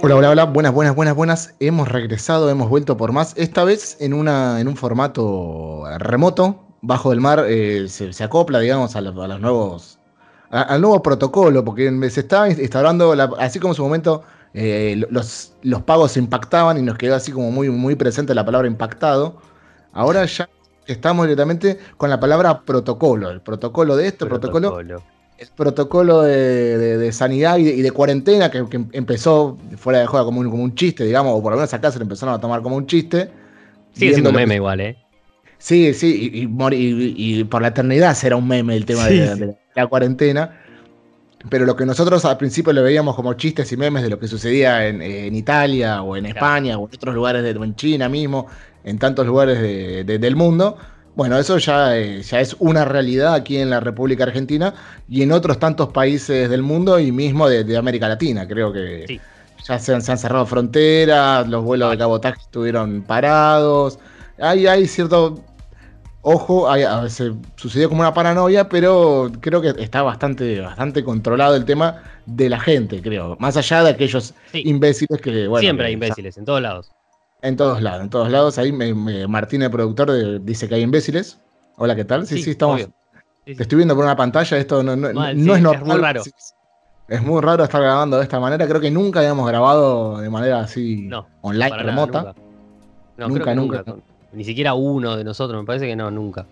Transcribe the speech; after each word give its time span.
Hola, 0.00 0.16
hola, 0.16 0.30
hola, 0.30 0.44
buenas, 0.44 0.72
buenas, 0.72 0.96
buenas, 0.96 1.14
buenas. 1.14 1.54
Hemos 1.60 1.86
regresado, 1.86 2.50
hemos 2.50 2.68
vuelto 2.68 2.96
por 2.96 3.12
más. 3.12 3.34
Esta 3.36 3.62
vez 3.62 3.96
en, 4.00 4.12
una, 4.12 4.60
en 4.60 4.66
un 4.66 4.76
formato 4.76 5.84
remoto, 5.98 6.64
bajo 6.80 7.12
el 7.12 7.20
mar, 7.20 7.44
eh, 7.48 7.86
se, 7.88 8.12
se 8.12 8.24
acopla, 8.24 8.58
digamos, 8.58 8.96
a, 8.96 9.02
los, 9.02 9.16
a 9.16 9.28
los 9.28 9.40
nuevos, 9.40 9.97
a- 10.50 10.62
al 10.62 10.80
nuevo 10.80 11.02
protocolo, 11.02 11.64
porque 11.64 11.90
se 12.10 12.20
estaba 12.20 12.48
instaurando, 12.48 13.14
la- 13.14 13.30
así 13.38 13.58
como 13.58 13.72
en 13.72 13.76
su 13.76 13.82
momento 13.82 14.22
eh, 14.54 15.04
los, 15.10 15.52
los 15.62 15.82
pagos 15.82 16.12
se 16.12 16.20
impactaban 16.20 16.78
y 16.78 16.82
nos 16.82 16.96
quedó 16.96 17.14
así 17.14 17.32
como 17.32 17.50
muy, 17.50 17.68
muy 17.70 17.94
presente 17.96 18.34
la 18.34 18.44
palabra 18.44 18.66
impactado. 18.66 19.36
Ahora 19.92 20.24
ya 20.24 20.48
estamos 20.86 21.26
directamente 21.26 21.78
con 21.96 22.08
la 22.10 22.18
palabra 22.18 22.62
protocolo, 22.62 23.30
el 23.30 23.40
protocolo 23.42 23.96
de 23.96 24.06
esto, 24.08 24.24
el 24.24 24.30
protocolo 24.30 24.78
el 25.38 25.48
protocolo 25.54 26.22
de, 26.22 26.78
de- 26.78 26.98
de 26.98 27.12
sanidad 27.12 27.58
y 27.58 27.64
de, 27.64 27.70
y 27.70 27.82
de 27.82 27.92
cuarentena 27.92 28.50
que, 28.50 28.66
que 28.68 28.84
empezó 28.92 29.56
fuera 29.76 30.00
de 30.00 30.06
juego 30.06 30.26
como 30.26 30.40
un, 30.40 30.50
como 30.50 30.64
un 30.64 30.74
chiste, 30.74 31.04
digamos, 31.04 31.32
o 31.38 31.42
por 31.42 31.52
lo 31.52 31.58
menos 31.58 31.72
acá 31.72 31.92
se 31.92 31.98
lo 31.98 32.02
empezaron 32.02 32.34
a 32.34 32.40
tomar 32.40 32.60
como 32.60 32.74
un 32.74 32.86
chiste. 32.86 33.30
Sigue 33.92 34.12
siendo 34.14 34.30
un 34.30 34.36
meme 34.36 34.54
que- 34.54 34.56
igual, 34.56 34.80
¿eh? 34.80 34.96
Sí, 35.58 35.92
sí, 35.94 36.30
y, 36.32 37.44
por 37.44 37.62
la 37.62 37.68
eternidad 37.68 38.14
será 38.14 38.36
un 38.36 38.46
meme 38.48 38.76
el 38.76 38.84
tema 38.84 39.06
Sí, 39.06 39.14
de, 39.14 39.36
sí. 39.36 39.44
La 39.82 39.86
cuarentena. 39.86 40.60
Pero 41.48 41.64
lo 41.66 41.76
que 41.76 41.86
nosotros 41.86 42.24
al 42.24 42.36
principio 42.36 42.72
lo 42.72 42.82
veíamos 42.82 43.14
como 43.14 43.32
chistes 43.34 43.70
y 43.70 43.76
memes 43.76 44.02
de 44.02 44.10
lo 44.10 44.18
que 44.18 44.26
sucedía 44.26 44.86
en, 44.88 45.00
en 45.00 45.34
Italia 45.36 46.02
o 46.02 46.16
en 46.16 46.24
Claro. 46.24 46.36
España 46.36 46.78
o 46.78 46.88
en 46.88 46.94
otros 46.94 47.14
lugares, 47.14 47.42
de, 47.44 47.50
en 47.50 47.76
China 47.76 48.08
mismo, 48.08 48.46
en 48.82 48.98
tantos 48.98 49.24
lugares 49.26 49.60
de- 49.60 50.02
de- 50.04 50.18
del 50.18 50.34
mundo, 50.34 50.76
bueno, 51.14 51.38
eso 51.38 51.58
ya, 51.58 51.96
eh, 51.96 52.22
ya 52.22 52.40
es 52.40 52.56
una 52.58 52.84
realidad 52.84 53.34
aquí 53.34 53.56
en 53.58 53.70
la 53.70 53.78
República 53.80 54.24
Argentina 54.24 54.74
y 55.08 55.22
en 55.22 55.30
otros 55.32 55.58
tantos 55.60 55.88
países 55.90 56.48
del 56.50 56.62
mundo 56.62 56.98
y 56.98 57.12
mismo 57.12 57.48
de, 57.48 57.62
de 57.64 57.76
América 57.76 58.08
Latina. 58.08 58.46
Creo 58.48 58.72
que 58.72 59.04
Sí. 59.06 59.20
ya 59.66 59.78
se 59.78 59.94
han, 59.94 60.02
se 60.02 60.10
han 60.12 60.18
cerrado 60.18 60.44
fronteras, 60.46 61.46
los 61.48 61.62
vuelos 61.64 61.90
de 61.92 61.98
cabotaje 61.98 62.40
estuvieron 62.40 63.02
parados. 63.02 63.98
Hay, 64.40 64.66
hay 64.66 64.86
cierto 64.86 65.40
Ojo, 66.30 66.70
hay- 66.70 66.82
a 66.82 67.00
veces 67.00 67.32
sucedió 67.56 67.88
como 67.88 68.02
una 68.02 68.12
paranoia, 68.12 68.68
pero 68.68 69.30
creo 69.40 69.62
que 69.62 69.68
está 69.78 70.02
bastante, 70.02 70.60
bastante 70.60 71.02
controlado 71.02 71.56
el 71.56 71.64
tema 71.64 72.02
de 72.26 72.50
la 72.50 72.60
gente, 72.60 73.00
creo. 73.00 73.34
Más 73.40 73.56
allá 73.56 73.82
de 73.84 73.90
aquellos 73.90 74.34
Sí. 74.52 74.62
imbéciles 74.66 75.22
que, 75.22 75.48
bueno. 75.48 75.60
Siempre 75.62 75.86
hay 75.86 75.94
imbéciles, 75.94 76.36
en 76.36 76.44
todos 76.44 76.60
lados. 76.60 76.90
En 77.40 77.56
todos 77.56 77.80
lados, 77.80 78.02
en 78.02 78.10
todos 78.10 78.30
lados. 78.30 78.58
Ahí 78.58 78.72
me- 78.72 78.92
me- 78.92 79.26
Martín, 79.26 79.62
el 79.62 79.70
productor, 79.70 80.10
de- 80.10 80.38
dice 80.40 80.68
que 80.68 80.74
hay 80.74 80.82
imbéciles. 80.82 81.38
Hola, 81.78 81.96
¿qué 81.96 82.04
tal? 82.04 82.26
Sí, 82.26 82.42
sí, 82.42 82.50
estamos. 82.50 82.82
Sí, 83.46 83.54
Te 83.54 83.62
estoy 83.62 83.76
viendo 83.76 83.94
por 83.94 84.04
una 84.04 84.14
pantalla, 84.16 84.58
esto 84.58 84.82
no, 84.82 84.96
no- 84.96 85.10
Mal, 85.14 85.34
no 85.34 85.42
sí, 85.44 85.50
es 85.50 85.56
es 85.56 85.62
normal. 85.62 85.86
muy 85.86 85.96
raro. 85.96 86.22
Es 87.08 87.22
muy 87.22 87.40
raro 87.40 87.64
estar 87.64 87.80
grabando 87.80 88.18
de 88.18 88.24
esta 88.24 88.38
manera. 88.38 88.66
Creo 88.68 88.82
que 88.82 88.90
nunca 88.90 89.20
habíamos 89.20 89.48
grabado 89.48 90.18
de 90.18 90.28
manera 90.28 90.60
así 90.60 91.06
No, 91.08 91.26
online, 91.40 91.70
nada, 91.70 91.82
remota. 91.84 92.34
nunca. 93.16 93.54
nunca. 93.54 93.84
Ni 94.32 94.44
siquiera 94.44 94.74
uno 94.74 95.16
de 95.16 95.24
nosotros, 95.24 95.60
me 95.60 95.66
parece 95.66 95.86
que 95.86 95.96
no, 95.96 96.10
nunca. 96.10 96.46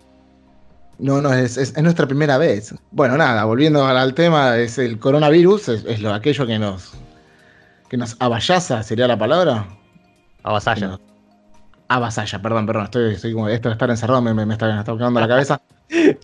No, 0.99 1.21
no, 1.21 1.31
es, 1.33 1.57
es- 1.57 1.75
es 1.77 1.83
nuestra 1.83 2.07
primera 2.07 2.37
vez. 2.37 2.73
Bueno, 2.91 3.17
nada, 3.17 3.45
volviendo 3.45 3.85
al, 3.85 4.13
tema, 4.15 4.57
es 4.57 4.77
el 4.79 4.97
coronavirus, 4.99 5.69
es, 5.69 5.85
es 5.85 6.01
lo 6.01 6.13
aquello 6.13 6.45
que 6.47 6.57
nos 6.59 6.93
que 7.89 7.95
nos 7.97 8.17
avallaza, 8.19 8.83
sería 8.83 9.07
la 9.07 9.17
palabra. 9.17 9.65
Avasalla. 10.43 10.87
No. 10.87 10.99
Avasalla, 11.87 12.41
perdón, 12.41 12.65
perdón, 12.65 12.83
estoy, 12.85 13.13
estoy 13.13 13.31
como 13.33 13.47
esto 13.47 13.69
de 13.69 13.73
estar 13.73 13.89
encerrado 13.89 14.21
me, 14.21 14.33
me, 14.33 14.45
me 14.45 14.53
está, 14.55 14.67
me 14.73 14.79
está 14.79 14.93
quedando 14.97 15.19
la 15.19 15.27
cabeza. 15.27 15.61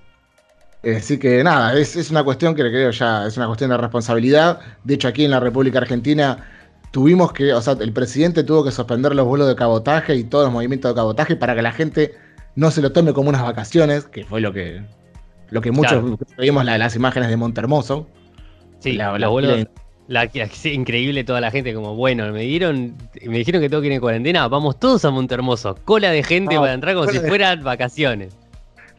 Eh, 0.86 0.98
Así 0.98 1.18
que 1.18 1.42
nada, 1.46 1.78
es, 1.78 1.96
es 1.96 2.12
una 2.12 2.26
cuestión 2.26 2.54
que 2.56 2.62
creo 2.64 2.92
ya, 2.92 3.26
es 3.26 3.38
una 3.38 3.48
cuestión 3.48 3.70
de 3.70 3.78
responsabilidad. 3.78 4.60
De 4.84 4.96
hecho, 4.96 5.08
aquí 5.08 5.24
en 5.24 5.32
la 5.32 5.40
República 5.40 5.78
Argentina 5.80 6.46
tuvimos 6.94 7.34
que, 7.34 7.52
o 7.54 7.60
sea, 7.62 7.74
el 7.80 7.92
presidente 7.92 8.44
tuvo 8.44 8.64
que 8.64 8.70
suspender 8.72 9.16
los 9.16 9.26
vuelos 9.26 9.48
de 9.48 9.56
cabotaje 9.56 10.16
y 10.16 10.24
todos 10.26 10.44
los 10.46 10.54
movimientos 10.54 10.92
de 10.92 10.96
cabotaje 10.96 11.36
para 11.36 11.56
que 11.56 11.64
la 11.64 11.72
gente 11.72 12.14
no 12.56 12.70
se 12.70 12.84
lo 12.84 12.92
tome 12.92 13.14
como 13.14 13.30
unas 13.30 13.42
vacaciones, 13.42 14.06
que 14.06 14.24
fue 14.26 14.40
lo 14.42 14.54
que, 14.54 14.84
lo 15.50 15.60
que 15.60 15.72
muchos 15.72 15.92
Claro. 15.94 16.18
vimos 16.38 16.64
la- 16.64 16.78
las 16.78 16.96
imágenes 16.96 17.30
de 17.30 17.36
Montermoso. 17.38 18.08
Sí, 18.80 18.94
La- 18.94 19.10
los 19.12 19.20
la- 19.22 19.28
vuelos- 19.30 19.68
la, 20.08 20.30
increíble 20.66 21.24
toda 21.24 21.42
la 21.42 21.50
gente, 21.50 21.74
como 21.74 21.96
bueno, 21.96 22.32
me 22.32 22.42
dieron, 22.42 22.96
me 23.26 23.40
dijeron 23.40 23.60
que 23.60 23.70
tengo 23.70 23.82
que 23.82 23.88
ir 23.88 23.94
en 23.94 24.00
cuarentena, 24.02 24.48
vamos 24.48 24.78
todos 24.80 25.04
a 25.04 25.10
Montermoso, 25.10 25.76
cola 25.86 26.12
de 26.12 26.22
gente 26.22 26.54
No, 26.54 26.62
para 26.62 26.74
entrar 26.74 26.94
como 26.94 27.08
si 27.10 27.18
de- 27.18 27.28
fueran 27.28 27.64
vacaciones. 27.64 28.36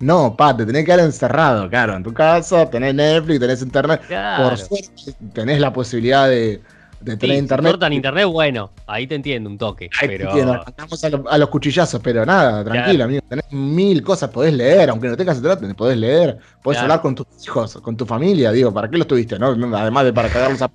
No, 0.00 0.34
pa, 0.36 0.56
te 0.56 0.66
tenés 0.66 0.82
que 0.82 0.86
quedar 0.86 0.98
encerrado, 1.00 1.70
claro, 1.70 1.94
en 1.96 2.02
tu 2.02 2.12
casa, 2.12 2.68
tenés 2.68 2.92
Netflix, 2.96 3.38
tenés 3.38 3.62
internet. 3.62 4.00
Claro. 4.08 4.48
Por 4.48 4.58
suerte 4.58 5.14
tenés 5.32 5.60
la 5.60 5.72
posibilidad 5.72 6.28
de, 6.28 6.60
de 7.04 7.12
Sí, 7.12 7.18
tener 7.18 7.36
si 7.36 7.42
internet. 7.42 7.72
cortan 7.72 7.92
internet, 7.92 8.26
bueno, 8.26 8.70
ahí 8.86 9.06
te 9.06 9.14
entiendo 9.14 9.50
un 9.50 9.58
toque, 9.58 9.90
Ahí 10.00 10.08
pero 10.08 10.30
te 10.32 10.38
entiendo, 10.40 10.52
a, 10.54 11.08
lo- 11.10 11.30
a 11.30 11.38
los 11.38 11.48
cuchillazos, 11.50 12.00
pero 12.02 12.24
nada, 12.24 12.64
tranquilo, 12.64 12.96
Claro. 12.96 13.04
amigo. 13.04 13.20
Tenés 13.28 13.52
mil 13.52 14.02
cosas, 14.02 14.30
podés 14.30 14.54
leer, 14.54 14.88
aunque 14.90 15.08
no 15.08 15.16
tengas 15.16 15.36
internet, 15.36 15.76
podés 15.76 15.98
leer, 15.98 16.38
podés 16.62 16.78
Claro. 16.78 16.80
hablar 16.92 17.02
con 17.02 17.14
tus 17.14 17.26
hijos, 17.44 17.74
con 17.82 17.96
tu 17.96 18.06
familia, 18.06 18.50
digo, 18.52 18.72
¿para 18.72 18.88
qué 18.88 18.96
los 18.96 19.06
tuviste, 19.06 19.38
no? 19.38 19.48
Además 19.76 20.04
de 20.04 20.12
para 20.12 20.28
cagarlos 20.30 20.62
a 20.62 20.70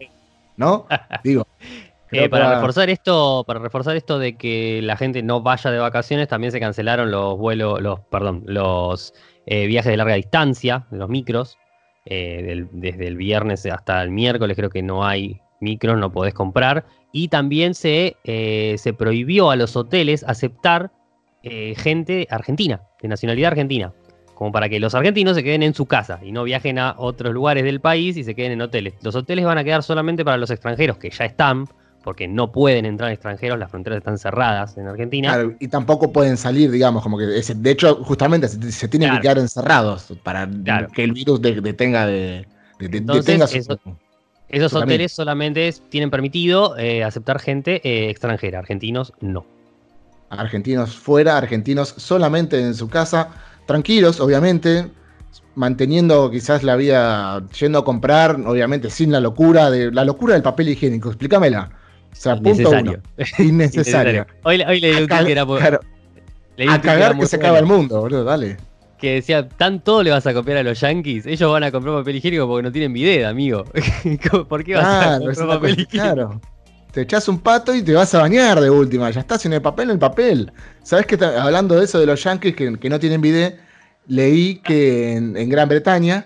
¿no? 0.57 0.87
Digo. 1.23 1.43
Eh, 2.11 2.27
para 2.27 2.55
reforzar 2.55 2.89
esto, 2.89 3.43
para 3.45 3.59
reforzar 3.59 3.95
esto 3.95 4.17
de 4.17 4.35
que 4.35 4.81
la 4.81 4.97
gente 4.97 5.21
no 5.21 5.41
vaya 5.41 5.69
de 5.69 5.77
vacaciones, 5.77 6.27
también 6.27 6.51
se 6.51 6.59
cancelaron 6.59 7.11
los 7.11 7.37
vuelos, 7.37 7.81
los, 7.81 7.99
perdón, 8.11 8.43
los 8.47 9.13
eh, 9.45 9.67
viajes 9.67 9.91
de 9.91 9.97
larga 9.97 10.15
distancia, 10.15 10.85
los 10.91 11.09
micros. 11.09 11.57
eh, 12.05 12.41
del- 12.43 12.69
desde 12.71 13.05
el 13.07 13.17
viernes 13.17 13.65
hasta 13.67 14.01
el 14.01 14.09
miércoles 14.09 14.55
creo 14.57 14.69
que 14.71 14.81
no 14.81 15.05
hay 15.05 15.41
micros, 15.59 15.97
no 15.97 16.11
podés 16.11 16.33
comprar. 16.33 16.85
Y 17.11 17.27
también 17.29 17.73
se, 17.73 18.17
eh, 18.23 18.75
se 18.77 18.93
prohibió 18.93 19.51
a 19.51 19.55
los 19.55 19.75
hoteles 19.75 20.23
aceptar 20.27 20.91
eh, 21.43 21.73
gente 21.77 22.27
argentina, 22.29 22.81
de 23.01 23.07
nacionalidad 23.07 23.49
argentina. 23.51 23.93
Como 24.35 24.51
para 24.53 24.69
que 24.69 24.79
los 24.79 24.95
argentinos 24.95 25.35
se 25.35 25.43
queden 25.43 25.63
en 25.63 25.73
su 25.73 25.85
casa 25.85 26.19
y 26.23 26.31
no 26.31 26.43
viajen 26.43 26.79
a 26.79 26.95
otros 26.97 27.33
lugares 27.33 27.63
del 27.65 27.81
país 27.81 28.15
y 28.15 28.23
se 28.23 28.35
queden 28.35 28.53
en 28.53 28.61
hoteles. 28.61 28.93
Los 29.01 29.15
hoteles 29.15 29.43
van 29.45 29.57
a 29.57 29.63
quedar 29.65 29.83
solamente 29.83 30.23
para 30.23 30.37
los 30.37 30.49
extranjeros 30.49 30.97
que 30.97 31.09
ya 31.09 31.25
están, 31.25 31.65
porque 32.05 32.25
no 32.29 32.49
pueden 32.49 32.85
entrar 32.85 33.11
extranjeros, 33.11 33.59
las 33.59 33.69
fronteras 33.69 33.97
están 33.97 34.17
cerradas 34.17 34.77
en 34.77 34.87
Argentina. 34.87 35.33
Claro, 35.33 35.55
y 35.59 35.67
tampoco 35.67 36.13
pueden 36.13 36.37
salir, 36.37 36.71
digamos, 36.71 37.03
como 37.03 37.17
que 37.17 37.25
de 37.25 37.69
hecho, 37.71 37.95
justamente 38.05 38.47
se, 38.47 38.71
se 38.71 38.87
tienen 38.87 39.09
Claro. 39.09 39.21
que 39.21 39.25
quedar 39.25 39.37
encerrados 39.39 40.13
para 40.23 40.47
Claro. 40.63 40.87
que 40.93 41.03
el 41.03 41.11
virus 41.11 41.41
de- 41.41 41.59
detenga 41.59 42.05
de, 42.07 42.45
de- 42.79 42.87
de- 42.87 42.97
Entonces, 42.99 43.25
detenga 43.25 43.47
su- 43.47 43.57
eso- 43.57 43.79
Esos 44.49 44.73
hoteles 44.73 45.11
solamente 45.11 45.71
tienen 45.89 46.09
permitido 46.09 46.77
eh, 46.77 47.03
aceptar 47.03 47.39
gente 47.39 47.81
eh, 47.87 48.09
extranjera, 48.09 48.59
argentinos 48.59 49.13
no. 49.21 49.45
argentinos 50.29 50.95
fuera, 50.95 51.37
argentinos 51.37 51.93
solamente 51.97 52.59
en 52.59 52.73
su 52.73 52.87
casa, 52.89 53.29
tranquilos, 53.65 54.19
obviamente, 54.19 54.89
manteniendo 55.55 56.31
quizás 56.31 56.63
la 56.63 56.75
vida 56.75 57.43
yendo 57.59 57.79
a 57.79 57.85
comprar, 57.85 58.39
obviamente 58.45 58.89
sin 58.89 59.11
la 59.11 59.19
locura 59.19 59.69
de 59.69 59.91
la 59.91 60.03
locura 60.03 60.33
del 60.33 60.43
papel 60.43 60.69
higiénico. 60.69 61.09
Explícamela. 61.09 61.69
O 62.11 62.15
sea, 62.15 62.35
punto 62.37 62.71
uno. 62.71 62.95
Innecesario. 63.39 64.25
Hoy, 64.43 64.61
un 64.61 65.07
ca- 65.07 65.17
tweet 65.19 65.25
que 65.25 65.31
era 65.31 65.45
claro, 65.45 65.79
un 66.57 66.69
a 66.69 66.81
que 66.81 66.87
cagar 66.87 67.15
muy 67.15 67.23
que 67.23 67.29
se 67.29 67.35
acaba 67.35 67.59
el 67.59 67.65
mundo, 67.65 68.01
boludo, 68.01 68.23
dale. 68.23 68.57
Que 68.99 69.13
decía, 69.15 69.47
¿tan 69.47 69.81
todo 69.81 70.03
le 70.03 70.11
vas 70.11 70.27
a 70.27 70.33
copiar 70.33 70.57
a 70.57 70.63
los 70.63 70.79
yankees? 70.81 71.25
Ellos 71.25 71.51
van 71.51 71.63
a 71.63 71.71
comprar 71.71 71.95
papel 71.95 72.17
higiénico 72.17 72.47
porque 72.47 72.63
no 72.63 72.71
tienen 72.71 72.91
bidet, 72.91 73.25
amigo. 73.25 73.63
¿Por 74.49 74.63
qué 74.63 74.75
vas 74.75 74.85
a 75.01 75.19
comprar 75.19 75.47
papel 75.47 75.71
higiénico? 75.79 76.15
claro. 76.15 76.41
Te 76.91 77.01
echas 77.01 77.27
un 77.29 77.39
pato 77.39 77.73
y 77.75 77.83
te 77.83 77.93
vas 77.93 78.13
a 78.15 78.19
bañar 78.21 78.59
de 78.59 78.69
última. 78.69 79.09
Ya 79.11 79.19
estás 79.21 79.45
en 79.45 79.53
el 79.53 79.61
papel, 79.61 79.85
en 79.85 79.91
el 79.91 79.99
papel. 79.99 80.51
¿Sabes 80.83 81.05
que 81.05 81.23
hablando 81.23 81.75
de 81.75 81.85
eso 81.85 81.99
de 81.99 82.07
los 82.07 82.21
yankees 82.23 82.55
que, 82.55 82.77
que 82.77 82.89
no 82.89 82.99
tienen 82.99 83.21
bidet, 83.21 83.59
leí 84.07 84.55
que 84.55 85.13
en, 85.13 85.37
en 85.37 85.49
Gran 85.49 85.69
Bretaña, 85.69 86.25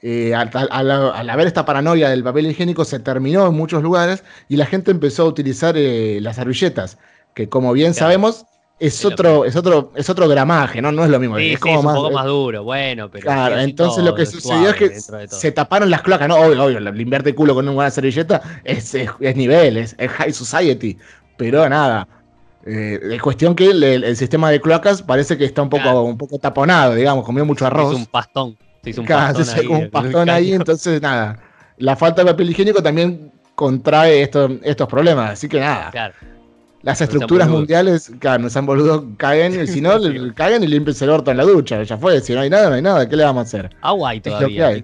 eh, 0.00 0.32
al, 0.34 0.50
al- 0.70 0.90
al 0.90 1.30
haber 1.30 1.48
esta 1.48 1.64
paranoia 1.66 2.08
del 2.08 2.22
papel 2.22 2.46
higiénico, 2.46 2.84
se 2.84 3.00
terminó 3.00 3.48
en 3.48 3.54
muchos 3.54 3.82
lugares 3.82 4.22
y 4.48 4.56
la 4.56 4.66
gente 4.66 4.92
empezó 4.92 5.24
a 5.24 5.26
utilizar 5.26 5.74
eh, 5.76 6.20
las 6.22 6.36
servilletas, 6.36 6.98
que 7.34 7.48
como 7.48 7.72
bien 7.72 7.92
Claro. 7.92 8.06
sabemos, 8.06 8.46
es 8.78 9.04
otro, 9.04 9.44
es 9.44 9.56
otro, 9.56 9.92
es 9.94 10.08
otro 10.10 10.28
gramaje, 10.28 10.82
¿no? 10.82 10.92
No 10.92 11.04
es 11.04 11.10
lo 11.10 11.18
mismo. 11.18 11.38
Sí, 11.38 11.52
es 11.52 11.54
sí, 11.54 11.60
como 11.60 11.74
es 11.74 11.80
un 11.80 11.84
más, 11.86 11.94
poco 11.96 12.10
más 12.10 12.26
duro, 12.26 12.62
bueno, 12.64 13.10
pero. 13.10 13.22
Claro, 13.24 13.58
entonces 13.58 14.04
lo 14.04 14.14
que 14.14 14.24
todo, 14.24 14.32
sucedió 14.32 14.68
es 14.70 14.76
que 14.76 14.90
todo. 14.90 15.26
se 15.28 15.52
taparon 15.52 15.88
las 15.90 16.02
cloacas, 16.02 16.28
¿no? 16.28 16.36
Obvio, 16.36 16.64
obvio, 16.64 16.80
limpiarte 16.80 17.34
culo 17.34 17.54
con 17.54 17.64
una 17.66 17.74
buena 17.74 17.90
servilleta 17.90 18.42
es, 18.64 18.94
es, 18.94 19.10
es 19.20 19.36
nivel, 19.36 19.78
es, 19.78 19.94
es 19.98 20.10
high 20.10 20.32
society. 20.32 20.98
Pero 21.38 21.68
nada, 21.68 22.06
eh, 22.66 22.98
es 23.12 23.22
cuestión 23.22 23.54
que 23.54 23.66
el, 23.70 23.82
el- 23.82 24.16
sistema 24.16 24.50
de 24.50 24.60
cloacas 24.60 25.02
parece 25.02 25.38
que 25.38 25.44
está 25.46 25.62
un 25.62 25.70
poco, 25.70 25.82
Claro. 25.82 26.02
un 26.02 26.18
poco 26.18 26.38
taponado, 26.38 26.94
digamos, 26.94 27.24
comió 27.24 27.44
mucho 27.44 27.66
arroz. 27.66 27.92
hizo 27.92 27.98
un 28.00 28.06
pastón. 28.06 28.56
Se 28.84 28.90
hizo 28.90 29.00
un 29.00 29.06
Claro, 29.06 29.34
pastón 29.34 29.44
se 29.46 29.62
hizo 29.64 29.74
ahí. 29.74 29.82
un 29.84 29.90
pastón 29.90 30.30
ahí, 30.30 30.52
entonces 30.52 31.00
nada. 31.00 31.38
la 31.78 31.96
falta 31.96 32.22
de 32.22 32.30
papel 32.30 32.50
higiénico 32.50 32.82
también 32.82 33.32
contrae 33.54 34.20
estos 34.22 34.86
problemas. 34.88 35.30
Así 35.30 35.48
que 35.48 35.60
nada. 35.60 36.12
Las 36.86 37.00
estructuras 37.00 37.48
mundiales, 37.48 38.12
claro, 38.20 38.44
no 38.44 38.48
sean 38.48 38.64
boludos, 38.64 39.02
caguen, 39.16 39.60
y 39.60 39.66
si 39.66 39.80
no, 39.80 39.98
caguen 40.36 40.62
y 40.62 40.68
limpiense 40.68 41.04
el 41.04 41.10
orto 41.10 41.32
en 41.32 41.36
la 41.36 41.42
ducha. 41.42 41.82
Ya 41.82 41.98
fue, 41.98 42.20
si 42.20 42.32
no 42.32 42.40
hay 42.40 42.48
nada, 42.48 42.68
no 42.68 42.76
hay 42.76 42.82
nada. 42.82 43.08
¿Qué 43.08 43.16
le 43.16 43.24
vamos 43.24 43.40
a 43.40 43.42
hacer? 43.42 43.70
Agua 43.82 44.10
hay 44.10 44.20
todavía, 44.20 44.82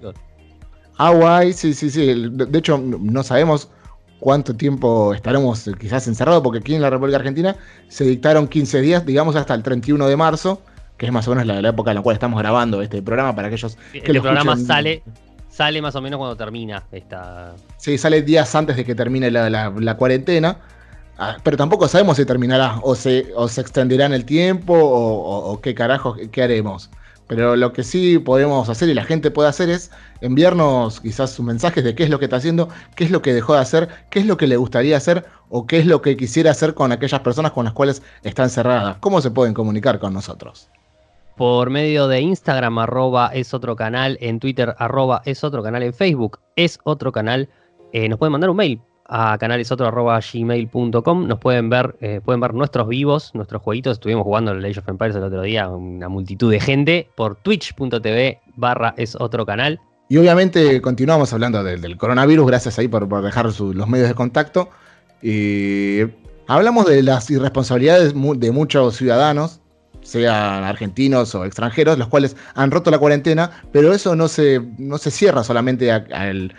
Agua 0.97 1.37
hay, 1.37 1.53
sí, 1.53 1.73
sí, 1.73 1.89
sí. 1.89 2.13
De 2.29 2.59
hecho, 2.59 2.77
no 2.77 3.23
sabemos 3.23 3.69
cuánto 4.19 4.53
tiempo 4.53 5.13
estaremos 5.13 5.69
quizás 5.79 6.05
encerrados, 6.09 6.43
porque 6.43 6.59
aquí 6.59 6.75
en 6.75 6.81
la 6.81 6.89
República 6.89 7.19
Argentina 7.19 7.55
se 7.87 8.03
dictaron 8.03 8.49
15 8.49 8.81
días, 8.81 9.05
digamos 9.05 9.37
hasta 9.37 9.53
el 9.53 9.63
31 9.63 10.05
de 10.05 10.17
marzo, 10.17 10.61
que 10.97 11.05
es 11.05 11.11
más 11.13 11.25
o 11.29 11.35
menos 11.35 11.45
la, 11.45 11.69
época 11.69 11.91
en 11.91 11.95
la 11.95 12.01
cual 12.01 12.15
estamos 12.15 12.37
grabando 12.37 12.81
este 12.81 13.01
programa 13.01 13.33
para 13.33 13.47
aquellos 13.47 13.77
que 13.93 14.11
El 14.11 14.21
programa 14.21 14.57
sale, 14.57 15.03
sale 15.49 15.81
más 15.81 15.95
o 15.95 16.01
menos 16.01 16.17
cuando 16.17 16.35
termina 16.35 16.83
esta. 16.91 17.53
Sí, 17.77 17.97
sale 17.97 18.21
días 18.23 18.53
antes 18.55 18.75
de 18.75 18.83
que 18.83 18.93
termine 18.93 19.31
la, 19.31 19.97
cuarentena. 19.97 20.57
Ah, 21.17 21.37
pero 21.43 21.57
tampoco 21.57 21.87
sabemos 21.87 22.17
si 22.17 22.25
terminará 22.25 22.79
o 22.81 22.95
se, 22.95 23.27
se 23.47 23.61
extenderá 23.61 24.05
en 24.05 24.13
el 24.13 24.25
tiempo 24.25 24.73
o, 24.75 25.59
qué 25.61 25.75
carajo, 25.75 26.15
qué 26.31 26.43
haremos. 26.43 26.89
Pero 27.27 27.55
lo 27.55 27.71
que 27.71 27.83
sí 27.83 28.19
podemos 28.19 28.67
hacer 28.67 28.89
y 28.89 28.93
la 28.93 29.05
gente 29.05 29.31
puede 29.31 29.47
hacer 29.47 29.69
es 29.69 29.91
enviarnos 30.21 30.99
quizás 30.99 31.31
sus 31.31 31.45
mensajes 31.45 31.83
de 31.83 31.95
qué 31.95 32.03
es 32.03 32.09
lo 32.09 32.19
que 32.19 32.25
está 32.25 32.37
haciendo, 32.37 32.67
qué 32.95 33.05
es 33.05 33.11
lo 33.11 33.21
que 33.21 33.33
dejó 33.33 33.53
de 33.53 33.61
hacer, 33.61 33.89
qué 34.09 34.19
es 34.19 34.25
lo 34.25 34.37
que 34.37 34.47
le 34.47 34.57
gustaría 34.57 34.97
hacer 34.97 35.25
o 35.49 35.65
qué 35.65 35.79
es 35.79 35.85
lo 35.85 36.01
que 36.01 36.17
quisiera 36.17 36.51
hacer 36.51 36.73
con 36.73 36.91
aquellas 36.91 37.21
personas 37.21 37.51
con 37.51 37.65
las 37.65 37.73
cuales 37.73 38.01
están 38.23 38.49
cerradas. 38.49 38.97
¿Cómo 38.99 39.21
se 39.21 39.31
pueden 39.31 39.53
comunicar 39.53 39.99
con 39.99 40.13
nosotros? 40.13 40.69
Por 41.37 41.69
medio 41.69 42.07
de 42.07 42.21
Instagram, 42.21 42.77
arroba 42.77 43.31
es 43.33 43.53
otro 43.53 43.75
canal, 43.75 44.17
en 44.19 44.39
Twitter, 44.39 44.75
arroba 44.77 45.21
es 45.25 45.43
otro 45.43 45.63
canal, 45.63 45.81
en 45.81 45.93
Facebook 45.93 46.39
es 46.55 46.79
otro 46.83 47.11
canal. 47.11 47.49
Eh, 47.93 48.09
nos 48.09 48.19
pueden 48.19 48.33
mandar 48.33 48.49
un 48.49 48.57
mail 48.57 48.81
a 49.05 49.37
canalesotro.gmail.com. 49.37 51.27
Nos 51.27 51.39
pueden 51.39 51.69
ver, 51.69 51.95
eh, 52.01 52.21
pueden 52.23 52.41
ver 52.41 52.53
nuestros 52.53 52.87
vivos, 52.87 53.31
nuestros 53.33 53.61
jueguitos. 53.61 53.93
Estuvimos 53.93 54.23
jugando 54.23 54.51
el 54.51 54.63
Age 54.63 54.79
of 54.79 54.87
Empires 54.87 55.15
el 55.15 55.23
otro 55.23 55.41
día, 55.41 55.67
una 55.69 56.09
multitud 56.09 56.51
de 56.51 56.59
gente, 56.59 57.09
por 57.15 57.35
twitch.tv 57.35 58.39
barra 58.55 58.93
es 58.97 59.15
otro 59.19 59.45
canal. 59.45 59.79
Y 60.09 60.17
obviamente 60.17 60.81
continuamos 60.81 61.33
hablando 61.33 61.63
del, 61.63 61.97
coronavirus, 61.97 62.47
gracias 62.47 62.77
ahí 62.77 62.87
por, 62.87 63.07
dejar 63.23 63.45
los 63.45 63.87
medios 63.87 64.09
de 64.09 64.15
contacto. 64.15 64.69
Y 65.21 66.01
hablamos 66.47 66.85
de 66.85 67.01
las 67.03 67.29
irresponsabilidades 67.29 68.13
de 68.13 68.51
muchos 68.51 68.97
ciudadanos, 68.97 69.61
sean 70.01 70.63
argentinos 70.65 71.33
o 71.33 71.45
extranjeros, 71.45 71.97
los 71.97 72.09
cuales 72.09 72.35
han 72.55 72.71
roto 72.71 72.91
la 72.91 72.99
cuarentena, 72.99 73.63
pero 73.71 73.93
eso 73.93 74.15
no 74.15 74.27
se, 74.27 74.61
no 74.77 74.97
se 74.97 75.11
cierra 75.11 75.43
solamente 75.43 75.91
al 75.91 76.53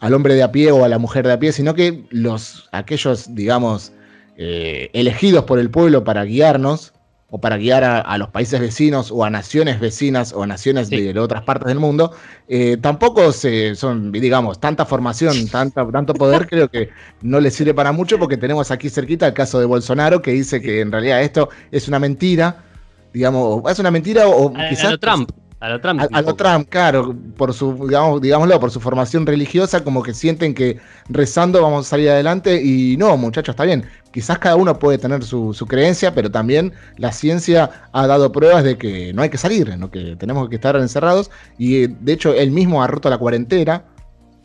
al 0.00 0.14
hombre 0.14 0.34
de 0.34 0.42
a 0.42 0.52
pie 0.52 0.72
o 0.72 0.84
a 0.84 0.88
la 0.88 0.98
mujer 0.98 1.26
de 1.26 1.32
a 1.32 1.38
pie, 1.38 1.52
sino 1.52 1.74
que 1.74 2.04
los, 2.10 2.68
aquellos, 2.72 3.34
digamos, 3.34 3.92
eh, 4.36 4.90
elegidos 4.92 5.44
por 5.44 5.58
el 5.58 5.70
pueblo 5.70 6.04
para 6.04 6.24
guiarnos, 6.24 6.94
o 7.34 7.40
para 7.40 7.56
guiar 7.56 7.82
a, 7.82 8.16
los 8.16 8.28
países 8.28 8.60
vecinos 8.60 9.10
o 9.10 9.24
a 9.24 9.28
naciones 9.28 9.80
vecinas 9.80 10.32
o 10.32 10.44
a 10.44 10.46
naciones 10.46 10.88
de, 10.88 11.18
otras 11.18 11.42
partes 11.42 11.66
del 11.66 11.80
mundo, 11.80 12.12
eh, 12.46 12.76
tampoco 12.80 13.32
se, 13.32 13.74
son, 13.74 14.12
digamos, 14.12 14.60
tanta 14.60 14.86
formación, 14.86 15.48
tanta, 15.48 15.84
tanto 15.90 16.14
poder, 16.14 16.46
creo 16.48 16.68
que 16.70 16.90
no 17.22 17.40
les 17.40 17.52
sirve 17.54 17.74
para 17.74 17.90
mucho 17.90 18.20
porque 18.20 18.36
tenemos 18.36 18.70
aquí 18.70 18.88
cerquita 18.88 19.26
el 19.26 19.34
caso 19.34 19.58
de 19.58 19.66
Bolsonaro 19.66 20.22
que 20.22 20.30
dice 20.30 20.60
que 20.60 20.80
en 20.80 20.92
realidad 20.92 21.22
esto 21.22 21.48
es 21.72 21.88
una 21.88 21.98
mentira, 21.98 22.66
digamos, 23.12 23.68
es 23.68 23.80
una 23.80 23.90
mentira 23.90 24.28
o, 24.28 24.52
quizás... 24.52 25.00
Trump. 25.00 25.32
A 25.60 25.70
lo 25.70 25.80
Trump. 25.80 26.02
A, 26.12 26.20
lo 26.20 26.34
Trump, 26.34 26.68
claro, 26.68 27.16
por 27.38 27.54
su, 27.54 27.86
digamos, 27.86 28.20
digámoslo, 28.20 28.60
por 28.60 28.70
su 28.70 28.80
formación 28.80 29.24
religiosa, 29.24 29.82
como 29.82 30.02
que 30.02 30.12
sienten 30.12 30.52
que 30.52 30.78
rezando 31.08 31.62
vamos 31.62 31.86
a 31.86 31.90
salir 31.90 32.10
adelante. 32.10 32.60
Y 32.62 32.98
no, 32.98 33.16
muchachos, 33.16 33.54
está 33.54 33.64
bien. 33.64 33.86
Quizás 34.12 34.38
cada 34.38 34.56
uno 34.56 34.78
puede 34.78 34.98
tener 34.98 35.24
su, 35.24 35.54
creencia, 35.66 36.14
pero 36.14 36.30
también 36.30 36.74
la 36.98 37.12
ciencia 37.12 37.88
ha 37.92 38.06
dado 38.06 38.30
pruebas 38.30 38.62
de 38.62 38.76
que 38.76 39.14
no 39.14 39.22
hay 39.22 39.30
que 39.30 39.38
salir, 39.38 39.76
¿no? 39.78 39.90
que 39.90 40.16
tenemos 40.16 40.50
que 40.50 40.56
estar 40.56 40.76
encerrados. 40.76 41.30
Y 41.56 41.86
de 41.86 42.12
hecho, 42.12 42.34
él 42.34 42.50
mismo 42.50 42.82
ha 42.82 42.86
roto 42.86 43.08
la 43.08 43.16
cuarentena. 43.16 43.84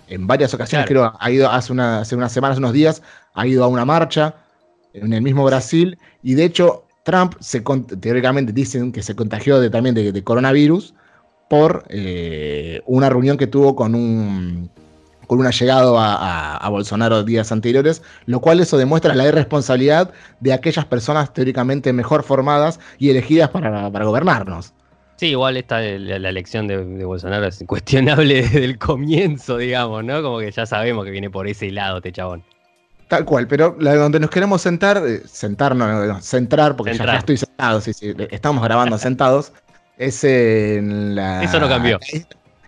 En 0.08 0.26
varias 0.26 0.54
ocasiones, 0.54 0.88
creo, 0.88 1.14
ha 1.20 1.32
ido 1.32 1.52
hace, 1.52 1.74
una, 1.74 2.00
hace 2.00 2.16
unas 2.16 2.32
semanas, 2.32 2.58
unos 2.60 2.72
días, 2.72 3.04
ha 3.34 3.46
ido 3.46 3.66
a 3.66 3.68
una 3.68 3.84
marcha 3.84 4.36
en 4.94 5.12
el 5.12 5.22
mismo 5.22 5.44
Brasil. 5.44 5.98
Y 6.24 6.36
de 6.36 6.46
hecho, 6.46 6.86
Trump 7.04 7.36
se, 7.42 7.62
teóricamente 8.00 8.54
dicen 8.54 8.94
que 8.94 9.04
se 9.04 9.16
contagió 9.16 9.60
de, 9.60 9.70
también 9.70 9.94
de 9.96 10.24
coronavirus 10.24 10.94
por 11.50 11.84
eh, 11.90 12.82
una 12.86 13.10
reunión 13.10 13.38
que 13.38 13.48
tuvo 13.48 13.76
con 13.76 13.96
un 13.96 14.70
con 15.28 15.40
un 15.40 15.46
allegado 15.46 15.96
a, 16.00 16.68
Bolsonaro 16.70 17.24
días 17.24 17.52
anteriores, 17.52 18.02
lo 18.26 18.40
cual 18.40 18.60
eso 18.62 18.80
demuestra 18.80 19.14
la 19.14 19.28
irresponsabilidad 19.28 20.12
de 20.40 20.54
aquellas 20.54 20.86
personas 20.86 21.32
teóricamente 21.32 21.94
mejor 21.94 22.24
formadas 22.24 22.80
y 22.98 23.12
elegidas 23.12 23.50
para, 23.52 23.90
gobernarnos. 23.90 24.74
Sí, 25.18 25.28
igual 25.28 25.58
esta 25.58 25.82
la, 25.82 26.30
elección 26.30 26.66
de, 26.68 27.06
Bolsonaro 27.06 27.46
es 27.46 27.64
cuestionable 27.68 28.34
desde 28.42 28.66
el 28.66 28.80
comienzo, 28.80 29.58
digamos, 29.58 30.04
¿no? 30.04 30.24
Como 30.24 30.40
que 30.40 30.50
ya 30.50 30.66
sabemos 30.66 31.06
que 31.06 31.12
viene 31.12 31.30
por 31.30 31.48
ese 31.48 31.70
lado 31.70 31.98
este 31.98 32.12
chabón. 32.12 32.44
Tal 33.08 33.24
cual, 33.24 33.48
pero 33.48 33.78
donde 33.80 34.20
nos 34.20 34.32
queremos 34.32 34.64
sentar, 34.64 35.04
eh, 35.06 35.22
sentar, 35.28 35.76
no, 35.76 36.20
centrar, 36.22 36.76
porque 36.76 36.96
Ya, 36.96 37.06
ya, 37.06 37.18
estoy 37.18 37.38
sentado, 37.38 37.82
sí, 37.82 37.94
sí, 37.94 38.16
estamos 38.32 38.64
grabando 38.64 38.98
sentados, 38.98 39.52
es 40.00 40.24
en 40.24 41.14
la. 41.14 41.44
Eso 41.44 41.60
no 41.60 41.70
cambió. 41.70 42.00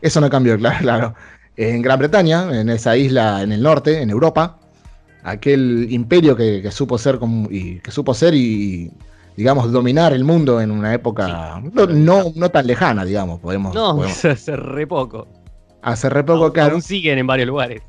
Eso 0.02 0.22
no 0.22 0.30
cambió, 0.30 0.58
claro, 0.60 0.78
claro. 0.80 1.16
En 1.58 1.82
Gran 1.82 1.98
Bretaña, 1.98 2.60
en 2.60 2.70
esa 2.70 2.96
isla 2.96 3.42
en 3.42 3.52
el 3.52 3.64
norte, 3.64 4.02
en 4.02 4.10
Europa, 4.10 4.60
aquel 5.24 5.88
imperio 5.90 6.36
que, 6.36 6.70
supo 6.72 6.98
ser 6.98 7.20
y 7.50 7.80
que 7.80 7.92
supo 7.92 8.14
ser 8.14 8.34
y 8.34 8.92
digamos 9.38 9.72
dominar 9.72 10.14
el 10.14 10.24
mundo 10.24 10.60
en 10.60 10.72
una 10.72 10.94
época 10.94 11.62
no, 11.74 12.32
no, 12.36 12.50
tan 12.50 12.68
lejana, 12.68 13.06
digamos, 13.06 13.40
podemos. 13.40 13.74
No, 13.74 14.04
hace 14.04 14.56
re 14.56 14.86
poco. 14.86 15.28
Hace 15.82 16.10
re 16.10 16.24
poco, 16.24 16.52
claro. 16.52 16.74
Aún 16.74 16.82
siguen 16.82 17.18
en 17.18 17.28
varios 17.28 17.48
lugares. 17.48 17.82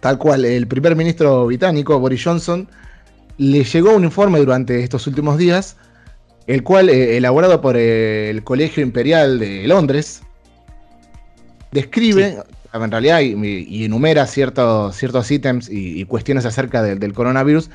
Tal 0.00 0.18
cual, 0.18 0.44
el 0.44 0.68
primer 0.68 0.94
ministro 0.94 1.46
británico, 1.46 1.98
Boris 1.98 2.22
Johnson, 2.22 2.68
le 3.38 3.64
llegó 3.64 3.94
un 3.94 4.04
informe 4.04 4.38
durante 4.38 4.82
estos 4.84 5.06
últimos 5.06 5.38
días 5.38 5.76
el 6.48 6.62
cual, 6.62 6.88
eh, 6.88 7.18
elaborado 7.18 7.60
por 7.60 7.76
el 7.76 8.42
Colegio 8.42 8.82
Imperial 8.82 9.38
de 9.38 9.68
Londres, 9.68 10.22
describe, 11.70 12.38
en 12.72 12.90
realidad, 12.90 13.20
y, 13.20 13.84
enumera 13.84 14.26
ciertos, 14.26 14.96
ciertos 14.96 15.30
ítems 15.30 15.68
y, 15.70 16.02
cuestiones 16.06 16.46
acerca 16.46 16.82
del 16.82 17.12
coronavirus, 17.12 17.70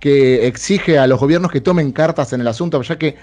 que 0.00 0.46
exige 0.48 0.98
a 0.98 1.06
los 1.06 1.20
gobiernos 1.20 1.52
que 1.52 1.60
tomen 1.60 1.92
cartas 1.92 2.32
en 2.32 2.40
el 2.40 2.48
asunto, 2.48 2.82
ya 2.82 2.98
que 2.98 3.14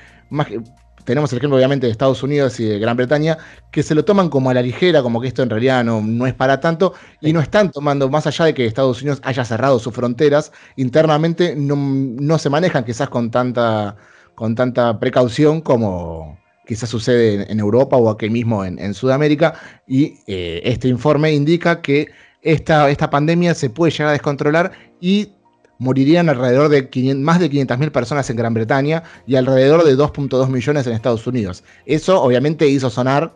tenemos 1.03 1.33
el 1.33 1.37
ejemplo 1.39 1.57
obviamente 1.57 1.85
de 1.85 1.91
Estados 1.91 2.23
Unidos 2.23 2.57
y 2.61 2.65
de 2.65 2.79
Gran 2.79 2.95
Bretaña, 2.95 3.37
que 3.71 3.83
se 3.83 3.93
lo 3.95 4.05
toman 4.05 4.29
como 4.29 4.51
a 4.51 4.53
la 4.53 4.61
ligera, 4.61 5.03
como 5.03 5.19
que 5.19 5.27
esto 5.27 5.43
en 5.43 5.49
realidad 5.49 5.83
no, 5.83 6.01
no 6.01 6.27
es 6.27 6.33
para 6.33 6.61
tanto, 6.61 6.93
y 7.19 7.33
no 7.33 7.41
están 7.41 7.71
tomando, 7.71 8.09
más 8.09 8.25
allá 8.25 8.45
de 8.45 8.53
que 8.53 8.65
Estados 8.65 9.01
Unidos 9.01 9.19
haya 9.23 9.43
cerrado 9.43 9.79
sus 9.79 9.93
fronteras, 9.93 10.53
internamente 10.77 11.57
no, 11.57 11.75
no 11.75 12.39
se 12.39 12.49
manejan 12.49 12.85
quizás 12.85 13.09
con 13.09 13.29
tanta 13.29 13.97
con 14.35 14.55
tanta 14.55 14.99
precaución 14.99 15.61
como 15.61 16.37
quizás 16.65 16.89
sucede 16.89 17.51
en, 17.51 17.59
Europa 17.59 17.97
o 17.97 18.09
aquí 18.09 18.29
mismo 18.29 18.63
en, 18.63 18.93
Sudamérica. 18.93 19.53
Y 19.87 20.15
eh, 20.27 20.61
este 20.63 20.87
informe 20.87 21.33
indica 21.33 21.81
que 21.81 22.07
esta, 22.41 22.89
esta 22.89 23.09
pandemia 23.09 23.53
se 23.53 23.69
puede 23.69 23.91
llegar 23.91 24.09
a 24.09 24.13
descontrolar 24.13 24.71
y 25.01 25.33
morirían 25.77 26.29
alrededor 26.29 26.69
de 26.69 27.15
más 27.15 27.39
de 27.39 27.51
500.000 27.51 27.91
personas 27.91 28.29
en 28.29 28.37
Gran 28.37 28.53
Bretaña 28.53 29.03
y 29.27 29.35
alrededor 29.35 29.83
de 29.83 29.97
2.2 29.97 30.47
millones 30.47 30.87
en 30.87 30.93
Estados 30.93 31.27
Unidos. 31.27 31.63
Eso 31.85 32.21
obviamente 32.21 32.67
hizo 32.67 32.89
sonar 32.89 33.33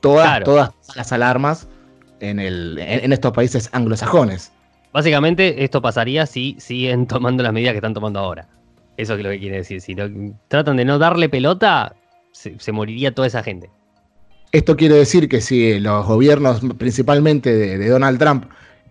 todas, 0.00 0.42
todas 0.44 0.70
las 0.96 1.12
alarmas 1.12 1.68
en, 2.20 2.38
el, 2.38 2.78
en, 2.78 3.12
estos 3.12 3.32
países 3.32 3.68
anglosajones. 3.72 4.52
Básicamente 4.92 5.64
esto 5.64 5.82
pasaría 5.82 6.26
si 6.26 6.56
siguen 6.58 7.06
tomando 7.08 7.42
las 7.42 7.52
medidas 7.52 7.72
que 7.72 7.78
están 7.78 7.94
tomando 7.94 8.20
ahora. 8.20 8.48
Eso 8.96 9.14
es 9.14 9.22
lo 9.22 9.30
que 9.30 9.38
quiere 9.38 9.56
decir. 9.56 9.80
Si 9.80 9.96
tratan 10.48 10.76
de 10.76 10.84
no 10.84 10.98
darle 10.98 11.28
pelota, 11.28 11.94
se, 12.32 12.72
moriría 12.72 13.14
toda 13.14 13.26
esa 13.26 13.42
gente. 13.42 13.70
Esto 14.52 14.76
quiere 14.76 14.94
decir 14.94 15.28
que 15.28 15.40
si 15.40 15.80
los 15.80 16.06
gobiernos, 16.06 16.60
principalmente 16.78 17.52
de, 17.52 17.88
Donald 17.88 18.18
Trump, 18.18 18.44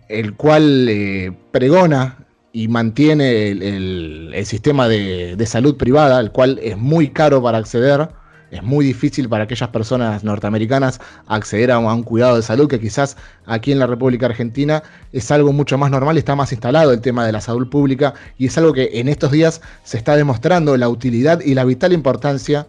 el 0.08 0.34
cual 0.34 0.88
eh, 0.88 1.32
pregona 1.52 2.18
y 2.52 2.68
mantiene 2.68 3.48
el, 3.48 4.34
sistema 4.44 4.88
de, 4.88 5.36
de, 5.36 5.46
salud 5.46 5.76
privada, 5.76 6.20
el 6.20 6.30
cual 6.30 6.60
es 6.62 6.76
muy 6.76 7.08
caro 7.08 7.42
para 7.42 7.58
acceder, 7.58 8.08
es 8.54 8.62
muy 8.62 8.84
difícil 8.84 9.28
para 9.28 9.44
aquellas 9.44 9.68
personas 9.70 10.22
norteamericanas 10.24 11.00
acceder 11.26 11.70
a 11.70 11.78
un, 11.78 12.02
cuidado 12.02 12.36
de 12.36 12.42
salud 12.42 12.68
que 12.68 12.78
quizás 12.78 13.16
aquí 13.46 13.72
en 13.72 13.78
la 13.78 13.86
República 13.86 14.26
Argentina 14.26 14.82
es 15.12 15.30
algo 15.30 15.52
mucho 15.52 15.76
más 15.76 15.90
normal, 15.90 16.16
está 16.18 16.36
más 16.36 16.52
instalado 16.52 16.92
el 16.92 17.00
tema 17.00 17.26
de 17.26 17.32
la 17.32 17.40
salud 17.40 17.68
pública 17.68 18.14
y 18.38 18.46
es 18.46 18.58
algo 18.58 18.72
que 18.72 18.90
en 18.94 19.08
estos 19.08 19.32
días 19.32 19.60
se 19.82 19.96
está 19.96 20.16
demostrando 20.16 20.76
la 20.76 20.88
utilidad 20.88 21.40
y 21.40 21.54
la 21.54 21.64
vital 21.64 21.92
importancia 21.92 22.66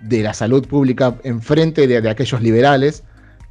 de 0.00 0.22
la 0.22 0.34
salud 0.34 0.66
pública 0.66 1.14
en 1.24 1.40
frente 1.40 1.86
de, 1.86 2.08
aquellos 2.08 2.40
liberales 2.40 3.04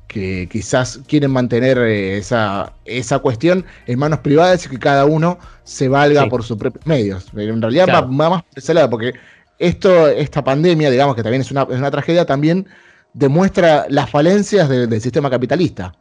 que 0.07 0.47
quizás 0.49 1.01
quieren 1.07 1.31
mantener 1.31 1.77
eh, 1.77 2.17
esa, 2.17 2.73
esa 2.85 3.19
cuestión 3.19 3.65
en 3.87 3.99
manos 3.99 4.19
privadas 4.19 4.65
y 4.65 4.69
que 4.69 4.79
cada 4.79 5.05
uno 5.05 5.37
se 5.63 5.89
valga 5.89 6.27
por 6.27 6.43
sus 6.43 6.57
propios 6.57 6.85
medios. 6.85 7.27
En 7.35 7.61
realidad 7.61 7.87
va, 7.93 8.05
más 8.05 8.43
por 8.43 8.57
ese 8.57 8.73
lado, 8.73 8.89
porque 8.89 9.13
esto, 9.59 10.07
esta 10.07 10.43
pandemia, 10.43 10.89
digamos 10.89 11.15
que 11.15 11.23
también 11.23 11.41
es 11.41 11.51
una, 11.51 11.63
es 11.63 11.77
una 11.77 11.91
tragedia, 11.91 12.25
también 12.25 12.67
demuestra 13.13 13.85
las 13.89 14.09
falencias 14.09 14.69
del 14.69 15.01
sistema 15.01 15.29
capitalista 15.29 15.93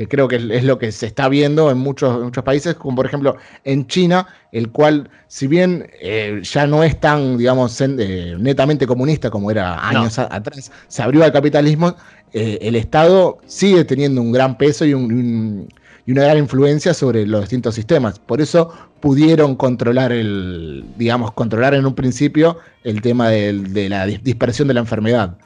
que 0.00 0.08
creo 0.08 0.28
que 0.28 0.36
es 0.36 0.64
lo 0.64 0.78
que 0.78 0.92
se 0.92 1.06
está 1.06 1.28
viendo 1.28 1.70
en 1.70 1.76
muchos, 1.76 2.22
muchos 2.22 2.42
países, 2.42 2.74
como 2.74 2.96
por 2.96 3.04
ejemplo 3.04 3.36
en 3.64 3.86
China, 3.86 4.26
el 4.50 4.70
cual, 4.70 5.10
si 5.26 5.46
bien 5.46 5.90
eh, 6.00 6.40
ya 6.42 6.66
no 6.66 6.82
es 6.82 6.98
tan, 6.98 7.36
digamos, 7.36 7.78
eh, 7.82 8.34
netamente 8.38 8.86
comunista 8.86 9.28
como 9.28 9.50
era 9.50 9.86
años 9.86 10.18
atrás, 10.18 10.72
se 10.88 11.02
abrió 11.02 11.22
al 11.22 11.32
capitalismo, 11.32 11.96
eh, 12.32 12.58
el 12.62 12.76
Estado 12.76 13.40
sigue 13.46 13.84
teniendo 13.84 14.22
un 14.22 14.32
gran 14.32 14.56
peso 14.56 14.86
y, 14.86 14.94
una 16.06 16.22
gran 16.22 16.38
influencia 16.38 16.94
sobre 16.94 17.26
los 17.26 17.42
distintos 17.42 17.74
sistemas. 17.74 18.18
Por 18.18 18.40
eso 18.40 18.72
pudieron 19.00 19.56
controlar 19.56 20.12
el, 20.12 20.84
digamos, 20.96 21.32
controlar 21.32 21.74
en 21.74 21.86
un 21.86 21.94
principio 21.94 22.58
el 22.84 23.00
tema 23.02 23.28
de, 23.28 23.88
la 23.88 24.06
dispersión 24.06 24.68
de 24.68 24.74
la 24.74 24.80
enfermedad. 24.80 25.36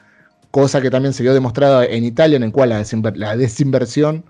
Cosa 0.50 0.80
que 0.80 0.90
también 0.90 1.12
se 1.12 1.22
vio 1.22 1.34
demostrada 1.34 1.84
en 1.84 2.04
Italia, 2.04 2.36
en 2.36 2.44
el 2.44 2.52
cual 2.52 2.70
la 3.14 3.36
desinversión 3.36 4.24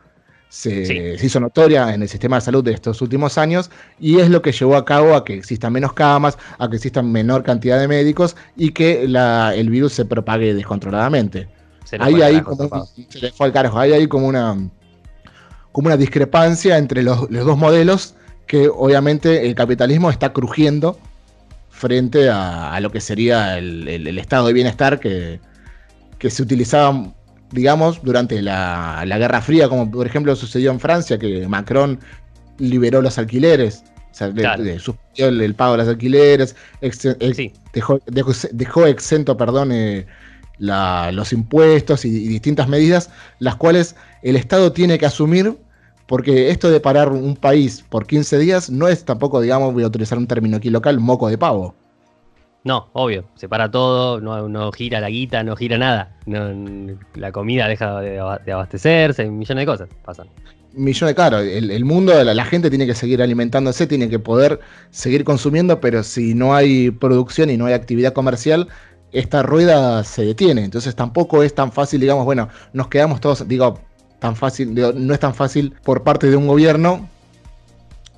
se, 0.55 1.17
hizo 1.21 1.41
notoria 1.41 1.93
en 1.93 2.03
el 2.03 2.09
sistema 2.09 2.37
de 2.37 2.43
salud 2.43 2.63
de 2.63 2.73
estos 2.73 3.03
últimos 3.03 3.39
años 3.39 3.71
y 3.99 4.21
es 4.21 4.31
lo 4.31 4.41
que 4.41 4.53
llevó 4.53 4.77
a 4.77 4.85
cabo 4.85 5.17
a 5.17 5.25
que 5.25 5.35
existan 5.35 5.73
menos 5.73 5.93
camas, 5.95 6.39
a 6.59 6.69
que 6.69 6.77
existan 6.77 7.11
menor 7.11 7.43
cantidad 7.43 7.79
de 7.81 7.89
médicos 7.89 8.37
y 8.57 8.71
que 8.71 9.03
el 9.03 9.71
virus 9.71 9.95
se 9.95 10.05
propague 10.05 10.55
descontroladamente. 10.55 11.49
ahí 11.99 12.23
hay 12.23 12.41
como, 12.41 12.87
se 13.09 13.19
le 13.19 13.33
fue 13.33 13.47
al 13.47 13.53
carajo, 13.53 13.81
hay 13.81 14.07
como 14.07 14.29
una, 14.29 14.57
como 15.75 15.89
una 15.89 15.99
discrepancia 15.99 16.79
entre 16.79 17.03
los, 17.03 17.29
dos 17.29 17.59
modelos 17.59 18.15
que 18.47 18.69
obviamente 18.69 19.47
el 19.47 19.55
capitalismo 19.55 20.09
está 20.09 20.33
crujiendo 20.33 20.99
frente 21.69 22.31
a, 22.31 22.79
lo 22.81 22.91
que 22.91 23.01
sería 23.01 23.59
el, 23.59 24.19
estado 24.19 24.47
de 24.47 24.53
bienestar 24.53 25.01
que, 25.01 25.41
que 26.19 26.31
se 26.31 26.43
utilizaba 26.43 27.13
digamos, 27.55 28.03
durante 28.03 28.43
la, 28.43 29.05
Guerra 29.07 29.41
Fría, 29.41 29.69
como 29.69 29.91
por 29.91 30.07
ejemplo 30.07 30.35
sucedió 30.37 30.71
en 30.71 30.81
Francia, 30.81 31.19
que 31.19 31.47
Macron 31.49 31.99
liberó 32.59 33.01
los 33.01 33.17
alquileres, 33.17 33.85
o 34.11 34.15
sea, 34.15 34.29
suspendió 34.79 35.29
el, 35.29 35.55
pago 35.55 35.73
de 35.73 35.79
los 35.79 35.89
alquileres, 35.89 36.57
dejó, 38.53 38.87
exento, 38.87 39.37
perdón, 39.37 39.73
eh, 39.73 40.07
los 40.59 41.33
impuestos 41.33 42.05
y, 42.05 42.11
distintas 42.11 42.69
medidas, 42.69 43.11
las 43.39 43.57
cuales 43.57 43.97
el 44.23 44.37
Estado 44.37 44.73
tiene 44.73 44.99
que 44.99 45.07
asumir, 45.07 45.57
porque 46.07 46.51
esto 46.51 46.71
de 46.71 46.81
parar 46.81 47.11
un 47.11 47.37
país 47.37 47.85
por 47.89 48.07
15 48.07 48.39
días 48.39 48.71
no 48.71 48.89
es 48.89 49.05
tampoco, 49.05 49.41
digamos, 49.41 49.73
voy 49.73 49.85
a 49.85 49.87
utilizar 49.87 50.19
un 50.19 50.27
término 50.27 50.57
aquí 50.57 50.71
local, 50.71 51.01
moco 51.01 51.29
de 51.29 51.39
pavo. 51.39 51.75
No, 52.65 52.89
obvio, 52.95 53.25
se 53.35 53.47
para 53.47 53.71
todo, 53.71 54.21
no, 54.21 54.73
gira 54.73 54.99
la 55.01 55.11
guita, 55.11 55.43
no 55.43 55.55
gira 55.55 55.77
nada. 55.77 56.17
la 56.27 57.33
comida 57.33 57.69
deja 57.69 58.01
de, 58.01 58.19
abastecerse, 58.19 59.27
millones 59.27 59.63
de 59.63 59.67
cosas 59.67 59.89
pasan. 60.03 60.29
Millones, 60.73 61.11
de 61.11 61.15
claro, 61.15 61.39
el, 61.39 61.71
el 61.71 61.85
mundo, 61.85 62.25
la, 62.25 62.35
la, 62.35 62.45
gente 62.45 62.71
tiene 62.71 62.87
que 62.87 62.95
seguir 62.95 63.23
alimentándose, 63.23 63.87
tiene 63.87 64.09
que 64.09 64.19
poder 64.19 64.61
seguir 64.91 65.25
consumiendo, 65.25 65.79
pero 65.79 66.03
si 66.03 66.35
no 66.35 66.55
hay 66.55 66.91
producción 66.91 67.51
y 67.51 67.57
no 67.57 67.67
hay 67.67 67.75
actividad 67.75 68.13
comercial, 68.13 68.69
esta 69.13 69.43
rueda 69.43 70.03
se 70.03 70.25
detiene. 70.25 70.65
Entonces 70.65 70.97
tampoco 70.97 71.43
es 71.43 71.55
tan 71.55 71.71
fácil, 71.71 72.01
digamos, 72.01 72.25
bueno, 72.25 72.49
nos 72.73 72.89
quedamos 72.89 73.21
todos, 73.21 73.47
digo, 73.47 73.79
tan 74.19 74.37
fácil, 74.37 74.75
no 74.75 75.15
es 75.15 75.21
tan 75.21 75.35
fácil 75.35 75.75
por 75.83 76.03
parte 76.03 76.31
de 76.31 76.37
un 76.37 76.47
gobierno 76.47 77.09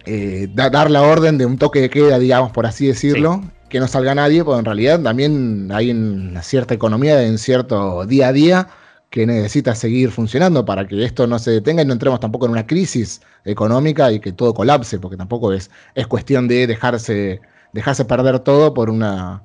eh, 0.04 0.48
dar 0.54 0.90
la 0.90 1.02
orden 1.02 1.36
de 1.36 1.46
un 1.46 1.58
toque 1.58 1.80
de 1.80 1.90
queda, 1.90 2.18
digamos, 2.18 2.52
por 2.52 2.64
así 2.64 2.86
decirlo, 2.86 3.42
que 3.68 3.80
no 3.80 3.88
salga 3.88 4.14
nadie, 4.14 4.44
porque 4.44 4.60
en 4.60 4.64
realidad 4.64 5.00
también 5.00 5.70
hay 5.72 5.90
una 5.90 6.42
cierta 6.42 6.74
economía 6.74 7.20
en 7.22 7.38
cierto 7.38 8.06
día 8.06 8.28
a 8.28 8.32
día 8.32 8.68
que 9.10 9.26
necesita 9.26 9.74
seguir 9.74 10.10
funcionando 10.10 10.64
para 10.64 10.86
que 10.86 11.04
esto 11.04 11.26
no 11.26 11.38
se 11.38 11.50
detenga 11.50 11.82
y 11.82 11.86
no 11.86 11.92
entremos 11.92 12.20
tampoco 12.20 12.46
en 12.46 12.52
una 12.52 12.66
crisis 12.66 13.20
económica 13.44 14.12
y 14.12 14.20
que 14.20 14.32
todo 14.32 14.54
colapse, 14.54 14.98
porque 14.98 15.16
tampoco 15.16 15.52
es, 15.52 15.70
es 15.94 16.06
cuestión 16.06 16.46
de 16.46 16.66
dejarse, 16.66 17.40
dejarse 17.72 18.04
perder 18.04 18.38
todo 18.40 18.74
por 18.74 18.90
una 18.90 19.42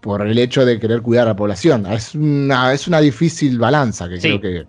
por 0.00 0.20
el 0.20 0.36
hecho 0.36 0.66
de 0.66 0.78
querer 0.78 1.00
cuidar 1.00 1.26
a 1.26 1.30
la 1.30 1.36
población. 1.36 1.86
Es 1.86 2.14
una, 2.14 2.74
es 2.74 2.86
una 2.86 3.00
difícil 3.00 3.58
balanza 3.58 4.06
que 4.08 4.18
creo 4.18 4.40
que. 4.40 4.66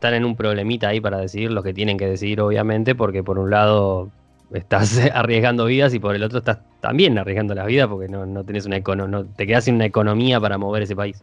Están 0.00 0.14
en 0.14 0.24
un 0.24 0.34
problemita 0.34 0.88
ahí 0.88 0.98
para 0.98 1.18
decidir 1.18 1.52
lo 1.52 1.62
que 1.62 1.74
tienen 1.74 1.98
que 1.98 2.06
decidir, 2.06 2.40
obviamente, 2.40 2.94
porque 2.94 3.22
por 3.22 3.38
un 3.38 3.50
lado 3.50 4.08
estás 4.50 4.98
arriesgando 5.14 5.66
vidas 5.66 5.92
y 5.92 5.98
por 5.98 6.16
el 6.16 6.22
otro 6.22 6.38
estás 6.38 6.56
también 6.80 7.18
arriesgando 7.18 7.54
las 7.54 7.66
vidas 7.66 7.86
porque 7.86 8.08
no, 8.08 8.24
no 8.24 8.42
tenés 8.42 8.64
una 8.64 8.78
no, 8.78 9.26
te 9.26 9.46
quedas 9.46 9.64
sin 9.64 9.74
una 9.74 9.84
economía 9.84 10.40
para 10.40 10.56
mover 10.56 10.84
ese 10.84 10.96
país. 10.96 11.22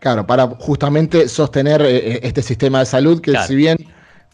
Claro, 0.00 0.26
para 0.26 0.46
justamente 0.46 1.28
sostener 1.28 1.82
eh, 1.82 2.14
eh, 2.14 2.20
este 2.22 2.40
sistema 2.40 2.78
de 2.78 2.86
salud 2.86 3.20
que 3.20 3.36
si 3.46 3.56
bien 3.56 3.76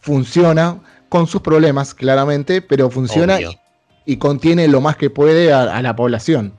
funciona 0.00 0.78
con 1.08 1.26
sus 1.26 1.40
problemas, 1.40 1.94
claramente, 1.94 2.62
pero 2.62 2.90
funciona 2.90 3.40
y, 4.06 4.18
contiene 4.18 4.68
lo 4.68 4.80
más 4.80 4.94
que 4.94 5.10
puede 5.10 5.52
a, 5.52 5.82
la 5.82 5.96
población. 5.96 6.52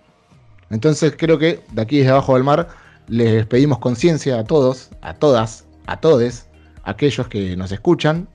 Entonces 0.69 1.13
creo 1.17 1.39
que 1.39 1.61
de 1.71 1.81
aquí 1.81 1.99
desde 1.99 2.11
abajo 2.11 2.33
del 2.33 2.43
mar 2.43 2.67
les 3.07 3.45
pedimos 3.45 3.79
conciencia 3.79 4.37
a 4.37 4.43
todos, 4.43 4.89
a 5.01 5.13
todas, 5.13 5.63
a 5.87 6.01
todes, 6.01 6.48
aquellos 6.83 7.27
que 7.27 7.55
nos 7.55 7.71
escuchan, 7.71 8.27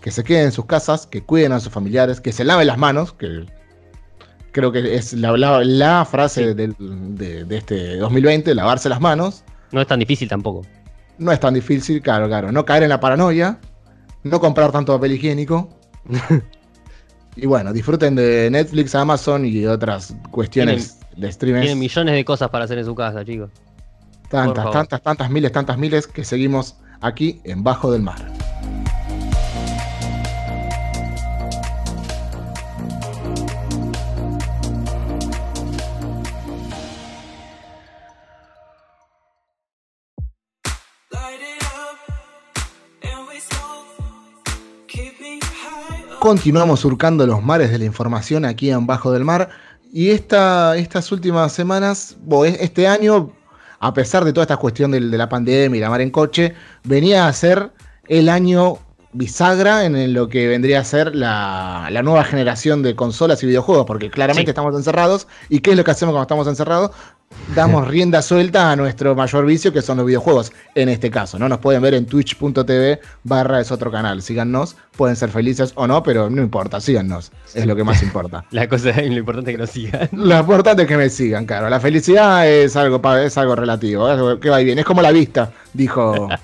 que 0.00 0.10
se 0.10 0.24
queden 0.24 0.46
en 0.46 0.52
sus 0.52 0.66
casas, 0.66 1.06
que 1.06 1.22
cuiden 1.22 1.52
a 1.52 1.60
sus 1.60 1.72
familiares, 1.72 2.20
que 2.20 2.32
se 2.32 2.44
laven 2.44 2.66
las 2.66 2.78
manos, 2.78 3.12
que 3.12 3.46
creo 4.52 4.72
que 4.72 4.94
es 4.94 5.12
la, 5.12 5.36
la, 5.36 6.04
frase 6.04 6.54
de, 6.54 7.46
este 7.50 7.96
2020, 7.96 8.54
lavarse 8.54 8.88
las 8.88 9.00
manos. 9.00 9.44
No 9.72 9.80
es 9.80 9.86
tan 9.86 9.98
difícil 9.98 10.28
tampoco. 10.28 10.62
No 11.18 11.32
es 11.32 11.40
tan 11.40 11.54
difícil, 11.54 12.00
claro, 12.00 12.26
claro. 12.26 12.52
No 12.52 12.64
caer 12.64 12.84
en 12.84 12.90
la 12.90 13.00
paranoia, 13.00 13.58
no 14.22 14.40
comprar 14.40 14.72
tanto 14.72 14.94
papel 14.94 15.12
higiénico. 15.12 15.68
y 17.36 17.46
bueno, 17.46 17.72
disfruten 17.72 18.14
de 18.14 18.48
Netflix, 18.50 18.94
Amazon 18.94 19.44
y 19.44 19.66
otras 19.66 20.14
cuestiones 20.30 21.00
de 21.16 21.28
streaming. 21.28 21.60
Tienen 21.60 21.78
millones 21.78 22.14
de 22.14 22.24
cosas 22.24 22.48
para 22.48 22.64
hacer 22.64 22.78
en 22.78 22.84
su 22.84 22.94
casa, 22.94 23.24
chicos. 23.24 23.50
Tantas, 24.30 24.70
tantas, 24.70 25.02
tantas 25.02 25.30
miles, 25.30 25.52
tantas 25.52 25.78
miles 25.78 26.06
que 26.06 26.24
seguimos 26.24 26.76
aquí 27.00 27.40
en 27.44 27.62
Bajo 27.62 27.92
del 27.92 28.02
Mar. 28.02 28.36
Continuamos 46.26 46.80
surcando 46.80 47.24
los 47.24 47.40
mares 47.40 47.70
de 47.70 47.78
la 47.78 47.84
información 47.84 48.44
aquí 48.44 48.70
en 48.70 48.84
Bajo 48.84 49.12
del 49.12 49.24
Mar. 49.24 49.48
Y 49.92 50.10
esta, 50.10 50.76
estas 50.76 51.12
últimas 51.12 51.52
semanas, 51.52 52.16
este 52.58 52.88
año, 52.88 53.35
a 53.86 53.94
pesar 53.94 54.24
de 54.24 54.32
toda 54.32 54.42
esta 54.44 54.56
cuestión 54.56 54.90
de, 54.90 55.00
la 55.00 55.28
pandemia 55.28 55.78
y 55.78 55.80
la 55.80 55.90
mar 55.90 56.00
en 56.00 56.10
coche, 56.10 56.54
venía 56.84 57.28
a 57.28 57.32
ser 57.32 57.70
el 58.08 58.28
año 58.28 58.78
bisagra 59.12 59.84
en 59.84 60.12
lo 60.12 60.28
que 60.28 60.46
vendría 60.48 60.80
a 60.80 60.84
ser 60.84 61.14
la, 61.14 61.88
nueva 62.02 62.24
generación 62.24 62.82
de 62.82 62.94
consolas 62.94 63.42
y 63.42 63.46
videojuegos, 63.46 63.86
porque 63.86 64.10
claramente 64.10 64.50
estamos 64.50 64.74
encerrados. 64.74 65.28
¿Y 65.48 65.60
qué 65.60 65.70
es 65.70 65.76
lo 65.76 65.84
que 65.84 65.92
hacemos 65.92 66.12
cuando 66.12 66.22
estamos 66.22 66.48
encerrados? 66.48 66.90
Damos 67.54 67.86
rienda 67.88 68.22
suelta 68.22 68.72
a 68.72 68.76
nuestro 68.76 69.14
mayor 69.14 69.46
vicio, 69.46 69.72
que 69.72 69.82
son 69.82 69.98
los 69.98 70.06
videojuegos, 70.06 70.52
en 70.74 70.88
este 70.88 71.10
caso. 71.10 71.38
¿no? 71.38 71.48
Nos 71.48 71.58
pueden 71.58 71.82
ver 71.82 71.94
en 71.94 72.06
twitch.tv 72.06 73.00
barra 73.24 73.60
es 73.60 73.70
otro 73.70 73.90
canal. 73.90 74.22
Síganos, 74.22 74.76
pueden 74.96 75.16
ser 75.16 75.30
felices 75.30 75.72
o 75.76 75.86
no, 75.86 76.02
pero 76.02 76.28
no 76.28 76.42
importa, 76.42 76.80
síganos. 76.80 77.32
Es 77.54 77.66
lo 77.66 77.76
que 77.76 77.84
más 77.84 78.02
importa. 78.02 78.44
La 78.50 78.68
cosa 78.68 78.90
es 78.90 79.10
lo 79.10 79.18
importante 79.18 79.50
es 79.50 79.56
que 79.56 79.60
nos 79.60 79.70
sigan. 79.70 80.08
Lo 80.12 80.38
importante 80.38 80.82
es 80.82 80.88
que 80.88 80.96
me 80.96 81.08
sigan, 81.08 81.46
claro. 81.46 81.68
La 81.68 81.80
felicidad 81.80 82.48
es 82.48 82.76
algo, 82.76 83.00
es 83.16 83.38
algo 83.38 83.56
relativo, 83.56 84.38
que 84.40 84.50
va 84.50 84.60
y 84.60 84.64
viene. 84.64 84.80
Es 84.80 84.86
como 84.86 85.02
la 85.02 85.12
vista, 85.12 85.52
dijo. 85.72 86.28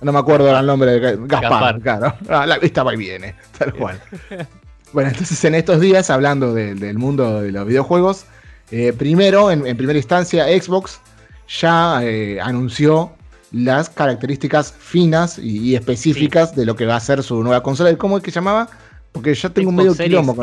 No 0.00 0.12
me 0.12 0.20
acuerdo 0.20 0.56
el 0.56 0.64
nombre 0.64 0.92
de 0.92 1.18
Gaspar, 1.26 1.80
claro. 1.80 2.14
Ah, 2.28 2.46
la 2.46 2.56
vista 2.58 2.84
va 2.84 2.94
y 2.94 2.96
viene, 2.96 3.34
tal 3.58 3.74
cual. 3.74 4.00
Bueno, 4.92 5.10
entonces 5.10 5.44
en 5.44 5.54
estos 5.54 5.80
días, 5.80 6.08
hablando 6.08 6.54
del 6.54 6.96
mundo 6.96 7.42
de 7.42 7.52
los 7.52 7.66
videojuegos, 7.66 8.24
eh, 8.70 8.92
primero, 8.92 9.50
en, 9.50 9.62
primera 9.76 9.98
instancia, 9.98 10.46
Xbox 10.46 11.00
ya 11.48 12.00
eh, 12.02 12.38
anunció 12.40 13.12
las 13.52 13.88
características 13.88 14.72
finas 14.72 15.38
y, 15.38 15.74
específicas 15.74 16.54
de 16.54 16.66
lo 16.66 16.76
que 16.76 16.84
va 16.84 16.96
a 16.96 17.00
ser 17.00 17.22
su 17.22 17.42
nueva 17.42 17.62
consola. 17.62 17.96
¿Cómo 17.96 18.18
es 18.18 18.22
que 18.22 18.30
llamaba? 18.30 18.68
Porque 19.12 19.34
ya 19.34 19.48
tengo 19.48 19.70
un 19.70 19.76
medio 19.76 19.94
quilombo. 19.94 20.36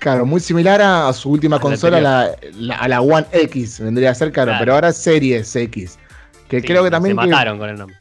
Claro, 0.00 0.26
muy 0.26 0.40
similar 0.40 0.82
a, 0.82 1.12
su 1.12 1.30
última 1.30 1.60
consola, 1.60 2.34
a 2.76 2.88
la 2.88 3.00
One 3.00 3.26
X, 3.30 3.78
vendría 3.78 4.10
a 4.10 4.14
ser, 4.14 4.32
claro, 4.32 4.52
pero 4.58 4.74
ahora 4.74 4.92
Series 4.92 5.54
X. 5.54 5.96
Que 6.48 6.60
creo 6.60 6.82
que 6.82 6.90
también. 6.90 7.16
Se 7.16 7.26
mataron 7.26 7.58
con 7.58 7.70
el 7.70 7.78
nombre. 7.78 7.96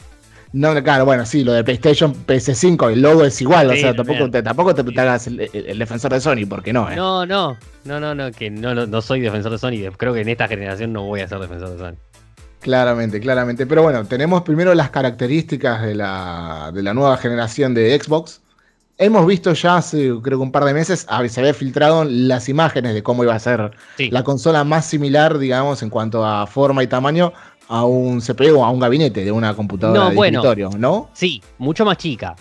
No, 0.53 0.73
claro, 0.83 1.05
bueno, 1.05 1.25
sí, 1.25 1.43
lo 1.43 1.53
de 1.53 1.63
PlayStation, 1.63 2.13
PS5, 2.25 2.91
el 2.91 3.01
logo 3.01 3.23
es 3.23 3.39
igual, 3.41 3.69
o 3.69 3.75
sea, 3.75 3.95
tampoco, 3.95 4.29
te, 4.29 4.43
tampoco 4.43 4.75
te, 4.75 5.00
hagas 5.00 5.27
el, 5.27 5.79
defensor 5.79 6.11
de 6.11 6.19
Sony, 6.19 6.45
porque 6.50 6.73
no, 6.73 6.91
¿eh? 6.91 6.95
No, 6.95 7.25
no, 7.25 7.55
no, 7.85 8.00
no, 8.00 8.15
no, 8.15 8.31
que 8.31 8.50
no, 8.50 8.73
no, 8.73 9.01
soy 9.01 9.21
defensor 9.21 9.51
de 9.51 9.57
Sony, 9.57 9.91
creo 9.97 10.13
que 10.13 10.21
en 10.21 10.29
esta 10.29 10.47
generación 10.47 10.93
no 10.93 11.03
voy 11.03 11.21
a 11.21 11.27
ser 11.27 11.39
defensor 11.39 11.69
de 11.69 11.77
Sony. 11.77 11.95
Claramente, 12.61 13.19
claramente. 13.19 13.65
Pero 13.65 13.83
bueno, 13.83 14.05
tenemos 14.05 14.43
primero 14.43 14.73
las 14.75 14.91
características 14.91 15.81
de 15.81 15.95
la, 15.95 16.71
de 16.73 16.83
la 16.83 16.93
nueva 16.93 17.17
generación 17.17 17.73
de 17.73 18.00
Xbox. 18.00 18.41
Hemos 19.00 19.25
visto 19.25 19.51
ya 19.53 19.77
hace, 19.77 20.11
creo 20.21 20.38
que 20.38 20.43
un 20.43 20.51
par 20.51 20.63
de 20.65 20.75
meses, 20.75 21.07
se 21.27 21.39
había 21.39 21.53
filtrado 21.55 22.03
las 22.03 22.50
imágenes 22.50 22.93
de 22.93 23.01
cómo 23.01 23.23
iba 23.23 23.33
a 23.33 23.39
ser 23.39 23.71
la 23.97 24.23
consola 24.23 24.63
más 24.63 24.85
similar, 24.85 25.39
digamos, 25.39 25.81
en 25.81 25.89
cuanto 25.89 26.23
a 26.23 26.45
forma 26.45 26.83
y 26.83 26.88
tamaño 26.88 27.33
a 27.67 27.83
un 27.83 28.21
CPU 28.21 28.59
o 28.59 28.63
a 28.63 28.69
un 28.69 28.79
gabinete 28.79 29.25
de 29.25 29.31
una 29.31 29.55
computadora 29.55 30.09
de 30.09 30.15
escritorio, 30.15 30.69
¿no? 30.77 31.09
Sí, 31.13 31.41
mucho 31.57 31.83
más 31.83 31.97
chica. 31.97 32.35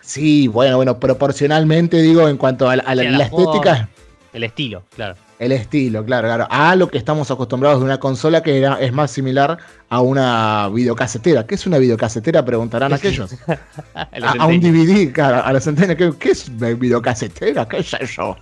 Sí, 0.00 0.48
bueno, 0.48 0.76
bueno, 0.76 0.98
proporcionalmente 0.98 2.00
digo, 2.00 2.28
en 2.28 2.38
cuanto 2.38 2.68
a, 2.68 2.76
la, 2.76 2.92
estética. 3.22 3.90
El 4.34 4.42
estilo, 4.42 4.82
claro. 4.96 5.14
El 5.38 5.52
estilo, 5.52 6.04
claro, 6.04 6.26
claro. 6.26 6.48
A 6.50 6.74
lo 6.74 6.88
que 6.88 6.98
estamos 6.98 7.30
acostumbrados 7.30 7.78
de 7.78 7.84
una 7.84 7.98
consola 7.98 8.42
que 8.42 8.58
era, 8.58 8.80
es 8.80 8.92
más 8.92 9.12
similar 9.12 9.58
a 9.88 10.00
una 10.00 10.68
videocasetera. 10.70 11.46
¿Qué 11.46 11.54
es 11.54 11.66
una 11.66 11.78
videocasetera? 11.78 12.44
Preguntarán 12.44 12.92
aquellos. 12.92 13.32
a, 13.94 14.46
un 14.46 14.60
DVD, 14.60 15.12
claro, 15.12 15.44
a 15.44 15.52
la 15.52 15.60
centena. 15.60 15.94
¿Qué, 15.94 16.12
es 16.28 16.50
videocasetera? 16.58 17.68
¿Qué 17.68 17.78
es 17.78 17.94
eso? 17.94 18.36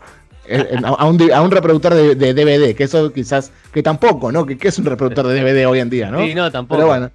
a, 0.84 1.06
un, 1.06 1.50
reproductor 1.50 1.94
de, 1.94 2.34
DVD, 2.34 2.74
que 2.74 2.84
eso 2.84 3.12
quizás, 3.12 3.52
que 3.70 3.82
tampoco, 3.82 4.32
¿no? 4.32 4.46
¿Qué, 4.46 4.56
es 4.60 4.78
un 4.78 4.86
reproductor 4.86 5.26
de 5.26 5.42
DVD 5.42 5.68
hoy 5.68 5.80
en 5.80 5.90
día, 5.90 6.10
no? 6.10 6.24
Sí, 6.24 6.34
no, 6.34 6.50
tampoco. 6.50 6.78
Pero 6.78 6.88
bueno, 6.88 7.10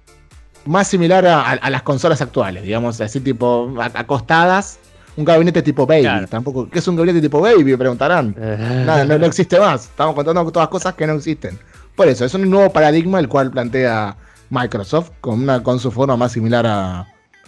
más 0.66 0.86
similar 0.86 1.26
a, 1.26 1.68
las 1.68 1.82
consolas 1.82 2.22
actuales, 2.22 2.62
digamos, 2.62 3.00
así 3.00 3.18
tipo 3.18 3.74
acostadas 3.94 4.78
un 5.18 5.24
gabinete 5.24 5.62
tipo 5.62 5.84
baby. 5.84 6.26
Tampoco, 6.30 6.70
¿Qué 6.70 6.78
es 6.78 6.86
un 6.86 6.94
gabinete 6.94 7.20
tipo 7.20 7.40
baby? 7.40 7.76
Preguntarán. 7.76 8.36
Nada, 8.86 9.04
no, 9.04 9.26
existe 9.26 9.58
más. 9.58 9.86
Estamos 9.86 10.14
contando 10.14 10.48
todas 10.52 10.68
cosas 10.68 10.94
que 10.94 11.08
no 11.08 11.14
existen. 11.14 11.58
Por 11.96 12.06
eso, 12.06 12.24
es 12.24 12.32
un 12.34 12.48
nuevo 12.48 12.72
paradigma 12.72 13.18
el 13.18 13.28
cual 13.28 13.50
plantea 13.50 14.16
Microsoft 14.50 15.10
con, 15.20 15.42
una, 15.42 15.60
con 15.64 15.80
su 15.80 15.90
forma 15.90 16.16
más 16.16 16.30
similar 16.30 16.64
a, 16.68 17.06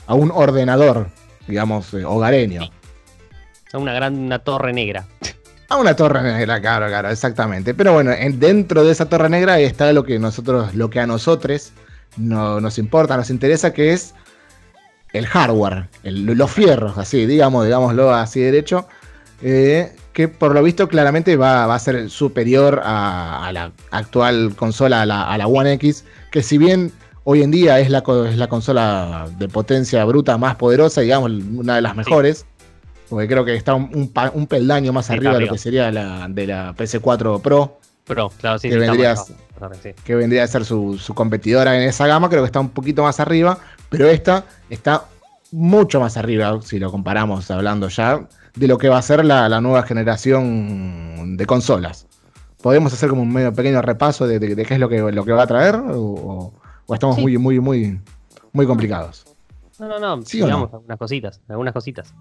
un 0.09 0.33
ordenador, 0.35 1.11
digamos, 1.47 1.95
eh, 1.95 2.05
hogareño. 2.05 2.63
A 3.73 3.79
una 3.79 3.93
gran 3.93 4.19
una 4.19 4.41
torre 4.41 4.73
negra. 4.73 5.07
A 5.69 5.77
una 5.77 5.95
torre 5.95 6.21
negra, 6.23 6.61
claro, 6.61 6.89
claro, 6.89 7.09
exactamente. 7.09 7.73
Pero 7.75 7.93
bueno, 7.93 8.11
dentro 8.33 8.83
de 8.83 8.91
esa 8.91 9.09
torre 9.09 9.29
negra 9.29 9.61
está 9.61 9.93
lo 9.93 10.03
que 10.03 10.19
nosotros, 10.19 10.75
lo 10.75 10.91
que 10.91 10.99
a 10.99 11.07
nosotros 11.07 11.71
no, 12.17 12.61
nos 12.61 12.79
importa, 12.79 13.17
nos 13.17 13.31
interesa, 13.31 13.73
que 13.73 13.93
es 13.93 14.17
el 15.13 15.27
hardware, 15.27 15.89
los 16.03 16.51
fierros, 16.51 16.99
así, 16.99 17.27
digamos, 17.27 17.65
digámoslo 17.65 18.15
así 18.15 18.41
derecho, 18.41 18.87
eh, 19.43 19.93
que 20.13 20.29
por 20.29 20.55
lo 20.55 20.63
visto 20.63 20.89
claramente 20.89 21.37
va, 21.37 21.73
a 21.73 21.79
ser 21.79 22.11
superior 22.11 22.81
a, 22.85 23.51
la 23.53 23.73
actual 23.91 24.55
consola, 24.57 25.03
a 25.03 25.07
la, 25.07 25.47
One 25.47 25.73
X, 25.75 26.05
que 26.31 26.43
si 26.43 26.59
bien 26.59 26.93
hoy 27.25 27.43
en 27.43 27.51
día 27.51 27.79
es 27.81 27.91
la, 27.91 28.03
es 28.29 28.37
la 28.37 28.49
consola 28.49 29.29
de 29.39 29.49
potencia 29.49 30.05
bruta 30.05 30.37
más 30.39 30.57
poderosa, 30.57 31.01
digamos, 31.01 31.31
una 31.31 31.77
de 31.77 31.83
las 31.83 31.97
mejores, 31.97 32.47
porque 33.09 33.27
creo 33.27 33.45
que 33.45 33.55
está 33.55 33.75
un, 33.75 34.47
peldaño 34.49 34.93
más 34.93 35.11
arriba 35.11 35.35
de 35.35 35.47
lo 35.47 35.53
que 35.53 35.59
sería 35.59 35.91
la 35.91 36.29
de 36.29 36.47
la 36.47 36.75
PS4 36.77 37.41
Pro. 37.41 37.79
Pro, 38.05 38.33
claro, 38.41 38.59
sí, 38.59 38.69
que, 38.69 38.77
vendría, 38.77 39.15
que 40.05 40.15
vendría 40.17 40.45
a 40.45 40.47
ser 40.47 40.65
su, 40.65 40.99
su 40.99 41.15
competidora 41.15 41.77
en 41.77 41.89
esa 41.89 42.07
gama, 42.07 42.29
creo 42.29 42.43
que 42.43 42.47
está 42.47 42.59
un 42.59 42.71
poquito 42.71 43.03
más 43.05 43.21
arriba, 43.21 43.59
pero 43.91 44.09
esta 44.09 44.45
está 44.71 45.05
mucho 45.53 46.01
más 46.01 46.17
arriba, 46.17 46.59
si 46.63 46.79
lo 46.79 46.91
comparamos 46.91 47.51
hablando 47.51 47.89
ya, 47.89 48.27
de 48.55 48.69
lo 48.69 48.79
que 48.79 48.89
va 48.89 48.99
a 48.99 49.03
ser 49.03 49.25
la, 49.25 49.61
nueva 49.61 49.83
generación 49.83 51.37
de 51.37 51.47
consolas. 51.47 52.07
¿Podemos 52.63 52.93
hacer 52.93 53.09
como 53.09 53.23
un 53.23 53.33
medio 53.33 53.53
pequeño 53.53 53.83
repaso 53.83 54.27
de, 54.27 54.39
qué 54.41 54.75
es 54.75 54.81
lo 54.81 54.89
que, 54.89 55.01
lo 55.01 55.25
que 55.25 55.33
va 55.33 55.43
a 55.43 55.47
traer? 55.47 55.77
¿O, 55.77 56.53
estamos 56.93 57.19
muy, 57.19 57.37
muy, 57.39 57.61
muy, 57.61 58.01
muy 58.53 58.67
complicados? 58.67 59.25
No, 59.79 59.89
no, 59.89 59.99
no. 59.99 60.23
¿Sí 60.23 60.39
digamos 60.39 60.73
algunas 60.73 60.99
cositas, 60.99 61.41
algunas 61.49 61.73
cositas. 61.73 62.15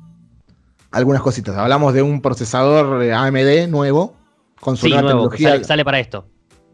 Algunas 0.91 1.21
cositas. 1.21 1.55
Hablamos 1.57 1.93
de 1.93 2.01
un 2.01 2.21
procesador 2.21 3.03
AMD 3.11 3.67
nuevo, 3.67 4.15
con 4.59 4.77
su 4.77 4.87
nueva 4.87 5.03
tecnología. 5.07 5.63
Sale, 5.63 5.85
para 5.85 5.99
esto. 5.99 6.25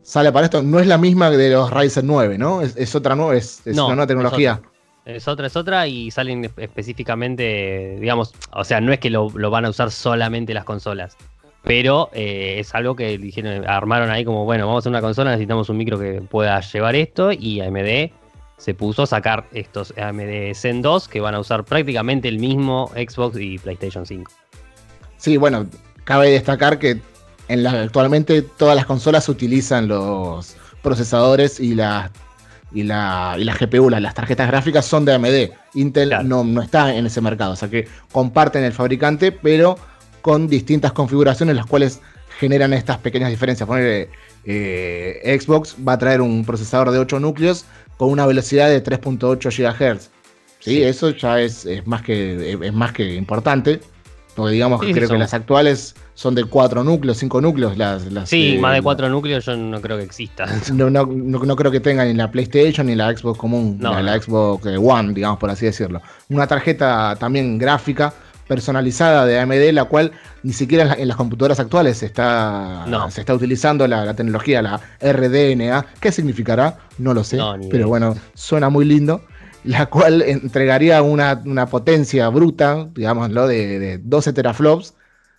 Sale 0.04 0.32
para 0.32 0.46
esto. 0.46 0.62
No 0.62 0.80
es 0.80 0.88
la 0.88 0.98
misma 0.98 1.32
de 1.32 1.50
los 1.50 1.72
Ryzen 1.72 2.08
9, 2.08 2.38
¿no? 2.38 2.62
Es, 2.62 2.96
otra 2.96 3.16
nueva, 3.16 3.36
es, 3.36 3.62
una 3.66 3.88
nueva 3.88 4.08
tecnología. 4.08 4.62
Es 4.64 4.75
otra, 5.28 5.48
es 5.48 5.56
otra 5.56 5.88
y 5.88 6.12
salen 6.12 6.52
específicamente, 6.58 7.98
digamos, 8.00 8.34
o 8.52 8.64
sea, 8.64 8.82
no 8.82 8.92
es 8.92 9.00
que 9.00 9.10
lo, 9.10 9.30
van 9.30 9.66
a 9.66 9.70
usar 9.70 9.92
solamente 9.92 10.54
las 10.54 10.64
consolas, 10.64 11.16
pero 11.64 12.10
eh, 12.14 12.58
es 12.60 12.74
algo 12.74 12.96
que 12.96 13.18
dijeron, 13.18 13.68
armaron 13.68 14.10
ahí 14.10 14.26
como, 14.26 14.46
bueno, 14.46 14.66
vamos 14.66 14.80
a 14.80 14.84
hacer 14.84 14.90
una 14.92 15.02
consola, 15.02 15.32
necesitamos 15.32 15.70
un 15.70 15.78
micro 15.78 16.00
que 16.00 16.22
pueda 16.22 16.60
llevar 16.62 16.96
esto 16.96 17.32
y 17.32 17.62
AMD 17.62 18.12
se 18.58 18.74
puso 18.74 19.04
a 19.04 19.08
sacar 19.08 19.46
estos 19.52 19.94
AMD 19.98 20.54
Zen 20.56 20.82
2 20.82 21.08
que 21.08 21.20
van 21.20 21.36
a 21.36 21.40
usar 21.40 21.66
prácticamente 21.66 22.28
el 22.28 22.40
mismo 22.40 22.90
Xbox 22.96 23.38
y 23.40 23.60
PlayStation 23.60 24.06
5. 24.06 24.32
Sí, 25.18 25.38
bueno, 25.38 25.68
cabe 26.04 26.32
destacar 26.32 26.80
que 26.80 27.00
en 27.48 27.64
la, 27.64 27.84
actualmente 27.84 28.42
todas 28.42 28.76
las 28.76 28.86
consolas 28.86 29.30
utilizan 29.30 29.88
los 29.88 30.56
procesadores 30.82 31.60
y 31.60 31.76
las 31.76 32.12
y 32.72 32.84
la, 32.84 33.36
y 33.38 33.44
la 33.44 33.54
GPU, 33.54 33.90
las, 33.90 34.14
tarjetas 34.14 34.48
gráficas 34.48 34.86
son 34.86 35.06
de 35.06 35.14
AMD. 35.14 35.52
Intel 35.76 36.14
no, 36.24 36.44
no 36.44 36.62
está 36.62 36.94
en 36.94 37.06
ese 37.06 37.22
mercado, 37.22 37.54
o 37.54 37.56
sea 37.56 37.70
que 37.70 37.88
comparten 38.12 38.64
el 38.64 38.74
fabricante, 38.74 39.32
pero 39.32 39.78
con 40.22 40.48
distintas 40.48 40.92
configuraciones, 40.92 41.56
las 41.56 41.66
cuales 41.66 42.02
generan 42.40 42.74
estas 42.74 42.98
pequeñas 42.98 43.30
diferencias. 43.30 43.68
Poner 43.68 44.10
eh, 44.46 45.40
Xbox 45.40 45.76
va 45.88 45.94
a 45.94 45.98
traer 45.98 46.22
un 46.22 46.46
procesador 46.46 46.92
de 46.92 47.00
8 47.00 47.20
núcleos 47.20 47.66
con 47.98 48.10
una 48.10 48.26
velocidad 48.26 48.70
de 48.70 48.84
3.8 48.84 49.40
GHz. 49.40 50.10
¿sí? 50.60 50.84
Eso 50.84 51.12
ya 51.12 51.40
es, 51.40 51.68
más 51.86 52.02
que, 52.02 52.58
es 52.62 52.74
más 52.74 52.92
que 52.92 53.16
importante. 53.16 53.80
Porque 54.36 54.54
digamos 54.54 54.82
que 54.82 54.92
creo 54.92 55.08
que 55.08 55.18
las 55.18 55.34
actuales 55.34 55.96
son 56.16 56.34
de 56.34 56.46
cuatro 56.46 56.84
núcleos, 56.84 57.18
cinco 57.18 57.42
núcleos. 57.42 57.78
Las, 57.78 58.12
las 58.12 58.30
sí, 58.30 58.58
más 58.60 58.74
de 58.74 58.82
cuatro 58.82 59.10
núcleos 59.10 59.46
yo 59.46 59.56
no 59.56 59.80
creo 59.82 59.98
que 59.98 60.04
exista. 60.04 60.46
No, 60.74 60.90
no, 60.90 61.06
no, 61.06 61.56
creo 61.56 61.72
que 61.72 61.80
tengan 61.80 62.08
ni 62.08 62.14
la 62.14 62.32
PlayStation 62.32 62.88
ni 62.88 62.96
la 62.96 63.16
Xbox 63.16 63.38
común, 63.38 63.78
ni 63.78 64.04
la 64.04 64.20
Xbox 64.20 64.66
eh, 64.66 64.78
One, 64.78 65.14
digamos 65.14 65.38
por 65.38 65.50
así 65.50 65.66
decirlo. 65.66 66.02
Una 66.30 66.48
tarjeta 66.48 67.16
también 67.20 67.58
gráfica 67.58 68.14
personalizada 68.48 69.26
de 69.26 69.40
AMD, 69.40 69.74
la 69.74 69.86
cual 69.86 70.12
ni 70.44 70.54
siquiera 70.54 70.96
en, 70.98 71.08
las 71.08 71.18
computadoras 71.18 71.60
actuales 71.60 71.98
se 71.98 72.06
está, 72.06 72.86
se 73.10 73.22
está 73.22 73.34
utilizando 73.34 73.88
la, 73.88 74.14
tecnología, 74.14 74.62
la 74.62 74.80
RDNA. 75.02 75.86
¿Qué 76.00 76.12
significará? 76.12 76.78
No 76.98 77.14
lo 77.14 77.24
sé, 77.24 77.40
pero 77.70 77.88
bueno, 77.88 78.16
suena 78.34 78.70
muy 78.70 78.86
lindo 78.86 79.22
la 79.66 79.88
cual 79.88 80.22
entregaría 80.22 81.02
una, 81.02 81.66
potencia 81.66 82.30
bruta, 82.30 82.88
digámoslo, 82.94 83.48
de, 83.48 83.80
de 83.80 83.98
12 83.98 84.34
teraflops. 84.34 84.94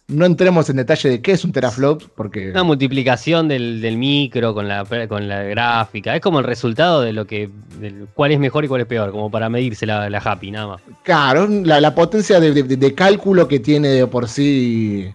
No 0.08 0.24
entremos 0.24 0.70
en 0.70 0.76
detalle 0.76 1.08
de 1.08 1.20
qué 1.20 1.32
es 1.32 1.44
un 1.44 1.52
teraflop, 1.52 2.02
porque... 2.14 2.50
Una 2.50 2.62
multiplicación 2.62 3.48
del, 3.48 3.96
micro 3.96 4.54
con 4.54 4.68
la, 4.68 4.84
con 5.08 5.28
la 5.28 5.42
gráfica. 5.42 6.14
Es 6.14 6.20
como 6.20 6.38
el 6.38 6.44
resultado 6.44 7.00
de 7.00 7.12
lo 7.12 7.26
que... 7.26 7.50
cuál 8.14 8.32
es 8.32 8.38
mejor 8.38 8.64
y 8.64 8.68
cuál 8.68 8.82
es 8.82 8.86
peor, 8.86 9.10
como 9.10 9.30
para 9.30 9.48
medirse 9.48 9.84
la, 9.84 10.08
la 10.08 10.18
happy, 10.18 10.52
nada 10.52 10.66
más. 10.68 10.82
Claro, 11.02 11.48
la, 11.48 11.94
potencia 11.94 12.38
de, 12.38 12.94
cálculo 12.94 13.48
que 13.48 13.58
tiene 13.58 13.88
de 13.88 14.06
por 14.06 14.28
sí... 14.28 15.12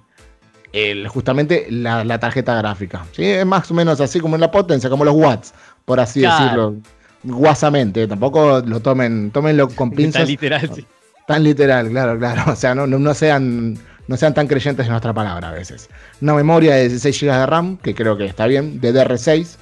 justamente 1.07 1.67
la, 1.69 2.19
tarjeta 2.19 2.55
gráfica. 2.55 3.05
¿sí? 3.13 3.23
Es 3.23 3.45
más 3.45 3.71
o 3.71 3.73
menos 3.73 4.01
así 4.01 4.19
como 4.19 4.37
la 4.37 4.51
potencia, 4.51 4.89
como 4.89 5.05
los 5.05 5.15
watts, 5.15 5.53
por 5.85 6.01
así 6.01 6.21
decirlo 6.21 6.75
guasamente, 7.23 8.07
tampoco 8.07 8.61
lo 8.61 8.79
tomen, 8.79 9.31
tómenlo 9.31 9.69
con 9.69 9.91
pinzas. 9.91 10.21
Tan 10.21 10.27
literal, 10.27 10.71
sí. 10.73 10.85
Tan 11.27 11.43
literal, 11.43 11.89
claro, 11.89 12.17
claro. 12.17 12.51
O 12.51 12.55
sea, 12.55 12.73
no, 12.75 12.87
no, 12.87 13.13
sean, 13.13 13.77
no 14.11 14.17
sean 14.17 14.33
tan 14.33 14.45
creyentes 14.45 14.85
en 14.85 14.91
nuestra 14.91 15.13
palabra 15.13 15.49
a 15.49 15.51
veces. 15.53 15.89
Una 16.21 16.33
memoria 16.33 16.75
de 16.75 16.89
16 16.89 17.21
GB 17.21 17.31
de 17.31 17.45
RAM, 17.45 17.77
que 17.77 17.95
creo 17.95 18.17
que 18.17 18.25
está 18.25 18.45
bien, 18.45 18.81
de 18.81 18.93
DR6. 18.93 19.55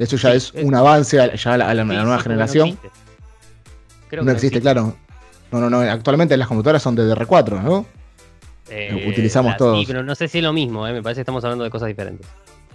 Eso 0.00 0.16
ya 0.16 0.34
es 0.34 0.52
un 0.52 0.74
avance 0.74 1.16
ya 1.16 1.54
a 1.54 1.56
la, 1.56 1.84
nueva 1.84 2.18
generación. 2.18 2.76
No 4.20 4.32
existe, 4.32 4.60
claro. 4.60 4.96
No, 5.52 5.60
no, 5.60 5.70
no. 5.70 5.80
Actualmente 5.80 6.36
las 6.36 6.48
computadoras 6.48 6.82
son 6.82 6.96
de 6.96 7.04
DR4, 7.04 7.62
¿no? 7.62 7.86
Eh, 8.68 9.06
Utilizamos 9.08 9.56
todos. 9.56 9.78
Sí, 9.78 9.86
pero 9.86 10.02
no 10.02 10.14
sé 10.14 10.26
si 10.26 10.38
es 10.38 10.44
lo 10.44 10.52
mismo, 10.52 10.86
¿eh? 10.86 10.92
me 10.92 11.02
parece 11.02 11.18
que 11.18 11.22
estamos 11.22 11.42
hablando 11.44 11.64
de 11.64 11.70
cosas 11.70 11.86
diferentes. 11.86 12.26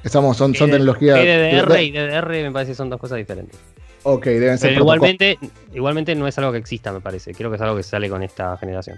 Estamos, 0.03 0.37
son, 0.37 0.55
son 0.55 0.71
tecnologías. 0.71 1.17
DDR 1.19 1.81
y 1.81 1.91
DDR 1.91 2.29
me 2.29 2.51
parece 2.51 2.71
que 2.71 2.75
son 2.75 2.89
dos 2.89 2.99
cosas 2.99 3.17
diferentes. 3.17 3.59
Ok, 4.03 4.25
deben 4.25 4.57
ser. 4.57 4.71
Pero 4.71 4.81
igualmente, 4.81 5.37
igualmente 5.73 6.15
no 6.15 6.27
es 6.27 6.37
algo 6.37 6.53
que 6.53 6.57
exista, 6.59 6.93
me 6.93 7.01
parece. 7.01 7.33
Creo 7.33 7.49
que 7.49 7.57
es 7.57 7.61
algo 7.61 7.75
que 7.75 7.83
sale 7.83 8.09
con 8.09 8.23
esta 8.23 8.57
generación. 8.57 8.97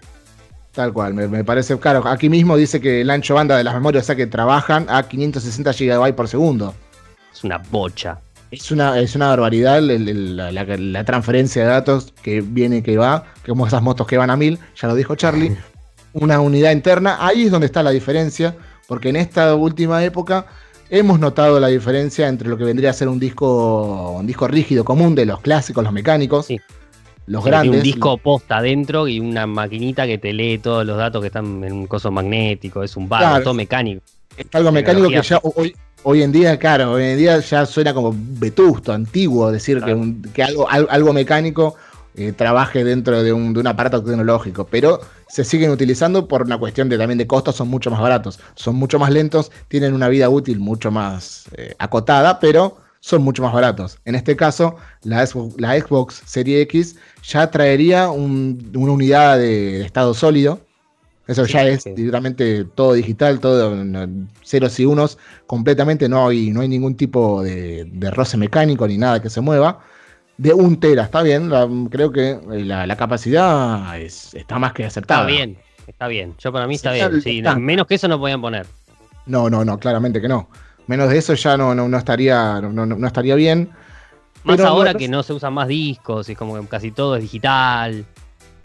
Tal 0.75 0.91
cual, 0.91 1.13
me, 1.13 1.43
parece. 1.45 1.79
Claro, 1.79 2.05
aquí 2.05 2.27
mismo 2.27 2.57
dice 2.57 2.81
que 2.81 3.01
el 3.01 3.09
ancho 3.09 3.33
banda 3.33 3.55
de 3.57 3.63
las 3.63 3.73
memorias, 3.73 4.03
o 4.03 4.07
sea 4.07 4.15
que 4.15 4.27
trabajan 4.27 4.85
a 4.89 5.03
560 5.03 5.71
GB 5.71 6.13
por 6.13 6.27
segundo. 6.27 6.75
Es 7.33 7.45
una 7.45 7.57
bocha. 7.57 8.19
Es 8.51 8.71
una, 8.71 8.99
es 8.99 9.15
una 9.15 9.29
barbaridad 9.29 9.81
la, 9.81 11.03
transferencia 11.03 11.63
de 11.63 11.69
datos 11.69 12.13
que 12.21 12.41
viene 12.41 12.77
y 12.77 12.81
que 12.81 12.97
va, 12.97 13.23
como 13.45 13.65
esas 13.65 13.81
motos 13.81 14.05
que 14.05 14.17
van 14.17 14.29
a 14.29 14.35
mil, 14.35 14.59
ya 14.75 14.87
lo 14.87 14.95
dijo 14.95 15.15
Charlie. 15.15 15.55
Una 16.13 16.39
unidad 16.39 16.71
interna, 16.71 17.17
ahí 17.19 17.43
es 17.43 17.51
donde 17.51 17.65
está 17.65 17.83
la 17.83 17.89
diferencia, 17.89 18.55
porque 18.87 19.09
en 19.09 19.17
esta 19.17 19.53
última 19.53 20.01
época 20.01 20.45
hemos 20.89 21.19
notado 21.19 21.59
la 21.59 21.67
diferencia 21.67 22.29
entre 22.29 22.47
lo 22.47 22.57
que 22.57 22.63
vendría 22.63 22.91
a 22.91 22.93
ser 22.93 23.09
un 23.09 23.19
disco, 23.19 24.11
un 24.11 24.25
disco 24.25 24.47
rígido 24.47 24.85
común 24.85 25.13
de 25.13 25.25
los 25.25 25.41
clásicos, 25.41 25.83
los 25.83 25.91
mecánicos. 25.91 26.47
Los 27.27 27.43
grandes. 27.43 27.77
Un 27.77 27.83
disco 27.83 28.17
posta 28.17 28.57
adentro 28.57 29.07
y 29.07 29.19
una 29.19 29.47
maquinita 29.47 30.05
que 30.05 30.17
te 30.17 30.31
lee 30.33 30.59
todos 30.59 30.85
los 30.85 30.97
datos 30.97 31.21
que 31.21 31.27
están 31.27 31.63
en 31.63 31.73
un 31.73 31.87
coso 31.87 32.11
magnético, 32.11 32.83
es 32.83 32.95
un 32.95 33.09
bar, 33.09 33.41
todo 33.41 33.53
mecánico. 33.53 34.01
Es 34.37 34.47
algo 34.53 34.71
mecánico 34.71 35.09
que 35.09 35.21
ya 35.21 35.39
hoy, 35.41 35.75
hoy 36.03 36.21
en 36.21 36.31
día, 36.31 36.57
claro, 36.59 36.91
hoy 36.91 37.03
en 37.03 37.17
día 37.17 37.39
ya 37.39 37.65
suena 37.65 37.93
como 37.93 38.13
vetusto, 38.15 38.93
antiguo, 38.93 39.51
decir 39.51 39.81
que, 40.33 40.43
algo, 40.43 40.69
algo, 40.69 41.13
mecánico 41.13 41.75
eh, 42.15 42.31
trabaje 42.31 42.83
dentro 42.83 43.23
de 43.23 43.33
un, 43.33 43.65
aparato 43.65 44.03
tecnológico, 44.03 44.67
pero 44.67 45.01
se 45.27 45.43
siguen 45.43 45.71
utilizando 45.71 46.27
por 46.27 46.43
una 46.43 46.57
cuestión 46.59 46.89
de 46.89 46.97
también 46.97 47.17
de 47.17 47.25
costos, 47.25 47.55
son 47.55 47.69
mucho 47.69 47.89
más 47.89 48.01
baratos, 48.01 48.39
son 48.53 48.75
mucho 48.75 48.99
más 48.99 49.09
lentos, 49.09 49.51
tienen 49.67 49.93
una 49.93 50.07
vida 50.07 50.29
útil 50.29 50.59
mucho 50.59 50.91
más 50.91 51.45
eh, 51.57 51.73
acotada, 51.79 52.39
pero 52.39 52.77
son 52.99 53.21
mucho 53.23 53.43
más 53.43 53.53
baratos. 53.53 53.99
En 54.05 54.15
este 54.15 54.35
caso, 54.35 54.77
la 55.03 55.25
Xbox, 55.25 55.59
la 55.59 55.79
Xbox 55.79 56.23
Series 56.25 56.63
X 56.63 56.95
ya 57.27 57.49
traería 57.49 58.09
una 58.09 58.91
unidad 58.91 59.37
de 59.37 59.81
estado 59.81 60.13
sólido, 60.13 60.61
eso 61.27 61.45
ya 61.45 61.63
es 61.63 61.83
directamente 61.83 62.65
todo 62.65 62.93
digital, 62.93 63.39
todo 63.39 63.75
ceros 64.43 64.79
y 64.79 64.85
unos, 64.85 65.17
completamente 65.47 66.07
no 66.07 66.27
hay, 66.27 66.51
no 66.51 66.61
hay 66.61 66.67
ningún 66.67 66.95
tipo 66.95 67.41
de, 67.41 67.89
roce 68.13 68.37
mecánico 68.37 68.87
ni 68.87 68.97
nada 68.97 69.21
que 69.21 69.29
se 69.29 69.41
mueva. 69.41 69.79
De 70.37 70.53
un 70.53 70.79
tera, 70.79 71.03
está 71.03 71.23
bien, 71.23 71.49
creo 71.89 72.11
que 72.11 72.37
la, 72.45 72.95
capacidad 72.95 73.97
está 73.97 74.59
más 74.59 74.73
que 74.73 74.85
aceptada. 74.85 75.21
Está 75.21 75.31
bien, 75.31 75.57
está 75.87 76.07
bien. 76.07 76.35
Yo 76.37 76.51
para 76.51 76.67
mí 76.67 76.75
está 76.75 76.91
bien. 76.91 77.11
menos 77.59 77.87
que 77.87 77.95
eso 77.95 78.07
no 78.07 78.19
podían 78.19 78.41
poner. 78.41 78.67
No, 79.25 79.49
no, 79.49 79.65
no, 79.65 79.79
claramente 79.79 80.21
que 80.21 80.27
no. 80.27 80.49
Menos 80.87 81.09
de 81.09 81.17
eso 81.17 81.33
ya 81.33 81.57
no, 81.57 81.73
no, 81.73 81.97
estaría, 81.97 82.61
no, 82.61 83.07
estaría 83.07 83.33
bien. 83.33 83.71
Más 84.45 84.59
ahora 84.59 84.93
que 84.93 85.07
no 85.07 85.23
se 85.23 85.33
usan 85.33 85.53
más 85.53 85.67
discos 85.67 86.29
y 86.29 86.35
como 86.35 86.59
que 86.59 86.67
casi 86.67 86.91
todo 86.91 87.15
es 87.15 87.23
digital. 87.23 88.05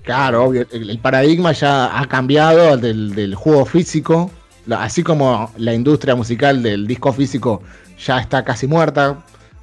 Claro, 0.03 0.45
obvio. 0.45 0.66
El, 0.71 0.99
paradigma 0.99 1.53
ya 1.53 1.99
ha 1.99 2.07
cambiado 2.07 2.77
del, 2.77 3.35
juego 3.35 3.64
físico. 3.64 4.31
Así 4.71 5.03
como 5.03 5.51
la 5.57 5.75
industria 5.75 6.14
musical 6.14 6.62
del 6.62 6.87
disco 6.87 7.12
físico 7.12 7.62
ya 7.99 8.21
está 8.21 8.45
casi 8.45 8.66
muerta. 8.66 9.19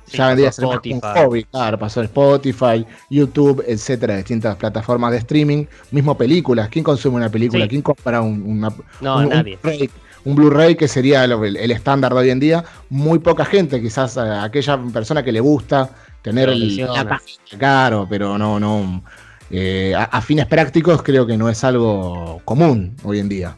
ya 0.08 0.28
vendría 0.28 0.50
a 0.50 0.52
ser 0.52 0.66
un 0.66 1.02
hobby. 1.02 1.44
Claro, 1.46 1.80
pasó 1.80 2.02
Spotify, 2.02 2.86
YouTube, 3.10 3.64
etcétera, 3.66 4.18
distintas 4.18 4.56
plataformas 4.56 5.12
de 5.12 5.18
streaming. 5.18 5.66
Mismo 5.92 6.18
películas. 6.18 6.70
¿Quién 6.70 6.84
consume 6.84 7.18
una 7.18 7.30
película? 7.30 7.68
¿Quién 7.68 7.82
compra 7.82 8.22
un, 8.22 8.60
no, 9.02 9.26
nadie. 9.26 9.60
un 10.26 10.36
Blu-ray 10.36 10.76
que 10.76 10.88
sería 10.88 11.24
el, 11.24 11.72
estándar 11.72 12.14
de 12.14 12.20
hoy 12.20 12.30
en 12.32 12.40
día, 12.40 12.64
muy 12.90 13.20
poca 13.20 13.46
gente, 13.46 13.82
quizás 13.82 14.18
aquella 14.18 14.78
persona 14.92 15.24
que 15.24 15.32
le 15.32 15.40
gusta 15.40 15.90
tener 16.28 16.50
el 16.50 16.88
caro, 17.58 18.06
pero 18.10 18.38
no, 18.38 18.60
no, 18.60 19.02
eh, 19.50 19.96
a, 19.96 20.22
fines 20.22 20.46
prácticos 20.46 21.02
creo 21.02 21.26
que 21.26 21.38
no 21.38 21.48
es 21.48 21.64
algo 21.64 22.42
común 22.44 22.98
hoy 23.04 23.20
en 23.20 23.30
día. 23.30 23.56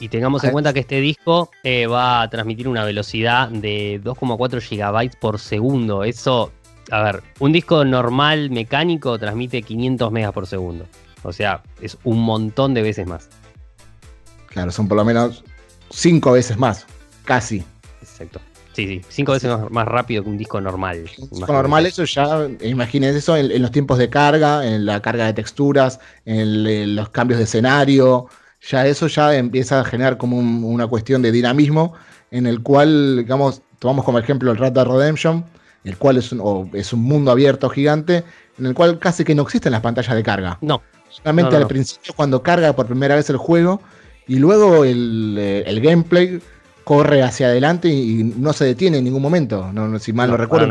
Y 0.00 0.08
tengamos 0.08 0.42
en 0.44 0.52
cuenta 0.52 0.72
que 0.72 0.80
este 0.80 1.00
disco 1.00 1.50
eh, 1.62 1.86
va 1.86 2.22
a 2.22 2.30
transmitir 2.30 2.68
una 2.68 2.84
velocidad 2.84 3.48
de 3.50 4.00
2,4 4.02 4.60
GB 4.60 5.18
por 5.20 5.38
segundo. 5.38 6.04
Eso, 6.04 6.52
a 6.90 7.02
ver, 7.02 7.22
un 7.38 7.52
disco 7.52 7.84
normal 7.84 8.50
mecánico 8.50 9.18
transmite 9.18 9.62
500 9.62 10.10
megas 10.10 10.32
por 10.32 10.46
segundo. 10.46 10.86
O 11.22 11.32
sea, 11.32 11.62
es 11.82 11.98
un 12.02 12.20
montón 12.22 12.72
de 12.72 12.82
veces 12.82 13.06
más. 13.06 13.28
Claro, 14.46 14.72
son 14.72 14.88
por 14.88 14.96
lo 14.96 15.04
menos 15.04 15.44
5 15.90 16.32
veces 16.32 16.56
más, 16.56 16.86
casi. 17.24 17.62
Exacto. 18.00 18.40
Sí, 18.74 18.88
sí, 18.88 19.00
cinco 19.08 19.32
veces 19.32 19.52
más 19.70 19.86
rápido 19.86 20.24
que 20.24 20.28
un 20.28 20.36
disco 20.36 20.60
normal. 20.60 21.04
Un 21.18 21.30
disco 21.30 21.52
normal, 21.52 21.86
eso 21.86 22.04
ya, 22.04 22.48
imagínense 22.62 23.18
eso 23.18 23.36
en, 23.36 23.62
los 23.62 23.70
tiempos 23.70 23.98
de 23.98 24.10
carga, 24.10 24.66
en 24.66 24.84
la 24.84 25.00
carga 25.00 25.26
de 25.26 25.32
texturas, 25.32 26.00
en, 26.24 26.96
los 26.96 27.08
cambios 27.10 27.38
de 27.38 27.44
escenario, 27.44 28.26
ya 28.60 28.84
eso 28.86 29.06
ya 29.06 29.36
empieza 29.36 29.80
a 29.80 29.84
generar 29.84 30.18
como 30.18 30.38
una 30.38 30.88
cuestión 30.88 31.22
de 31.22 31.30
dinamismo 31.30 31.94
en 32.32 32.46
el 32.46 32.62
cual, 32.62 33.18
digamos, 33.18 33.62
tomamos 33.78 34.04
como 34.04 34.18
ejemplo 34.18 34.50
el 34.50 34.58
Red 34.58 34.72
Dead 34.72 34.86
Redemption, 34.86 35.44
el 35.84 35.96
cual 35.96 36.16
es 36.16 36.32
un, 36.32 36.70
es 36.72 36.92
un 36.92 37.00
mundo 37.00 37.30
abierto 37.30 37.70
gigante, 37.70 38.24
en 38.58 38.66
el 38.66 38.74
cual 38.74 38.98
casi 38.98 39.22
que 39.22 39.36
no 39.36 39.42
existen 39.42 39.70
las 39.70 39.82
pantallas 39.82 40.16
de 40.16 40.22
carga. 40.24 40.58
No. 40.60 40.82
Solamente 41.10 41.54
al 41.54 41.68
principio 41.68 42.12
cuando 42.16 42.42
carga 42.42 42.74
por 42.74 42.86
primera 42.86 43.14
vez 43.14 43.30
el 43.30 43.36
juego 43.36 43.80
y 44.26 44.40
luego 44.40 44.84
el, 44.84 45.36
eh, 45.38 45.62
el 45.64 45.80
gameplay 45.80 46.40
corre 46.84 47.22
hacia 47.22 47.48
adelante 47.48 47.88
y 47.88 48.22
no 48.22 48.52
se 48.52 48.66
detiene 48.66 48.98
en 48.98 49.04
ningún 49.04 49.22
momento. 49.22 49.72
No, 49.72 49.98
si 49.98 50.12
mal 50.12 50.30
no, 50.30 50.36
recuerdo, 50.36 50.68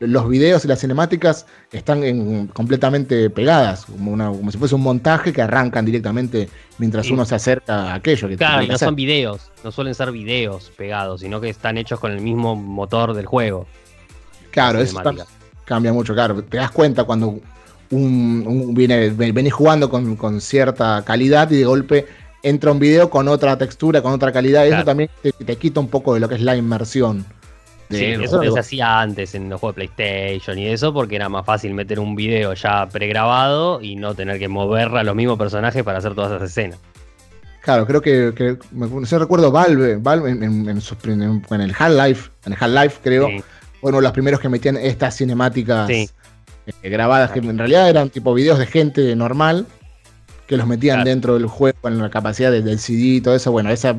los 0.00 0.28
videos 0.28 0.64
y 0.64 0.68
las 0.68 0.80
cinemáticas 0.80 1.46
están 1.72 2.46
completamente 2.48 3.30
pegadas, 3.30 3.86
como, 3.86 4.12
una, 4.12 4.28
como 4.28 4.50
si 4.52 4.58
fuese 4.58 4.74
un 4.74 4.82
montaje 4.82 5.32
que 5.32 5.42
arrancan 5.42 5.84
directamente 5.84 6.48
mientras 6.78 7.10
uno 7.10 7.24
se 7.24 7.34
acerca 7.34 7.90
a 7.90 7.94
aquello. 7.94 8.28
Que 8.28 8.36
claro, 8.36 8.62
y 8.62 8.68
no 8.68 8.78
son 8.78 8.94
videos, 8.94 9.50
no 9.64 9.72
suelen 9.72 9.94
ser 9.94 10.12
videos 10.12 10.70
pegados, 10.76 11.22
sino 11.22 11.40
que 11.40 11.48
están 11.48 11.78
hechos 11.78 11.98
con 11.98 12.12
el 12.12 12.20
mismo 12.20 12.54
motor 12.54 13.14
del 13.14 13.26
juego. 13.26 13.66
Claro, 14.50 14.80
eso 14.80 15.00
cambia 15.64 15.92
mucho, 15.92 16.14
claro. 16.14 16.42
Te 16.44 16.58
das 16.58 16.70
cuenta 16.70 17.04
cuando 17.04 17.40
un, 17.90 18.74
viene, 18.74 19.10
venís 19.10 19.52
jugando 19.52 19.90
con, 19.90 20.16
con 20.16 20.40
cierta 20.40 21.02
calidad 21.04 21.50
y 21.50 21.56
de 21.56 21.64
golpe 21.64 22.06
entra 22.42 22.72
un 22.72 22.78
video 22.78 23.10
con 23.10 23.28
otra 23.28 23.56
textura, 23.58 24.02
con 24.02 24.12
otra 24.12 24.32
calidad, 24.32 24.64
y 24.64 24.68
eso 24.68 24.84
también 24.84 25.10
te, 25.22 25.56
quita 25.56 25.80
un 25.80 25.88
poco 25.88 26.14
de 26.14 26.20
lo 26.20 26.28
que 26.28 26.36
es 26.36 26.42
la 26.42 26.56
inmersión. 26.56 27.24
Sí, 27.90 28.04
eso 28.04 28.42
se 28.42 28.58
hacía 28.58 29.00
antes 29.00 29.34
en 29.34 29.48
los 29.48 29.60
juegos 29.60 29.76
de 29.76 29.88
PlayStation 29.88 30.58
y 30.58 30.66
eso 30.66 30.92
porque 30.92 31.16
era 31.16 31.30
más 31.30 31.46
fácil 31.46 31.72
meter 31.72 31.98
un 31.98 32.14
video 32.14 32.52
ya 32.52 32.86
pregrabado 32.86 33.80
y 33.80 33.96
no 33.96 34.14
tener 34.14 34.38
que 34.38 34.46
mover 34.46 34.88
a 34.88 35.02
los 35.02 35.16
mismos 35.16 35.38
personajes 35.38 35.82
para 35.82 35.96
hacer 35.96 36.14
todas 36.14 36.32
esas 36.32 36.50
escenas. 36.50 36.78
Claro, 37.62 37.86
creo 37.86 38.02
que, 38.02 38.32
que 38.36 38.58
me, 38.72 38.86
recuerdo 39.18 39.50
Valve, 39.50 39.96
Valve 39.96 40.30
en, 40.30 40.42
en, 40.42 40.68
el 40.68 41.74
Half-Life, 41.78 42.30
en 42.44 42.52
el 42.52 42.58
Half-Life 42.60 43.00
creo, 43.02 43.28
bueno, 43.80 44.00
los 44.00 44.12
primeros 44.12 44.40
que 44.40 44.48
metían 44.48 44.76
estas 44.76 45.16
cinemáticas 45.16 45.88
eh, 45.88 46.08
grabadas, 46.82 47.30
que 47.30 47.38
en 47.38 47.56
realidad 47.56 47.88
eran 47.88 48.10
tipo 48.10 48.34
videos 48.34 48.58
de 48.58 48.66
gente 48.66 49.14
normal, 49.16 49.66
que 50.48 50.56
los 50.56 50.66
metían 50.66 51.04
dentro 51.04 51.34
del 51.34 51.46
juego 51.46 51.78
con 51.80 51.98
la 51.98 52.08
capacidad 52.08 52.50
del 52.50 52.78
CD 52.78 53.00
y 53.02 53.20
todo 53.20 53.36
eso. 53.36 53.52
Bueno, 53.52 53.70
esa, 53.70 53.96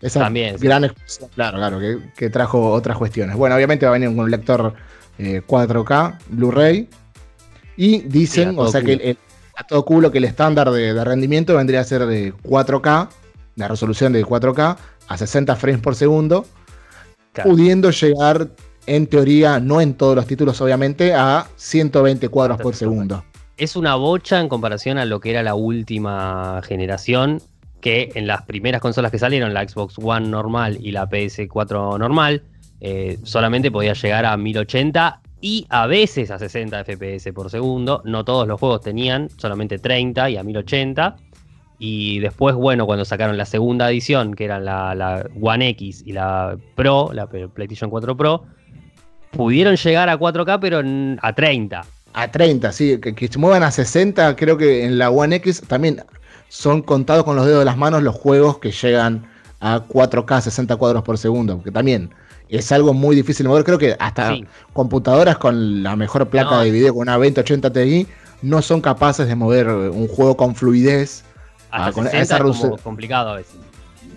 esa 0.00 0.20
También, 0.20 0.56
gran 0.58 0.84
explosión, 0.84 1.28
claro, 1.34 1.58
claro, 1.58 1.78
que, 2.16 2.30
trajo 2.30 2.72
otras 2.72 2.96
cuestiones. 2.96 3.36
Bueno, 3.36 3.54
obviamente 3.54 3.84
va 3.84 3.90
a 3.90 3.98
venir 3.98 4.08
con 4.08 4.20
un 4.20 4.30
lector 4.30 4.72
4K, 5.18 6.14
eh, 6.14 6.18
Blu-ray. 6.30 6.88
Y 7.76 8.00
dicen, 8.00 8.54
o 8.58 8.68
sea 8.68 8.82
que 8.82 9.16
a 9.54 9.66
todo 9.66 9.84
culo 9.84 10.10
que 10.10 10.18
el 10.18 10.24
estándar 10.24 10.70
de, 10.70 11.04
rendimiento 11.04 11.56
vendría 11.56 11.80
a 11.80 11.84
ser 11.84 12.06
de 12.06 12.32
4K, 12.34 13.08
la 13.56 13.68
resolución 13.68 14.14
de 14.14 14.24
4K, 14.24 14.76
a 15.08 15.18
60 15.18 15.56
frames 15.56 15.82
por 15.82 15.94
segundo, 15.94 16.46
pudiendo 17.42 17.90
llegar, 17.90 18.48
en 18.86 19.06
teoría, 19.06 19.60
no 19.60 19.82
en 19.82 19.92
todos 19.92 20.16
los 20.16 20.26
títulos, 20.26 20.58
obviamente, 20.62 21.12
a 21.12 21.48
120 21.56 22.30
cuadros 22.30 22.58
por 22.58 22.74
segundo 22.74 23.22
es 23.62 23.76
una 23.76 23.94
bocha 23.94 24.40
en 24.40 24.48
comparación 24.48 24.98
a 24.98 25.04
lo 25.04 25.20
que 25.20 25.30
era 25.30 25.44
la 25.44 25.54
última 25.54 26.60
generación, 26.64 27.40
que 27.80 28.10
en 28.16 28.26
las 28.26 28.42
primeras 28.42 28.80
consolas 28.80 29.12
que 29.12 29.20
salieron, 29.20 29.54
la 29.54 29.68
Xbox 29.68 29.94
One 30.02 30.28
normal 30.28 30.78
y 30.80 30.90
la 30.90 31.08
PS4 31.08 31.96
normal, 31.96 32.42
eh, 32.80 33.18
solamente 33.22 33.70
podía 33.70 33.92
llegar 33.92 34.26
a 34.26 34.36
1080 34.36 35.20
y 35.40 35.64
a 35.68 35.86
veces 35.86 36.32
a 36.32 36.40
60 36.40 36.84
FPS 36.84 37.32
por 37.32 37.50
segundo. 37.50 38.02
No 38.04 38.24
todos 38.24 38.48
los 38.48 38.58
juegos 38.58 38.80
tenían, 38.80 39.28
solamente 39.36 39.78
30 39.78 40.30
y 40.30 40.36
a 40.38 40.42
1080. 40.42 41.16
Y 41.78 42.18
después, 42.18 42.56
bueno, 42.56 42.84
cuando 42.84 43.04
sacaron 43.04 43.36
la 43.36 43.46
segunda 43.46 43.88
edición, 43.88 44.34
que 44.34 44.44
era 44.44 44.58
la, 44.58 44.96
la 44.96 45.24
One 45.40 45.68
X 45.68 46.02
y 46.04 46.12
la 46.12 46.56
Pro, 46.74 47.10
la 47.12 47.28
PlayStation 47.28 47.90
4 47.90 48.16
Pro, 48.16 48.44
pudieron 49.30 49.76
llegar 49.76 50.08
a 50.08 50.18
4K, 50.18 50.58
pero 50.60 50.82
a 51.22 51.32
30. 51.32 51.84
A 52.14 52.30
30, 52.30 52.72
sí, 52.72 52.98
que, 52.98 53.28
se 53.28 53.38
muevan 53.38 53.62
a 53.62 53.70
60, 53.70 54.36
creo 54.36 54.58
que 54.58 54.84
en 54.84 54.98
la 54.98 55.10
One 55.10 55.36
X 55.36 55.62
también 55.66 56.04
son 56.48 56.82
contados 56.82 57.24
con 57.24 57.36
los 57.36 57.46
dedos 57.46 57.60
de 57.60 57.64
las 57.64 57.78
manos 57.78 58.02
los 58.02 58.14
juegos 58.14 58.58
que 58.58 58.70
llegan 58.70 59.26
a 59.60 59.80
4K 59.86 60.42
60 60.42 60.76
cuadros 60.76 61.02
por 61.02 61.16
segundo, 61.16 61.56
porque 61.56 61.70
también 61.70 62.10
es 62.48 62.70
algo 62.70 62.92
muy 62.92 63.16
difícil 63.16 63.44
de 63.44 63.48
mover. 63.48 63.64
Creo 63.64 63.78
que 63.78 63.96
hasta 63.98 64.36
computadoras 64.74 65.38
con 65.38 65.82
la 65.82 65.96
mejor 65.96 66.28
placa 66.28 66.60
de 66.60 66.70
video, 66.70 66.92
con 66.92 67.02
una 67.02 67.16
2080 67.16 67.72
Ti, 67.72 68.06
no 68.42 68.60
son 68.60 68.82
capaces 68.82 69.26
de 69.26 69.34
mover 69.34 69.68
un 69.68 70.08
juego 70.08 70.36
con 70.36 70.54
fluidez. 70.54 71.24
Hasta 71.70 71.92
con 71.92 72.06
esa 72.08 72.36
es 72.36 72.82
complicado 72.82 73.30
a 73.30 73.36
veces. 73.36 73.56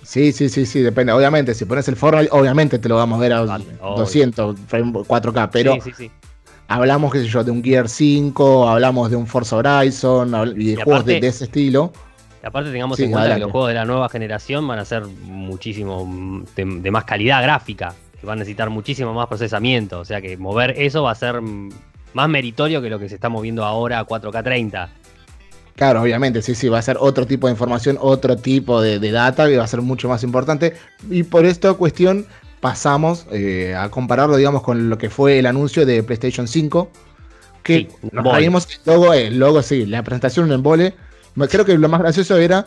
Sí, 0.04 0.32
sí, 0.34 0.50
sí, 0.50 0.66
sí, 0.66 0.82
depende. 0.82 1.14
Obviamente, 1.14 1.54
si 1.54 1.66
pones 1.66 1.88
el 1.88 1.96
Fortnite, 1.96 2.30
obviamente 2.32 2.78
te 2.78 2.90
lo 2.90 2.98
vamos 2.98 3.18
a 3.18 3.22
ver 3.22 3.34
a 3.34 3.42
Vale, 3.42 3.66
obvio. 3.82 4.00
200, 4.00 4.56
frame 4.68 4.92
4K, 4.92 5.50
pero 5.52 5.74
Sí, 5.76 5.82
sí, 5.82 5.92
sí. 5.98 6.12
Hablamos, 6.68 7.12
qué 7.14 7.20
sé 7.22 7.28
yo, 7.28 7.44
de 7.44 7.52
un 7.52 7.64
Gear 7.64 7.88
5, 7.90 8.68
hablamos 8.70 9.10
de 9.10 9.16
un 9.16 9.28
Forza 9.28 9.56
Horizon 9.58 10.32
habl- 10.32 10.54
y 10.62 10.66
de 10.68 10.72
Y 10.74 10.76
juegos 10.76 11.06
de, 11.06 11.14
aparte- 11.14 11.28
ese 11.28 11.44
estilo. 11.46 11.94
Y 12.44 12.46
aparte 12.48 12.72
tengamos 12.72 12.98
Sí, 12.98 13.06
en 13.06 13.12
cuenta 13.12 13.34
que 13.36 13.40
los 13.42 13.52
juegos 13.52 13.70
de 13.70 13.74
la 13.76 13.86
nueva 13.86 14.08
generación 14.10 14.68
van 14.68 14.80
a 14.80 14.86
ser 14.86 15.04
muchísimo 15.06 16.44
de, 16.56 16.66
de 16.66 16.92
más 16.92 17.04
calidad 17.06 17.42
gráfica, 17.42 17.94
que 18.20 18.26
van 18.28 18.38
a 18.38 18.40
necesitar 18.40 18.70
muchísimo 18.70 19.14
más 19.14 19.28
procesamiento, 19.28 20.00
o 20.00 20.06
sea 20.06 20.22
que 20.22 20.38
mover 20.38 20.76
eso 20.78 21.04
va 21.04 21.12
a 21.12 21.16
ser 21.16 21.42
más 21.42 22.30
meritorio 22.30 22.82
que 22.82 22.90
lo 22.90 23.00
que 23.00 23.10
se 23.10 23.16
está 23.16 23.30
moviendo 23.30 23.66
ahora 23.66 24.00
a 24.00 24.06
4K 24.06 24.44
30. 24.44 24.90
Claro, 25.76 26.02
obviamente, 26.04 26.42
sí, 26.42 26.56
sí, 26.56 26.70
va 26.70 26.78
a 26.80 26.82
ser 26.82 26.96
otro 27.02 27.26
tipo 27.28 27.48
de 27.48 27.52
información, 27.52 27.98
otro 28.00 28.38
tipo 28.38 28.80
de, 28.82 29.00
de 29.00 29.12
data 29.12 29.48
que 29.48 29.58
va 29.58 29.66
a 29.66 29.68
ser 29.68 29.82
mucho 29.82 30.08
más 30.08 30.24
importante. 30.24 30.74
Y 31.10 31.24
por 31.24 31.46
esta 31.46 31.74
cuestión 31.74 32.26
pasamos 32.66 33.28
eh, 33.32 33.76
a 33.78 33.92
compararlo, 33.92 34.38
digamos, 34.38 34.64
con 34.64 34.90
lo 34.90 34.98
que 34.98 35.12
fue 35.12 35.38
el 35.38 35.46
anuncio 35.46 35.86
de 35.86 36.02
PlayStation 36.02 36.48
5. 36.48 36.90
Que 37.62 37.78
Sí, 37.78 38.10
nos 38.12 38.34
reímos, 38.34 38.68
el 38.68 38.92
logo, 38.92 39.14
el 39.14 39.38
logo, 39.38 39.62
sí, 39.62 39.86
la 39.86 40.02
presentación 40.02 40.48
un 40.48 40.54
embole. 40.54 40.96
Creo 41.48 41.64
que 41.64 41.78
lo 41.78 41.88
más 41.90 42.02
gracioso 42.02 42.38
era 42.38 42.66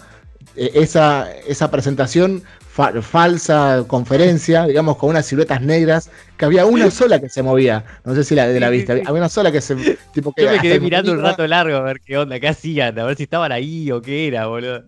esa, 0.56 1.30
esa 1.46 1.70
presentación 1.70 2.42
fa- 2.70 3.00
falsa, 3.02 3.84
conferencia, 3.86 4.66
digamos, 4.66 4.96
con 4.96 5.10
unas 5.10 5.26
siluetas 5.26 5.60
negras, 5.62 6.10
que 6.36 6.44
había 6.44 6.66
una 6.66 6.90
sola 6.90 7.20
que 7.20 7.28
se 7.28 7.42
movía. 7.42 7.84
No 8.04 8.14
sé 8.14 8.24
si 8.24 8.34
la 8.34 8.46
de 8.48 8.60
la 8.60 8.70
vista. 8.70 8.92
Había 8.94 9.12
una 9.12 9.28
sola 9.28 9.52
que 9.52 9.60
se. 9.60 9.76
Tipo, 10.12 10.32
que 10.32 10.44
Yo 10.44 10.50
me 10.50 10.60
quedé 10.60 10.80
mirando 10.80 11.12
un 11.12 11.22
rato 11.22 11.46
largo 11.46 11.76
a 11.76 11.82
ver 11.82 12.00
qué 12.00 12.18
onda, 12.18 12.38
qué 12.40 12.48
hacían, 12.48 12.98
a 12.98 13.04
ver 13.04 13.16
si 13.16 13.24
estaban 13.24 13.52
ahí 13.52 13.90
o 13.92 14.00
qué 14.02 14.28
era, 14.28 14.46
boludo. 14.46 14.84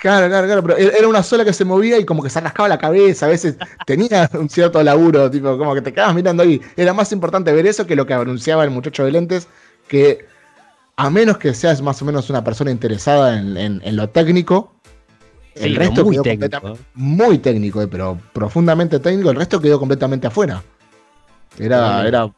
Claro, 0.00 0.28
claro, 0.28 0.46
claro, 0.46 0.62
pero 0.62 0.76
era 0.78 1.08
una 1.08 1.22
sola 1.22 1.44
que 1.44 1.52
se 1.52 1.64
movía 1.64 1.98
y 1.98 2.04
como 2.04 2.22
que 2.22 2.30
se 2.30 2.40
rascaba 2.40 2.68
la 2.68 2.78
cabeza, 2.78 3.26
a 3.26 3.28
veces 3.28 3.56
tenía 3.84 4.30
un 4.38 4.48
cierto 4.48 4.82
laburo, 4.82 5.30
tipo, 5.30 5.58
como 5.58 5.74
que 5.74 5.82
te 5.82 5.92
quedabas 5.92 6.14
mirando 6.14 6.42
ahí. 6.44 6.60
Era 6.76 6.94
más 6.94 7.10
importante 7.12 7.52
ver 7.52 7.66
eso 7.66 7.86
que 7.86 7.96
lo 7.96 8.06
que 8.06 8.14
anunciaba 8.14 8.64
el 8.64 8.70
muchacho 8.70 9.04
de 9.04 9.10
lentes, 9.12 9.48
que 9.88 10.26
a 10.96 11.10
menos 11.10 11.38
que 11.38 11.54
seas 11.54 11.82
más 11.82 12.00
o 12.02 12.04
menos 12.04 12.30
una 12.30 12.44
persona 12.44 12.70
interesada 12.70 13.38
en, 13.38 13.56
en- 13.56 13.80
en 13.84 13.96
lo 13.96 14.08
técnico, 14.10 14.74
Sí, 15.60 15.66
el 15.66 15.76
resto 15.76 16.04
muy 16.04 16.14
quedó 16.14 16.22
técnico. 16.22 16.78
muy 16.94 17.38
técnico, 17.38 17.82
eh, 17.82 17.88
pero 17.88 18.18
profundamente 18.32 18.98
técnico, 18.98 19.30
el 19.30 19.36
resto 19.36 19.60
quedó 19.60 19.78
completamente 19.78 20.26
afuera. 20.26 20.62
Era, 21.58 22.06
era 22.06 22.32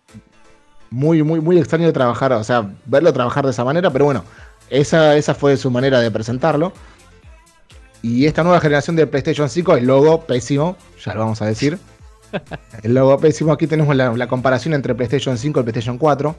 muy, 0.91 1.23
muy, 1.23 1.41
muy 1.41 1.59
extraño 1.59 1.87
de 1.87 1.93
trabajar, 1.93 2.33
o 2.33 2.43
sea, 2.43 2.69
verlo 2.87 3.13
trabajar 3.13 3.45
de 3.45 3.53
esa 3.53 3.65
manera, 3.65 3.91
pero 3.91 4.07
bueno, 4.07 4.25
esa, 4.71 5.17
esa 5.17 5.35
fue 5.35 5.57
su 5.57 5.71
manera 5.71 6.01
de 6.01 6.11
presentarlo. 6.11 6.73
Y 8.03 8.27
esta 8.27 8.43
nueva 8.43 8.61
generación 8.61 8.97
de 8.97 9.07
PlayStation 9.07 9.49
5, 9.49 9.77
el 9.77 9.87
logo 9.87 10.23
pésimo, 10.23 10.77
ya 11.05 11.15
lo 11.15 11.21
vamos 11.21 11.41
a 11.43 11.47
decir. 11.47 11.79
El 12.83 12.95
logo 12.95 13.19
pésimo, 13.19 13.53
aquí 13.53 13.67
tenemos 13.67 13.95
la, 13.95 14.11
la 14.17 14.27
comparación 14.27 14.73
entre 14.73 14.95
PlayStation 14.95 15.37
5 15.37 15.61
y 15.61 15.63
PlayStation 15.63 15.99
4. 15.99 16.35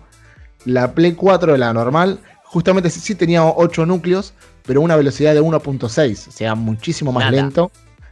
La 0.65 0.91
Play 0.93 1.13
4, 1.13 1.55
la 1.55 1.71
normal, 1.71 2.19
justamente 2.45 2.89
sí 2.89 3.13
tenía 3.13 3.45
8 3.45 3.85
núcleos, 3.85 4.33
pero 4.65 4.81
una 4.81 4.95
velocidad 4.95 5.33
de 5.33 5.41
1.6, 5.41 6.27
o 6.27 6.31
sea, 6.31 6.55
muchísimo 6.55 7.11
más 7.11 7.25
Nada. 7.25 7.31
lento. 7.31 7.71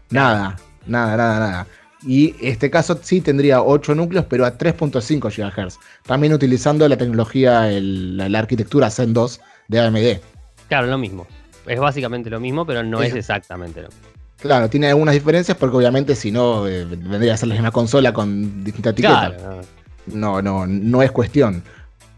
Nada, 0.09 0.57
nada, 0.85 1.17
nada, 1.17 1.39
nada. 1.39 1.67
Y 2.05 2.35
este 2.41 2.69
caso 2.71 2.99
sí 3.01 3.21
tendría 3.21 3.61
8 3.61 3.93
núcleos, 3.95 4.25
pero 4.27 4.45
a 4.45 4.57
3.5 4.57 5.29
GHz. 5.29 5.77
También 6.05 6.33
utilizando 6.33 6.87
la 6.89 6.97
tecnología, 6.97 7.69
el- 7.71 8.17
la, 8.17 8.27
la 8.27 8.39
arquitectura 8.39 8.89
Zen 8.89 9.13
2 9.13 9.39
de 9.67 9.79
AMD. 9.79 10.19
Claro, 10.67 10.87
lo 10.87 10.97
mismo. 10.97 11.27
Es 11.67 11.79
básicamente 11.79 12.29
lo 12.29 12.39
mismo, 12.39 12.65
pero 12.65 12.81
no 12.83 13.03
es 13.03 13.13
exactamente 13.13 13.81
lo 13.83 13.89
mismo. 13.89 14.01
Claro, 14.41 14.67
tiene 14.69 14.87
algunas 14.89 15.13
diferencias 15.13 15.55
porque 15.55 15.77
obviamente 15.77 16.15
si 16.15 16.31
no 16.31 16.67
eh, 16.67 16.83
vendría 16.85 17.35
a 17.35 17.37
ser 17.37 17.49
la 17.49 17.53
misma 17.53 17.69
consola 17.71 18.11
con 18.11 18.63
distinta 18.63 18.89
etiqueta. 18.89 19.35
Claro, 19.37 19.61
no. 20.07 20.41
no, 20.41 20.65
no 20.65 21.03
es 21.03 21.11
cuestión. 21.11 21.61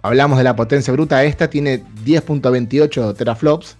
Hablamos 0.01 0.37
de 0.37 0.45
la 0.45 0.55
potencia 0.55 0.93
bruta. 0.93 1.21
Esta 1.25 1.49
tiene 1.49 1.83
10.28 2.05 3.15
teraflops 3.17 3.75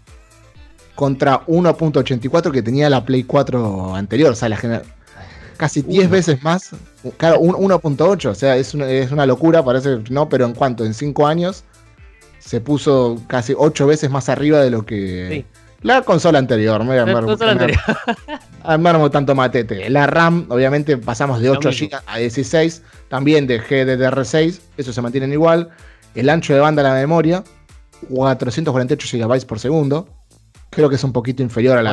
contra 0.95 1.45
1.84 1.47 2.51
que 2.51 2.61
tenía 2.61 2.89
la 2.89 3.03
Play 3.05 3.23
4 3.23 3.95
anterior. 3.95 4.31
O 4.31 4.35
sea, 4.35 4.49
la 4.49 4.57
casi 5.57 5.81
10 5.81 6.05
Uno. 6.05 6.11
veces 6.11 6.43
más. 6.43 6.71
Claro, 7.17 7.39
un- 7.39 7.55
1.8. 7.55 8.29
O 8.29 8.35
sea, 8.35 8.55
es 8.57 8.73
una, 8.73 8.89
es 8.89 9.11
una 9.11 9.25
locura, 9.25 9.63
parece. 9.63 9.99
No, 10.09 10.29
pero 10.29 10.45
en 10.45 10.53
cuanto, 10.53 10.85
en 10.85 10.93
5 10.93 11.27
años 11.27 11.63
se 12.39 12.59
puso 12.61 13.17
casi 13.27 13.53
8 13.57 13.87
veces 13.87 14.09
más 14.09 14.29
arriba 14.29 14.59
de 14.59 14.69
lo 14.69 14.85
que. 14.85 15.27
Sí. 15.31 15.45
La 15.81 16.01
consola 16.01 16.39
anterior. 16.39 16.79
me 16.81 16.87
voy 16.87 16.97
a 16.97 17.05
La 17.05 17.11
armar- 17.11 17.25
consola 17.25 17.55
me 17.55 17.65
voy 17.65 17.73
a- 17.73 17.91
anterior. 17.91 18.39
armamos 18.63 19.11
tanto 19.11 19.35
matete. 19.35 19.89
La 19.89 20.07
RAM, 20.07 20.45
obviamente, 20.49 20.97
pasamos 20.97 21.39
de 21.41 21.47
Lo 21.47 21.53
8 21.53 21.69
mismo. 21.69 21.87
GB 21.89 22.01
a 22.07 22.17
16, 22.19 22.81
también 23.09 23.47
de 23.47 23.59
GDDR6, 23.59 24.61
eso 24.77 24.93
se 24.93 25.01
mantienen 25.01 25.33
igual. 25.33 25.69
El 26.15 26.29
ancho 26.29 26.53
de 26.53 26.59
banda 26.61 26.81
de 26.83 26.89
la 26.89 26.95
memoria, 26.95 27.43
448 28.09 29.07
GB 29.17 29.45
por 29.45 29.59
segundo. 29.59 30.07
Creo 30.75 30.89
que 30.89 30.95
es 30.95 31.03
un 31.03 31.11
poquito 31.13 31.43
inferior 31.43 31.77
a 31.77 31.83
la, 31.83 31.91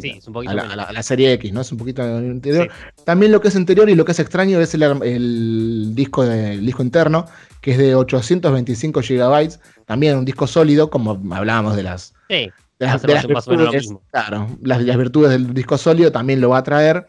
Sí, 0.00 0.20
a 0.50 0.54
la, 0.54 0.62
a 0.72 0.76
la- 0.76 0.82
a 0.84 0.92
la 0.92 1.02
serie 1.02 1.32
X, 1.34 1.52
¿no? 1.52 1.60
Es 1.60 1.72
un 1.72 1.78
poquito 1.78 2.02
interior. 2.20 2.68
También 3.04 3.32
lo 3.32 3.40
que 3.40 3.48
es 3.48 3.54
interior 3.54 3.88
y 3.90 3.94
lo 3.94 4.04
que 4.04 4.12
es 4.12 4.18
extraño 4.20 4.60
es 4.60 4.74
el, 4.74 4.82
el 4.82 5.94
disco, 5.94 6.24
de- 6.24 6.54
el 6.54 6.66
disco 6.66 6.82
interno, 6.82 7.26
que 7.60 7.72
es 7.72 7.78
de 7.78 7.94
825 7.94 9.00
GB. 9.00 9.58
También 9.84 10.16
un 10.18 10.24
disco 10.24 10.46
sólido, 10.46 10.90
como 10.90 11.20
hablábamos 11.34 11.76
de 11.76 11.82
las 11.82 12.14
Sí, 12.28 12.50
de 12.78 12.86
las, 12.86 13.02
de 13.02 13.14
las 13.14 13.22
virtudes, 13.70 13.88
claro, 14.10 14.48
las, 14.62 14.82
las 14.82 14.96
virtudes 14.96 15.30
del 15.30 15.54
disco 15.54 15.78
sólido 15.78 16.12
también 16.12 16.40
lo 16.40 16.50
va 16.50 16.58
a 16.58 16.62
traer 16.62 17.06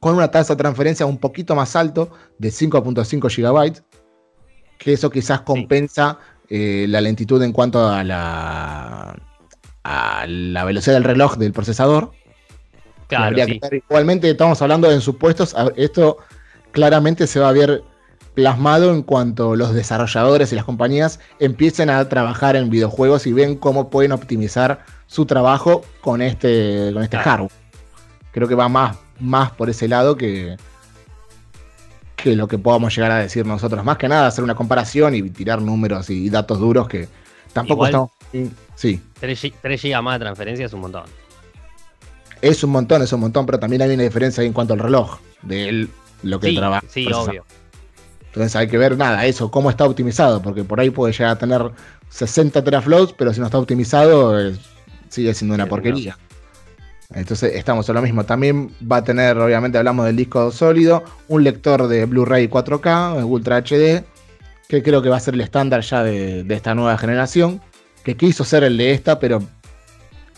con 0.00 0.14
una 0.14 0.30
tasa 0.30 0.54
de 0.54 0.58
transferencia 0.58 1.06
un 1.06 1.18
poquito 1.18 1.54
más 1.54 1.74
alto 1.76 2.10
de 2.38 2.48
5.5 2.50 3.28
GB, 3.28 3.82
que 4.78 4.92
eso 4.92 5.10
quizás 5.10 5.40
compensa 5.42 6.18
eh, 6.48 6.86
la 6.88 7.00
lentitud 7.00 7.42
en 7.42 7.52
cuanto 7.52 7.86
a 7.88 8.02
la, 8.04 9.14
a 9.90 10.26
la 10.26 10.64
velocidad 10.64 10.94
del 10.96 11.04
reloj 11.04 11.36
del 11.36 11.52
procesador. 11.52 12.10
claro, 13.06 13.36
sí. 13.46 13.58
que. 13.58 13.76
Igualmente 13.88 14.28
estamos 14.30 14.60
hablando 14.60 14.90
en 14.92 15.00
supuestos, 15.00 15.54
esto 15.76 16.18
claramente 16.72 17.26
se 17.26 17.40
va 17.40 17.48
a 17.48 17.52
ver 17.52 17.82
plasmado 18.34 18.92
en 18.94 19.02
cuanto 19.02 19.56
los 19.56 19.72
desarrolladores 19.74 20.52
y 20.52 20.56
las 20.56 20.64
compañías 20.64 21.18
empiecen 21.40 21.90
a 21.90 22.06
trabajar 22.08 22.54
en 22.54 22.70
videojuegos 22.70 23.26
y 23.26 23.32
ven 23.32 23.56
cómo 23.56 23.88
pueden 23.90 24.12
optimizar 24.12 24.84
su 25.06 25.24
trabajo 25.26 25.82
con 26.02 26.20
este, 26.22 26.90
con 26.92 27.02
este 27.02 27.16
Claro. 27.16 27.30
hardware. 27.48 27.52
Creo 28.30 28.46
que 28.46 28.54
va 28.54 28.68
más, 28.68 28.96
más 29.18 29.50
por 29.52 29.70
ese 29.70 29.88
lado 29.88 30.16
que, 30.16 30.56
que 32.14 32.36
lo 32.36 32.46
que 32.46 32.58
podamos 32.58 32.94
llegar 32.94 33.10
a 33.10 33.16
decir 33.18 33.46
nosotros. 33.46 33.82
Más 33.84 33.96
que 33.96 34.06
nada 34.08 34.26
hacer 34.28 34.44
una 34.44 34.54
comparación 34.54 35.14
y 35.14 35.22
tirar 35.30 35.60
números 35.62 36.10
y 36.10 36.28
datos 36.30 36.58
duros 36.60 36.86
que 36.88 37.08
tampoco 37.52 37.86
Igual- 37.88 38.10
estamos... 38.34 38.58
Sí. 38.78 39.00
3, 39.18 39.42
GB 39.82 40.02
más 40.02 40.20
de 40.20 40.24
transferencia 40.24 40.66
es 40.66 40.72
un 40.72 40.80
montón. 40.82 41.02
Es 42.40 42.62
un 42.62 42.70
montón, 42.70 43.02
es 43.02 43.12
un 43.12 43.18
montón, 43.18 43.44
pero 43.44 43.58
también 43.58 43.82
hay 43.82 43.92
una 43.92 44.04
diferencia 44.04 44.44
en 44.44 44.52
cuanto 44.52 44.74
al 44.74 44.78
reloj 44.78 45.18
de 45.42 45.68
él, 45.68 45.90
lo 46.22 46.38
que 46.38 46.50
Sí, 46.50 46.56
trabaja. 46.56 46.84
sí, 46.88 47.04
procesa. 47.04 47.30
obvio. 47.30 47.44
Entonces 48.26 48.54
hay 48.54 48.68
que 48.68 48.78
ver 48.78 48.96
nada, 48.96 49.26
eso, 49.26 49.50
cómo 49.50 49.68
está 49.68 49.84
optimizado, 49.84 50.40
porque 50.40 50.62
por 50.62 50.78
ahí 50.78 50.90
puede 50.90 51.12
llegar 51.12 51.32
a 51.32 51.38
tener 51.38 51.60
60 52.10 52.62
teraflops, 52.62 53.14
pero 53.18 53.34
si 53.34 53.40
no 53.40 53.46
está 53.46 53.58
optimizado, 53.58 54.52
sigue 55.08 55.34
siendo 55.34 55.56
una 55.56 55.64
Sí, 55.64 55.70
porquería. 55.70 56.16
Entonces 57.14 57.54
estamos 57.56 57.88
en 57.88 57.94
lo 57.96 58.02
mismo. 58.02 58.22
También 58.24 58.70
va 58.80 58.98
a 58.98 59.04
tener, 59.04 59.36
obviamente 59.38 59.78
hablamos 59.78 60.06
del 60.06 60.14
disco 60.14 60.52
sólido, 60.52 61.02
un 61.26 61.42
lector 61.42 61.88
de 61.88 62.04
Blu-ray 62.04 62.48
4K, 62.48 63.24
Ultra 63.24 63.56
HD, 63.62 64.04
que 64.68 64.82
creo 64.84 65.00
que 65.02 65.08
va 65.08 65.16
a 65.16 65.20
ser 65.20 65.34
el 65.34 65.40
estándar 65.40 65.80
ya 65.80 66.04
de, 66.04 66.44
de 66.44 66.54
esta 66.54 66.74
nueva 66.74 66.96
generación, 66.98 67.60
que 68.04 68.16
quiso 68.16 68.44
ser 68.44 68.64
el 68.64 68.76
de 68.76 68.92
esta, 68.92 69.18
pero 69.18 69.42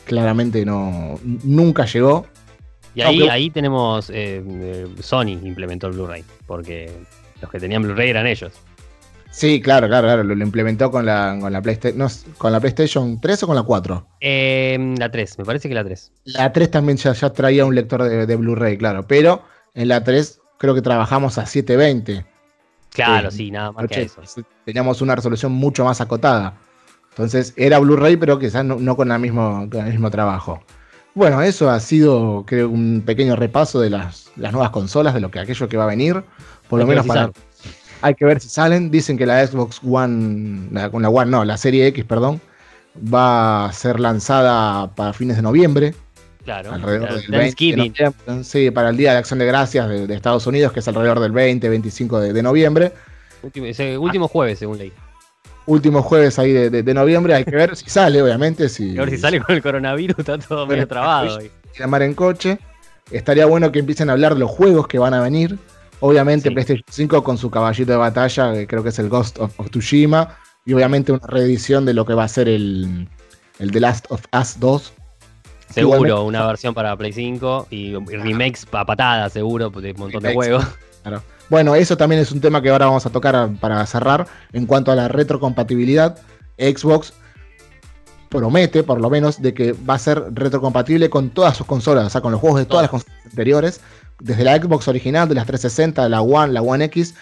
claramente 0.05 0.64
no 0.64 1.18
nunca 1.44 1.85
llegó. 1.87 2.27
Y 2.94 3.03
ahí, 3.03 3.18
Aunque- 3.20 3.31
ahí 3.31 3.51
tenemos. 3.51 4.11
eh, 4.11 4.42
eh, 4.46 4.87
Sony 5.01 5.38
implementó 5.44 5.87
el 5.87 5.92
Blu-ray. 5.92 6.25
Porque 6.46 6.90
los 7.40 7.51
que 7.51 7.61
tenían 7.61 7.83
Blu-ray 7.83 8.11
eran 8.11 8.27
ellos. 8.27 8.53
Sí, 9.31 9.61
claro, 9.62 9.87
claro, 9.87 10.09
claro, 10.09 10.25
lo, 10.25 10.35
lo 10.35 10.44
implementó 10.44 10.90
con 10.90 11.07
la, 11.07 11.37
con 11.40 11.53
la 11.53 11.61
no, 11.94 12.09
con 12.37 12.51
la 12.51 12.59
PlayStation 12.59 13.20
3 13.20 13.44
o 13.44 13.46
con 13.46 13.55
la 13.55 13.62
4. 13.62 14.05
Eh, 14.20 14.94
la 14.99 15.09
3, 15.09 15.38
me 15.38 15.44
parece 15.44 15.68
que 15.68 15.75
la 15.77 15.85
3. 15.85 16.11
La 16.25 16.53
3 16.53 16.68
también 16.68 16.99
ya, 16.99 17.12
ya 17.12 17.31
traía 17.31 17.64
un 17.64 17.77
lector 17.77 18.03
de, 18.03 18.27
de 18.27 18.37
Blu-ray, 18.37 18.77
claro, 18.77 19.07
pero 19.07 19.44
en 19.75 19.87
la 19.87 20.03
3 20.03 20.40
creo 20.59 20.75
que 20.75 20.83
trabajamos 20.83 21.38
a 21.38 21.46
720. 21.46 22.27
Claro, 22.92 23.31
Sí, 23.31 23.37
sí, 23.37 23.51
nada 23.53 23.70
más 23.70 23.87
que 23.87 24.01
80. 24.01 24.23
eso. 24.25 24.42
Teníamos 24.64 25.01
una 25.01 25.14
resolución 25.14 25.53
mucho 25.53 25.85
más 25.85 26.01
acotada. 26.01 26.59
Entonces 27.11 27.53
era 27.57 27.79
Blu-ray, 27.79 28.16
pero 28.16 28.38
quizás 28.38 28.64
no, 28.64 28.77
no 28.77 28.96
con, 28.96 29.09
la 29.09 29.18
mismo, 29.18 29.68
con 29.70 29.85
el 29.85 29.92
mismo 29.92 30.11
trabajo. 30.11 30.62
Bueno, 31.14 31.42
eso 31.42 31.68
ha 31.68 31.81
sido, 31.81 32.44
creo, 32.46 32.68
un 32.68 33.03
pequeño 33.05 33.37
repaso 33.37 33.81
de 33.81 33.90
las, 33.90 34.31
las 34.37 34.53
nuevas 34.53 34.70
consolas, 34.70 35.12
de 35.12 35.20
lo 35.20 35.31
que 35.31 35.40
aquello 35.40 35.68
que 35.68 35.77
va 35.77 35.85
a 35.85 35.88
venir. 35.88 36.23
Por 36.68 36.81
Hay 36.81 36.85
lo 36.85 36.88
menos 36.88 37.03
si 37.05 37.09
para. 37.09 37.20
salen. 37.23 37.35
Hay 38.03 38.14
que 38.14 38.25
ver 38.25 38.40
si 38.40 38.49
salen. 38.49 38.90
Dicen 38.90 39.18
que 39.18 39.27
la 39.27 39.44
Xbox 39.44 39.81
One, 39.85 40.68
la, 40.70 40.88
la 40.88 41.09
One 41.11 41.31
no, 41.31 41.44
la 41.44 41.57
serie 41.57 41.87
X, 41.88 42.05
perdón, 42.05 42.40
va 43.12 43.66
a 43.66 43.73
ser 43.73 43.99
lanzada 43.99 44.94
para 44.94 45.12
fines 45.12 45.37
de 45.37 45.42
noviembre. 45.42 45.94
Claro. 46.44 46.73
Alrededor 46.73 47.20
del 47.20 47.31
20 47.31 47.64
de 47.64 47.77
noviembre. 47.77 48.44
Sí, 48.44 48.70
para 48.70 48.90
el 48.90 48.96
Día 48.96 49.12
de 49.12 49.18
Acción 49.18 49.40
de 49.40 49.46
Gracias 49.46 49.88
de, 49.88 50.07
de 50.07 50.14
Estados 50.14 50.46
Unidos, 50.46 50.73
que 50.73 50.81
es 50.81 50.88
alrededor 50.88 51.18
del 51.20 51.33
20, 51.33 51.68
25 51.68 52.20
de, 52.20 52.33
de 52.33 52.42
noviembre. 52.42 52.92
Último, 53.42 53.66
ese 53.66 53.99
último 53.99 54.29
jueves, 54.29 54.61
según 54.61 54.79
leí. 54.79 54.92
Último 55.70 56.02
jueves 56.02 56.38
ahí 56.38 56.52
de, 56.52 56.68
de- 56.70 56.83
de 56.83 56.94
noviembre, 56.94 57.35
hay 57.35 57.44
que 57.44 57.54
ver 57.54 57.76
si 57.76 57.88
sale, 57.88 58.20
obviamente. 58.20 58.68
Si, 58.68 58.96
A 58.98 59.02
ver 59.02 59.11
si 59.11 59.18
sale 59.18 59.40
con 59.40 59.54
el 59.54 59.62
coronavirus, 59.62 60.18
está 60.18 60.37
todo 60.38 60.66
medio 60.66 60.87
trabado. 60.88 61.38
llamar 61.78 62.02
en 62.02 62.14
coche. 62.14 62.59
Estaría 63.11 63.46
bueno 63.46 63.70
que 63.72 63.78
empiecen 63.78 64.09
a 64.11 64.12
hablar 64.14 64.35
de 64.35 64.40
los 64.40 64.50
juegos 64.50 64.87
que 64.88 64.98
van 64.98 65.14
a 65.14 65.20
venir. 65.22 65.59
Obviamente 66.00 66.48
Sí. 66.48 66.54
PlayStation 66.54 66.85
5 66.90 67.22
con 67.22 67.38
su 67.38 67.50
caballito 67.50 67.92
de 67.92 67.98
batalla, 67.98 68.52
que 68.52 68.66
creo 68.66 68.83
que 68.83 68.88
es 68.88 68.98
el 68.98 69.09
Ghost 69.09 69.38
of, 69.38 69.59
of 69.61 69.70
Tsushima. 69.70 70.37
Y 70.66 70.72
obviamente 70.74 71.12
una 71.12 71.26
reedición 71.26 71.85
de 71.85 71.94
lo 71.94 72.04
que 72.04 72.14
va 72.14 72.24
a 72.24 72.28
ser 72.28 72.48
el, 72.48 73.09
el 73.59 73.70
The 73.70 73.80
Last 73.80 74.06
of 74.11 74.22
Us 74.38 74.59
2. 74.59 74.92
Seguro, 75.72 75.96
Igualmente- 75.98 76.22
una 76.28 76.46
versión 76.46 76.74
para 76.74 76.96
Play 76.96 77.12
5 77.12 77.68
y 77.70 77.94
remakes 77.94 78.66
a 78.72 78.85
patadas, 78.85 79.33
seguro, 79.33 79.70
de 79.70 79.92
un 79.92 79.98
montón 80.00 80.22
de 80.22 80.35
juegos. 80.35 80.66
Claro. 81.02 81.22
Bueno, 81.50 81.74
eso 81.74 81.96
también 81.96 82.22
es 82.22 82.30
un 82.30 82.40
tema 82.40 82.62
que 82.62 82.70
ahora 82.70 82.86
vamos 82.86 83.04
a 83.04 83.10
tocar 83.10 83.50
para 83.60 83.84
cerrar. 83.84 84.26
En 84.52 84.66
cuanto 84.66 84.92
a 84.92 84.94
la 84.94 85.08
retrocompatibilidad, 85.08 86.16
Xbox 86.56 87.12
promete, 88.28 88.84
por 88.84 89.00
lo 89.00 89.10
menos, 89.10 89.42
de 89.42 89.52
que 89.52 89.72
va 89.72 89.94
a 89.94 89.98
ser 89.98 90.22
retrocompatible 90.32 91.10
con 91.10 91.30
todas 91.30 91.56
sus 91.56 91.66
consolas, 91.66 92.06
o 92.06 92.10
sea, 92.10 92.20
con 92.20 92.30
los 92.30 92.40
juegos 92.40 92.60
de 92.60 92.66
todas 92.66 92.84
las 92.84 92.90
consolas 92.90 93.16
anteriores, 93.24 93.80
desde 94.20 94.44
la 94.44 94.56
Xbox 94.56 94.86
original, 94.86 95.28
de 95.28 95.34
las 95.34 95.46
360, 95.46 96.08
la 96.08 96.22
One, 96.22 96.52
la 96.52 96.62
One 96.62 96.84
X. 96.84 97.16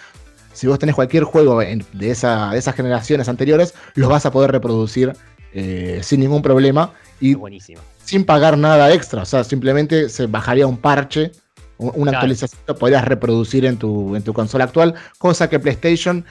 Si 0.53 0.67
vos 0.67 0.77
tenés 0.77 0.93
cualquier 0.93 1.23
juego 1.23 1.59
de, 1.59 1.83
esa, 2.01 2.51
de 2.51 2.59
esas 2.59 2.75
generaciones 2.75 3.29
anteriores, 3.29 3.73
los 3.95 4.09
vas 4.09 4.27
a 4.27 4.31
poder 4.31 4.51
reproducir 4.51 5.13
eh, 5.53 6.01
sin 6.03 6.19
ningún 6.19 6.43
problema 6.43 6.93
y 7.19 7.33
buenísimo. 7.33 7.81
sin 8.05 8.23
pagar 8.25 8.59
nada 8.59 8.93
extra. 8.93 9.23
O 9.23 9.25
sea, 9.25 9.43
simplemente 9.43 10.09
se 10.09 10.27
bajaría 10.27 10.67
un 10.67 10.77
parche, 10.77 11.31
una 11.79 12.11
Claro. 12.11 12.17
actualización 12.17 12.61
que 12.67 12.73
podrías 12.75 13.05
reproducir 13.05 13.65
en 13.65 13.77
tu, 13.77 14.15
en 14.15 14.21
tu 14.23 14.33
consola 14.33 14.65
actual, 14.65 14.93
cosa 15.17 15.49
que 15.49 15.59
PlayStation 15.59 16.23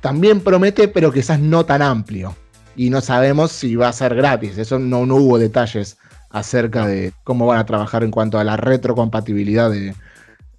también 0.00 0.40
promete, 0.40 0.88
pero 0.88 1.12
quizás 1.12 1.40
no 1.40 1.64
tan 1.64 1.80
amplio. 1.82 2.36
Y 2.76 2.90
no 2.90 3.00
sabemos 3.00 3.52
si 3.52 3.76
va 3.76 3.88
a 3.88 3.92
ser 3.92 4.14
gratis. 4.14 4.56
Eso 4.58 4.78
no, 4.78 5.06
no 5.06 5.16
hubo 5.16 5.38
detalles 5.38 5.96
acerca 6.30 6.86
de 6.86 7.12
cómo 7.24 7.46
van 7.46 7.58
a 7.58 7.66
trabajar 7.66 8.04
en 8.04 8.10
cuanto 8.10 8.38
a 8.38 8.44
la 8.44 8.56
retrocompatibilidad 8.56 9.70
de, 9.70 9.94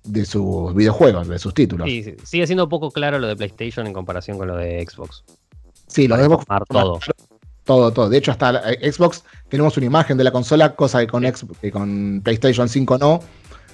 de 0.03 0.25
sus 0.25 0.73
videojuegos, 0.75 1.27
de 1.27 1.39
sus 1.39 1.53
títulos. 1.53 1.87
Sí, 1.87 2.03
Sí, 2.03 2.15
sí, 2.19 2.25
sigue 2.25 2.47
siendo 2.47 2.67
poco 2.69 2.91
claro 2.91 3.19
lo 3.19 3.27
de 3.27 3.35
PlayStation 3.35 3.87
en 3.87 3.93
comparación 3.93 4.37
con 4.37 4.47
lo 4.47 4.57
de 4.57 4.85
Xbox. 4.85 5.23
los 5.97 6.07
para 6.07 6.17
de 6.17 6.25
Xbox 6.25 6.45
todo. 6.67 6.99
Todo, 7.63 7.91
todo. 7.93 8.09
De 8.09 8.17
hecho, 8.17 8.31
hasta 8.31 8.71
eh, 8.71 8.91
Xbox 8.91 9.23
tenemos 9.47 9.77
una 9.77 9.85
imagen 9.85 10.17
de 10.17 10.23
la 10.23 10.31
consola, 10.31 10.75
cosa 10.75 10.99
que 10.99 11.07
con, 11.07 11.23
Xbox- 11.23 11.57
que 11.61 11.71
con 11.71 12.21
PlayStation 12.23 12.67
5 12.67 12.97
no. 12.97 13.19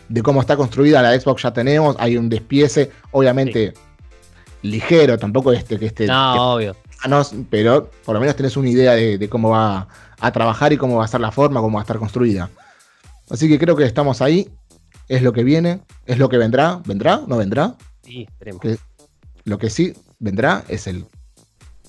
De 0.10 0.22
cómo 0.24 0.42
está 0.42 0.56
construida 0.56 1.02
la 1.02 1.20
Xbox 1.20 1.44
ya 1.44 1.52
tenemos. 1.54 1.96
Hay 2.00 2.18
un 2.18 2.30
despiece, 2.30 2.92
obviamente, 3.12 3.74
ligero, 4.62 5.18
tampoco 5.18 5.52
este 5.52 5.78
que 5.78 5.88
este. 5.88 6.08
No, 6.08 6.54
obvio. 6.56 6.76
manos, 7.04 7.34
pero 7.50 7.90
por 8.06 8.14
lo 8.16 8.20
menos 8.20 8.36
tenés 8.36 8.58
una 8.58 8.70
idea 8.70 8.94
de, 8.94 9.18
de 9.18 9.30
cómo 9.30 9.50
va 9.52 9.88
a 10.20 10.32
trabajar 10.32 10.74
y 10.74 10.78
cómo 10.78 10.98
va 10.98 11.06
a 11.06 11.08
ser 11.08 11.22
la 11.22 11.32
forma, 11.32 11.60
cómo 11.62 11.76
va 11.76 11.82
a 11.82 11.84
estar 11.84 11.98
construida. 12.00 12.50
Así 13.30 13.48
que 13.50 13.60
creo 13.60 13.76
que 13.76 13.84
estamos 13.84 14.22
ahí. 14.22 14.50
Es 15.10 15.22
lo 15.22 15.32
que 15.32 15.44
viene, 15.44 15.82
es 16.06 16.18
lo 16.18 16.28
que 16.28 16.38
vendrá. 16.38 16.82
¿Vendrá? 16.86 17.22
¿No 17.28 17.38
vendrá? 17.38 17.76
Sí, 18.04 18.26
esperemos. 18.30 18.62
Que- 18.62 18.78
Lo 19.46 19.58
que 19.58 19.70
sí 19.70 19.94
vendrá 20.20 20.64
es 20.68 20.88
el 20.88 21.06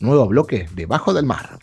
nuevo 0.01 0.27
bloque 0.29 0.69
debajo 0.75 1.13
del 1.15 1.25
mar. 1.27 1.59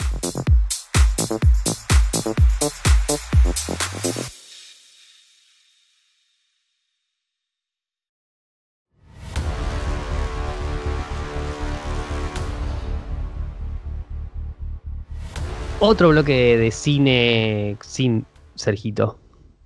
Otro 15.79 16.09
bloque 16.09 16.57
de 16.57 16.71
cine 16.71 17.77
sin 17.81 18.25
Sergito. 18.55 19.19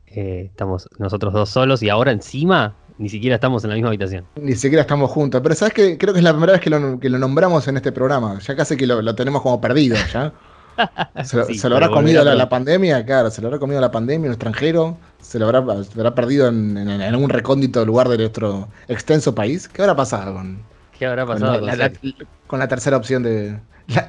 Eh, 0.08 0.46
estamos 0.48 0.90
nosotros 0.98 1.34
dos 1.34 1.50
solos 1.50 1.84
y 1.84 1.90
ahora 1.90 2.12
encima 2.12 2.76
ni 2.98 3.10
siquiera 3.10 3.36
estamos 3.36 3.64
en 3.64 3.70
la 3.70 3.76
misma 3.76 3.90
habitación. 3.90 4.26
Ni 4.36 4.56
siquiera 4.56 4.82
estamos 4.82 5.12
juntos. 5.12 5.40
Pero 5.42 5.54
sabes 5.56 5.74
que 5.74 5.98
creo 5.98 6.14
que 6.14 6.20
es 6.20 6.24
la 6.24 6.32
primera 6.32 6.54
vez 6.54 6.62
que 6.62 6.72
lo, 6.72 7.00
que 7.00 7.10
lo 7.10 7.20
nombramos 7.20 7.68
en 7.68 7.78
este 7.78 7.92
programa. 7.92 8.40
Ya 8.40 8.56
casi 8.56 8.76
que 8.76 8.88
lo, 8.88 9.02
lo 9.02 9.14
tenemos 9.16 9.42
como 9.44 9.62
perdido, 9.62 9.96
¿ya? 10.12 10.34
Se 11.24 11.38
lo, 11.38 11.46
Sí, 11.46 11.58
se 11.58 11.68
lo 11.68 11.76
habrá 11.76 11.90
comido 11.90 12.24
la, 12.24 12.36
la 12.36 12.48
pandemia, 12.48 13.06
claro, 13.06 13.30
se 13.30 13.42
lo 13.42 13.48
habrá 13.48 13.60
comido 13.60 13.82
la 13.82 13.92
pandemia, 13.92 14.28
un 14.28 14.34
extranjero, 14.34 14.98
se 15.22 15.38
lo 15.38 15.46
habrá, 15.46 15.62
se 15.84 15.94
lo 15.94 16.02
habrá 16.02 16.16
perdido 16.16 16.48
en, 16.48 16.78
en, 16.78 16.90
en 16.90 17.02
algún 17.02 17.30
recóndito 17.30 17.84
lugar 17.86 18.08
de 18.08 18.18
nuestro 18.18 18.70
extenso 18.88 19.36
país. 19.36 19.68
¿Qué 19.68 19.82
habrá 19.82 19.98
pasado 19.98 20.36
con, 20.36 20.64
¿Qué 21.00 21.06
habrá 21.08 21.26
pasado 21.26 21.58
con 21.60 21.66
la- 21.68 21.76
la- 21.76 21.86
Sergio? 21.90 22.14
con 22.46 22.60
la 22.60 22.68
tercera 22.68 22.98
opción 22.98 23.24
de. 23.24 23.58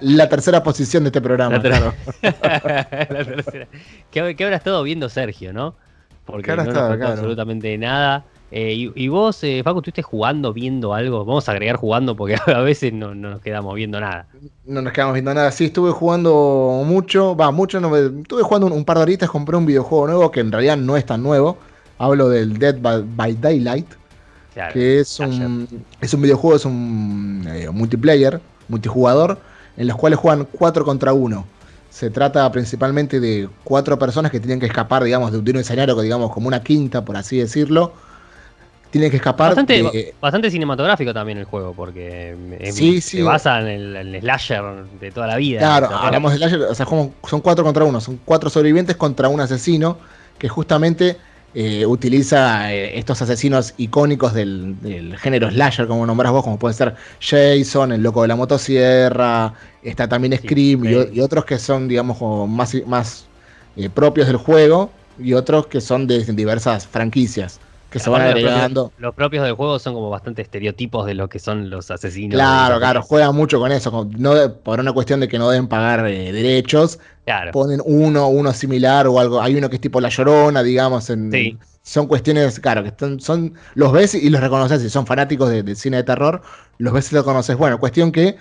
La, 0.03 0.29
tercera 0.29 0.63
posición 0.63 1.05
de 1.05 1.09
este 1.09 1.23
programa, 1.23 1.59
claro. 1.63 1.95
¿Qué, 4.11 4.35
qué 4.37 4.45
habrá 4.45 4.57
estado 4.57 4.83
viendo 4.83 5.09
Sergio, 5.09 5.53
no? 5.53 5.75
Porque 6.27 6.43
¿Qué 6.45 6.51
habrá 6.53 6.65
no 6.65 6.73
nos 6.73 6.97
claro? 6.97 7.13
absolutamente 7.13 7.79
nada. 7.79 8.25
Eh, 8.51 8.75
y, 8.75 8.93
y 9.05 9.09
vos, 9.09 9.43
eh, 9.45 9.63
Facu, 9.65 9.79
¿estuviste 9.79 10.03
jugando, 10.03 10.53
viendo 10.53 10.93
algo? 10.93 11.25
Vamos 11.25 11.49
a 11.49 11.53
agregar 11.53 11.77
jugando 11.77 12.17
porque 12.17 12.37
a 12.47 12.59
veces 12.61 12.93
no, 12.93 13.15
no 13.15 13.31
nos 13.31 13.41
quedamos 13.41 13.75
viendo 13.75 14.01
nada. 14.01 14.27
No 14.67 14.83
nos 14.83 14.93
quedamos 14.93 15.15
viendo 15.15 15.33
nada. 15.33 15.51
Sí, 15.53 15.67
estuve 15.67 15.93
jugando 15.93 16.83
mucho, 16.85 17.37
va, 17.37 17.51
mucho, 17.53 17.81
no 17.81 17.97
estuve 17.97 18.43
jugando 18.43 18.67
un, 18.67 18.73
un 18.73 18.85
par 18.85 18.97
de 18.99 19.05
horitas, 19.05 19.31
compré 19.31 19.57
un 19.57 19.67
videojuego 19.67 20.07
nuevo 20.09 20.31
que 20.31 20.41
en 20.41 20.51
realidad 20.53 20.77
no 20.77 20.97
es 20.97 21.07
tan 21.07 21.23
nuevo. 21.23 21.59
Hablo 21.99 22.29
del 22.29 22.59
Dead 22.59 22.77
by, 22.81 23.05
by 23.15 23.35
Daylight, 23.41 23.87
Claro. 24.61 24.75
que 24.75 25.01
es 25.01 25.19
un, 25.21 25.85
es 26.01 26.13
un 26.15 26.23
videojuego, 26.23 26.57
es 26.57 26.65
un 26.65 27.47
eh, 27.51 27.69
multiplayer, 27.71 28.41
multijugador, 28.69 29.39
en 29.77 29.87
los 29.89 29.97
cuales 29.97 30.19
juegan 30.19 30.47
4 30.51 30.85
contra 30.85 31.13
1. 31.13 31.47
Se 31.91 32.11
trata 32.11 32.51
principalmente 32.53 33.19
de 33.21 33.49
cuatro 33.65 33.99
personas 33.99 34.31
que 34.31 34.39
tienen 34.39 34.61
que 34.61 34.67
escapar, 34.67 35.03
digamos, 35.03 35.33
de 35.33 35.39
un, 35.39 35.45
de 35.45 35.51
un 35.53 35.57
escenario, 35.59 35.97
que, 35.97 36.03
digamos, 36.03 36.33
como 36.33 36.47
una 36.49 36.63
quinta, 36.63 37.05
por 37.05 37.17
así 37.17 37.39
decirlo. 37.39 37.93
Tienen 38.91 39.09
que 39.11 39.19
escapar 39.19 39.49
Bastante, 39.51 39.83
de- 39.85 40.15
bastante 40.21 40.51
cinematográfico 40.51 41.15
también 41.15 41.39
el 41.39 41.45
juego, 41.45 41.73
porque 41.75 42.37
Sí, 42.73 43.01
se 43.01 43.09
sí. 43.19 43.23
basa 43.23 43.61
en 43.61 43.67
el, 43.69 43.97
en 43.97 44.15
el 44.17 44.21
slasher 44.21 44.63
de 45.01 45.11
toda 45.13 45.29
la 45.29 45.37
vida. 45.37 45.61
Claro, 45.61 45.89
hablamos 45.95 46.33
de 46.33 46.39
slasher, 46.39 46.61
o 46.63 46.75
sea, 46.75 46.87
son 46.87 47.41
cuatro 47.41 47.65
contra 47.65 47.85
uno, 47.85 48.01
son 48.01 48.19
cuatro 48.25 48.51
sobrevivientes 48.51 48.97
contra 48.97 49.29
un 49.29 49.41
asesino 49.41 49.97
que 50.39 50.49
justamente 50.49 51.17
eh, 51.55 51.85
utiliza 51.87 52.73
eh, 52.73 52.99
estos 52.99 53.21
asesinos 53.23 53.75
icónicos 53.77 54.35
del, 54.35 54.81
del 54.81 55.17
género 55.19 55.51
slasher, 55.51 55.87
como 55.87 56.07
nombrás 56.07 56.33
vos, 56.33 56.45
como 56.45 56.59
pueden 56.59 56.77
ser 56.77 56.95
Jason, 57.21 57.93
el 57.93 58.03
loco 58.03 58.23
de 58.23 58.29
la 58.29 58.37
motosierra, 58.37 59.53
está 59.83 60.09
también 60.09 60.33
Sí, 60.39 60.39
Scream 60.39 60.85
y, 60.85 60.95
Freddy. 60.95 61.11
y 61.13 61.21
otros 61.21 61.45
que 61.45 61.59
son, 61.59 61.89
digamos, 61.89 62.19
como 62.19 62.47
más, 62.47 62.75
más 62.87 63.27
eh, 63.77 63.89
propios 63.91 64.27
del 64.29 64.37
juego 64.37 64.91
y 65.19 65.33
otros 65.35 65.67
que 65.67 65.81
son 65.81 66.07
de 66.07 66.25
diversas 66.25 66.87
franquicias 66.87 67.61
que 67.91 67.99
se 67.99 68.09
van 68.09 68.23
Aparte, 68.23 68.41
los 68.43 68.51
agregando. 68.51 68.83
propios- 68.89 69.01
Los 69.03 69.15
propios 69.15 69.45
del 69.45 69.55
juego 69.55 69.79
son 69.79 69.95
como 69.95 70.11
bastante 70.11 70.43
estereotipos 70.43 71.07
de 71.07 71.15
lo 71.15 71.29
que 71.29 71.39
son 71.39 71.69
los 71.71 71.91
asesinos. 71.91 72.35
Claro, 72.37 72.75
de- 72.75 72.81
claro, 72.81 73.03
juega 73.03 73.33
mucho 73.33 73.59
con 73.59 73.73
eso, 73.73 73.91
con- 73.91 74.11
no 74.17 74.35
de- 74.35 74.49
por 74.49 74.79
una 74.81 74.93
cuestión 74.93 75.21
de 75.21 75.29
que 75.29 75.39
no 75.39 75.51
deben 75.51 75.67
pagar 75.69 76.07
eh, 76.07 76.33
derechos, 76.33 76.99
Claro. 77.25 77.51
ponen 77.53 77.81
uno, 77.85 78.29
uno 78.29 78.53
similar 78.53 79.07
o 79.09 79.19
algo. 79.19 79.41
Hay 79.43 79.57
uno 79.57 79.69
que 79.69 79.77
es 79.77 79.81
tipo 79.83 80.01
la 80.01 80.09
llorona, 80.09 80.63
digamos. 80.63 81.11
En, 81.11 81.31
Sí. 81.33 81.59
Son 81.83 82.07
cuestiones, 82.07 82.61
claro, 82.61 82.83
que 82.83 82.89
están- 82.91 83.21
son, 83.21 83.55
los 83.75 83.91
ves 83.91 84.15
y 84.15 84.29
los 84.31 84.41
reconoces. 84.41 84.83
Si 84.83 84.91
son 84.91 85.07
fanáticos 85.07 85.49
de- 85.51 85.63
del 85.63 85.77
cine 85.77 85.97
de 85.97 86.03
terror, 86.05 86.43
los 86.79 86.93
ves 86.93 87.11
y 87.11 87.15
los 87.15 87.25
conoces. 87.25 87.57
Bueno, 87.57 87.81
cuestión 87.81 88.13
que 88.13 88.37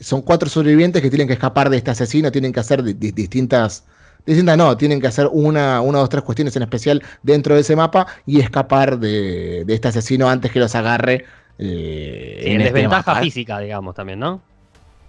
son 0.00 0.22
cuatro 0.22 0.48
sobrevivientes 0.48 1.02
que 1.02 1.10
tienen 1.10 1.26
que 1.26 1.34
escapar 1.34 1.70
de 1.70 1.76
este 1.76 1.90
asesino, 1.90 2.30
tienen 2.32 2.52
que 2.52 2.60
hacer 2.60 2.82
di- 2.82 2.94
di- 2.94 3.10
distintas. 3.10 3.84
Distintas 4.26 4.56
no, 4.56 4.76
tienen 4.76 5.00
que 5.00 5.06
hacer 5.06 5.28
una, 5.32 5.80
una, 5.82 5.98
dos, 5.98 6.08
tres 6.08 6.22
cuestiones 6.24 6.56
en 6.56 6.62
especial 6.62 7.02
dentro 7.22 7.54
de 7.54 7.60
ese 7.62 7.76
mapa 7.76 8.06
y 8.26 8.40
escapar 8.40 8.98
de, 8.98 9.64
de 9.66 9.74
este 9.74 9.88
asesino 9.88 10.28
antes 10.28 10.50
que 10.52 10.60
los 10.60 10.74
agarre. 10.74 11.24
eh, 11.58 12.42
Sí, 12.42 12.54
en 12.54 12.60
este 12.62 12.72
desventaja 12.72 12.88
mapa, 12.88 13.16
física, 13.16 13.58
digamos, 13.60 13.94
también, 13.94 14.18
¿no? 14.20 14.42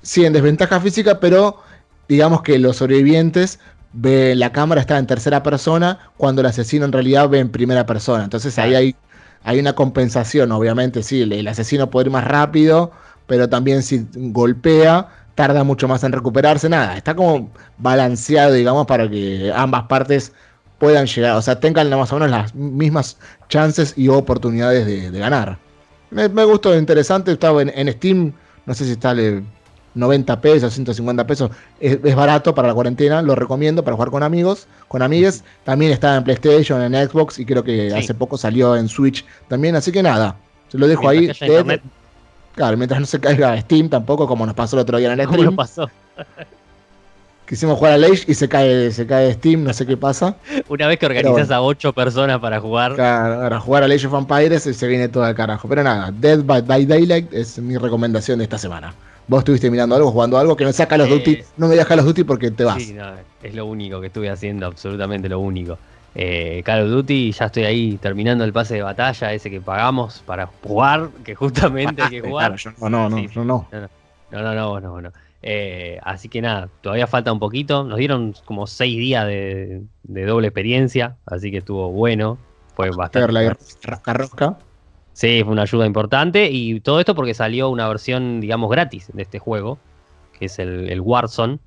Sí, 0.01 0.25
en 0.25 0.33
desventaja 0.33 0.79
física, 0.79 1.19
pero 1.19 1.57
digamos 2.07 2.41
que 2.43 2.59
los 2.59 2.77
sobrevivientes 2.77 3.59
ve 3.91 4.35
la 4.35 4.51
cámara 4.51 4.81
está 4.81 4.97
en 4.99 5.07
tercera 5.07 5.41
persona 5.43 6.11
cuando 6.17 6.41
el 6.41 6.47
asesino 6.47 6.85
en 6.85 6.91
realidad 6.91 7.29
ve 7.29 7.39
en 7.39 7.49
primera 7.51 7.85
persona. 7.85 8.23
Entonces 8.23 8.57
ahí 8.59 8.75
hay, 8.75 8.95
hay 9.41 9.59
una 9.59 9.73
compensación, 9.73 10.51
obviamente, 10.51 11.01
sí, 11.03 11.21
el, 11.23 11.33
el 11.33 11.47
asesino 11.47 11.89
puede 11.89 12.07
ir 12.07 12.11
más 12.11 12.25
rápido, 12.25 12.91
pero 13.25 13.49
también 13.49 13.81
si 13.83 14.07
golpea, 14.13 15.09
tarda 15.35 15.63
mucho 15.63 15.87
más 15.87 16.03
en 16.03 16.11
recuperarse. 16.11 16.69
Nada, 16.69 16.97
está 16.97 17.13
como 17.15 17.51
balanceado, 17.77 18.53
digamos, 18.53 18.87
para 18.87 19.09
que 19.09 19.51
ambas 19.55 19.83
partes 19.83 20.33
puedan 20.79 21.05
llegar, 21.05 21.35
o 21.37 21.41
sea, 21.41 21.59
tengan 21.59 21.89
más 21.91 22.11
o 22.11 22.15
menos 22.15 22.31
las 22.31 22.53
mismas 22.55 23.17
chances 23.49 23.93
y 23.97 24.07
oportunidades 24.09 24.85
de, 24.85 25.11
de 25.11 25.19
ganar. 25.19 25.57
Me, 26.11 26.27
me 26.29 26.43
gustó, 26.43 26.77
interesante, 26.77 27.31
estaba 27.31 27.61
en, 27.61 27.71
en 27.75 27.91
Steam, 27.93 28.33
no 28.65 28.73
sé 28.73 28.85
si 28.85 28.91
está, 28.91 29.13
le- 29.13 29.43
90 29.93 30.41
pesos, 30.41 30.73
150 30.73 31.25
pesos. 31.25 31.51
Es, 31.79 31.97
es 32.03 32.15
barato 32.15 32.53
para 32.53 32.67
la 32.67 32.73
cuarentena, 32.73 33.21
lo 33.21 33.33
recomiendo 33.33 33.81
para 33.81 33.95
jugar 33.95 34.11
con 34.11 34.23
amigos, 34.23 34.67
con 34.89 35.01
amigues. 35.01 35.45
También 35.63 35.93
está 35.93 36.17
en 36.17 36.25
PlayStation, 36.25 36.81
en 36.81 37.07
Xbox 37.09 37.39
y 37.39 37.45
creo 37.45 37.63
que 37.63 37.89
Sí. 37.91 37.97
hace 37.97 38.13
poco 38.13 38.37
salió 38.37 38.75
en 38.75 38.89
Switch 38.89 39.25
también. 39.47 39.77
Así 39.77 39.93
que 39.93 40.03
nada, 40.03 40.35
se 40.67 40.77
lo 40.77 40.87
dejo 40.89 41.07
ahí. 41.07 41.31
Claro, 42.55 42.77
mientras 42.77 42.99
no 42.99 43.05
se 43.05 43.19
caiga 43.19 43.59
Steam 43.61 43.89
tampoco, 43.89 44.27
como 44.27 44.45
nos 44.45 44.55
pasó 44.55 44.75
el 44.75 44.81
otro 44.81 44.97
día 44.97 45.11
en 45.13 45.19
el 45.19 45.25
¿Cómo 45.27 45.37
lo 45.37 45.43
stream. 45.43 45.55
pasó? 45.55 45.89
Quisimos 47.47 47.77
jugar 47.77 47.93
a 47.93 48.05
Age 48.07 48.23
y 48.27 48.33
se 48.33 48.49
cae, 48.49 48.91
se 48.91 49.05
cae 49.05 49.31
Steam, 49.33 49.63
no 49.63 49.71
sé 49.71 49.85
qué 49.85 49.95
pasa. 49.95 50.35
Una 50.67 50.87
vez 50.87 50.97
que 50.97 51.05
organizás 51.05 51.47
bueno. 51.47 51.55
a 51.55 51.61
ocho 51.61 51.93
personas 51.93 52.39
para 52.39 52.59
jugar, 52.59 52.95
Claro, 52.95 53.43
ahora 53.43 53.59
jugar 53.59 53.83
a 53.83 53.85
Age 53.85 54.07
of 54.07 54.15
Empires 54.15 54.63
se 54.63 54.87
viene 54.87 55.09
todo 55.09 55.23
al 55.23 55.35
carajo. 55.35 55.67
Pero 55.67 55.83
nada, 55.83 56.11
Dead 56.11 56.39
by, 56.43 56.63
by 56.63 56.85
Daylight 56.87 57.31
es 57.31 57.59
mi 57.59 57.77
recomendación 57.77 58.39
de 58.39 58.45
esta 58.45 58.57
semana. 58.57 58.95
Vos 59.27 59.39
estuviste 59.39 59.69
mirando 59.69 59.95
algo, 59.95 60.11
jugando 60.11 60.39
algo 60.39 60.55
que 60.55 60.63
no 60.63 60.73
sea 60.73 60.87
Call 60.87 61.01
of 61.01 61.07
Eh, 61.09 61.17
Duty. 61.17 61.39
No 61.57 61.67
me 61.67 61.77
Call 61.77 61.99
of 61.99 62.05
Duty 62.05 62.23
porque 62.23 62.49
te 62.49 62.63
vas. 62.63 62.81
Sí, 62.81 62.93
no, 62.93 63.11
es 63.43 63.53
lo 63.53 63.67
único 63.67 64.01
que 64.01 64.07
estuve 64.07 64.29
haciendo, 64.31 64.65
absolutamente 64.65 65.29
lo 65.29 65.39
único. 65.39 65.77
Eh, 66.15 66.61
Call 66.63 66.83
of 66.83 66.89
Duty, 66.89 67.33
ya 67.33 67.45
estoy 67.45 67.63
ahí 67.65 67.97
terminando 67.97 68.45
el 68.45 68.53
pase 68.53 68.75
de 68.75 68.81
batalla, 68.81 69.33
ese 69.33 69.51
que 69.51 69.59
pagamos 69.59 70.23
para 70.25 70.47
jugar, 70.63 71.09
que 71.25 71.35
justamente 71.35 72.01
hay 72.01 72.09
que 72.09 72.21
jugar. 72.29 72.55
claro, 72.55 72.75
yo 72.79 72.89
no, 72.89 73.09
no, 73.09 73.09
no, 73.09 73.17
Sí, 73.17 73.29
no. 73.35 73.67
No, 74.31 74.41
no, 74.41 74.53
no, 74.55 74.79
no, 74.79 75.01
no. 75.01 75.11
Eh, 75.41 75.99
así 76.03 76.27
que 76.29 76.41
nada, 76.41 76.69
todavía 76.81 77.05
falta 77.05 77.31
un 77.31 77.39
poquito. 77.39 77.83
Nos 77.83 77.97
dieron 77.97 78.33
como 78.45 78.65
seis 78.65 78.97
días 78.97 79.27
de, 79.27 79.83
de 80.03 80.25
doble 80.25 80.47
experiencia, 80.47 81.17
así 81.25 81.51
que 81.51 81.57
estuvo 81.57 81.91
bueno. 81.91 82.37
Fue 82.75 82.89
bastante. 82.89 83.19
Pegarla 83.19 83.39
ahí, 83.41 83.49
rosca, 83.83 84.13
rosca. 84.13 84.57
Sí, 85.13 85.41
fue 85.43 85.53
una 85.53 85.61
ayuda 85.61 85.85
importante. 85.85 86.49
Y 86.49 86.79
todo 86.79 86.99
esto 86.99 87.13
porque 87.13 87.33
salió 87.33 87.69
una 87.69 87.87
versión, 87.87 88.41
digamos, 88.41 88.69
gratis 88.71 89.09
de 89.13 89.21
este 89.21 89.39
juego, 89.39 89.77
que 90.37 90.45
es 90.45 90.59
el, 90.59 90.89
el 90.89 90.99
Warzone. 90.99 91.59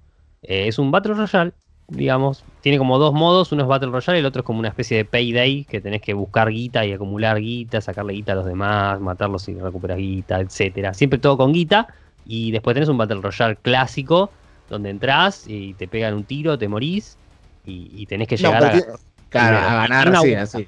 Eh, 0.42 0.68
es 0.68 0.78
un 0.78 0.90
Battle 0.90 1.14
Royale, 1.14 1.53
digamos. 1.89 2.45
Tiene 2.61 2.78
como 2.78 2.99
dos 2.99 3.12
modos. 3.14 3.51
Uno 3.53 3.62
es 3.62 3.68
Battle 3.68 3.91
Royale 3.91 4.18
y 4.18 4.20
el 4.20 4.26
otro 4.26 4.41
es 4.41 4.47
como 4.47 4.59
una 4.59 4.68
especie 4.68 4.99
de 4.99 5.05
Payday, 5.05 5.64
que 5.64 5.80
tenés 5.80 6.03
que 6.03 6.14
buscar 6.14 6.51
guita 6.51 6.84
y 6.86 6.93
acumular 6.93 7.41
guita, 7.41 7.80
sacarle 7.80 8.12
guita 8.12 8.32
a 8.32 8.36
los 8.36 8.47
demás, 8.47 9.01
matarlos 9.01 9.49
y 9.49 9.55
recuperar 9.55 9.99
guita, 9.99 10.41
etcétera. 10.41 10.95
Siempre 10.95 11.18
todo 11.18 11.36
con 11.36 11.53
guita. 11.53 11.89
Y 12.26 12.51
después 12.51 12.74
tenés 12.74 12.89
un 12.91 12.99
Battle 12.99 13.20
Royale 13.22 13.57
clásico, 13.57 14.30
donde 14.68 14.91
entras 14.91 15.47
y 15.49 15.72
te 15.74 15.89
pegan 15.89 16.14
un 16.14 16.24
tiro, 16.24 16.59
te 16.59 16.68
morís. 16.68 17.16
Y, 17.64 17.91
y 17.95 18.07
tenés 18.07 18.28
que 18.28 18.36
No, 18.36 18.53
llegar 18.53 18.72
pero 18.72 18.95
a, 18.95 18.99
claro, 19.30 19.57
a 19.59 19.74
ganar 19.89 20.09
una 20.09 20.20
vuelta. 20.20 20.43
así. 20.43 20.66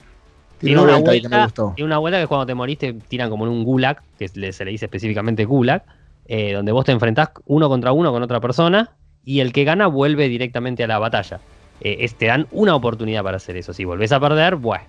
Tiene 0.59 0.77
tiene 0.77 0.83
una 0.83 0.97
vuelta 0.99 1.29
que 1.29 1.35
me 1.37 1.43
gustó. 1.45 1.73
tiene 1.75 1.87
una 1.87 1.99
vuelta 1.99 2.21
que 2.21 2.27
cuando 2.27 2.47
te 2.47 2.55
morís 2.55 2.79
te 2.79 2.93
tiran 2.93 3.31
como 3.31 3.47
en 3.47 3.53
un 3.53 3.65
gulag, 3.65 4.03
que 4.19 4.29
se 4.29 4.65
le 4.65 4.71
dice 4.71 4.85
específicamente 4.87 5.45
gulag, 5.47 5.83
eh, 6.27 6.53
donde 6.53 6.73
vos 6.73 6.85
te 6.85 6.93
enfrentás 6.93 7.31
uno 7.47 7.69
contra 7.69 7.93
uno 7.93 8.13
con 8.13 8.23
otra 8.23 8.41
persona 8.41 8.91
y 9.25 9.41
el 9.41 9.53
que 9.53 9.65
gana 9.65 9.87
vuelve 9.87 10.29
directamente 10.29 10.85
a 10.85 10.87
la 10.87 10.99
batalla. 10.99 11.41
Eh, 11.81 11.99
es- 12.01 12.15
te 12.15 12.27
dan 12.27 12.47
una 12.51 12.75
oportunidad 12.75 13.23
para 13.23 13.37
hacer 13.39 13.57
eso. 13.57 13.73
Si 13.73 13.85
volvés 13.85 14.13
a 14.13 14.21
perder, 14.21 14.57
bueno. 14.57 14.85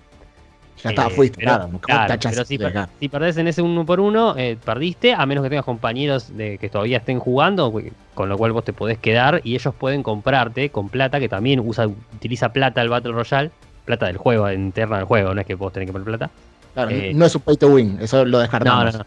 Ya 0.82 0.90
está, 0.90 1.06
eh, 1.06 1.10
fuiste, 1.10 1.36
pero- 1.38 1.50
claro. 1.52 1.78
claro, 1.80 2.14
pero 2.22 2.44
si, 2.44 2.58
per- 2.58 2.88
si 2.98 3.08
perdés 3.08 3.36
en 3.36 3.46
ese 3.46 3.62
uno 3.62 3.86
por 3.86 4.00
uno, 4.00 4.34
eh, 4.36 4.56
perdiste, 4.64 5.12
a 5.14 5.24
menos 5.26 5.44
que 5.44 5.50
tengas 5.50 5.64
compañeros 5.64 6.36
de, 6.36 6.58
que 6.58 6.68
todavía 6.70 6.96
estén 6.98 7.20
jugando, 7.20 7.72
con 8.14 8.28
lo 8.28 8.36
cual 8.36 8.52
vos 8.52 8.64
te 8.64 8.72
podés 8.72 8.98
quedar 8.98 9.42
y 9.44 9.54
ellos 9.54 9.74
pueden 9.78 10.02
comprarte 10.02 10.70
con 10.70 10.88
plata, 10.88 11.20
que 11.20 11.28
también 11.28 11.60
usa, 11.60 11.86
utiliza 11.86 12.52
plata 12.52 12.82
el 12.82 12.88
Battle 12.88 13.12
Royale, 13.12 13.50
plata 13.84 14.06
del 14.06 14.16
juego, 14.16 14.50
interna 14.50 14.96
del 14.96 15.04
juego, 15.04 15.34
no 15.34 15.40
es 15.40 15.46
que 15.46 15.54
vos 15.54 15.72
tenés 15.72 15.86
que 15.88 15.92
poner 15.92 16.06
plata. 16.06 16.30
Claro, 16.74 16.90
eh, 16.90 17.12
no 17.14 17.26
es 17.26 17.34
un 17.36 17.42
pay 17.42 17.56
to 17.58 17.68
win, 17.68 17.98
eso 18.00 18.24
lo 18.24 18.30
No, 18.32 18.38
descartamos. 18.40 18.92
no, 18.92 18.98
no. 19.00 19.04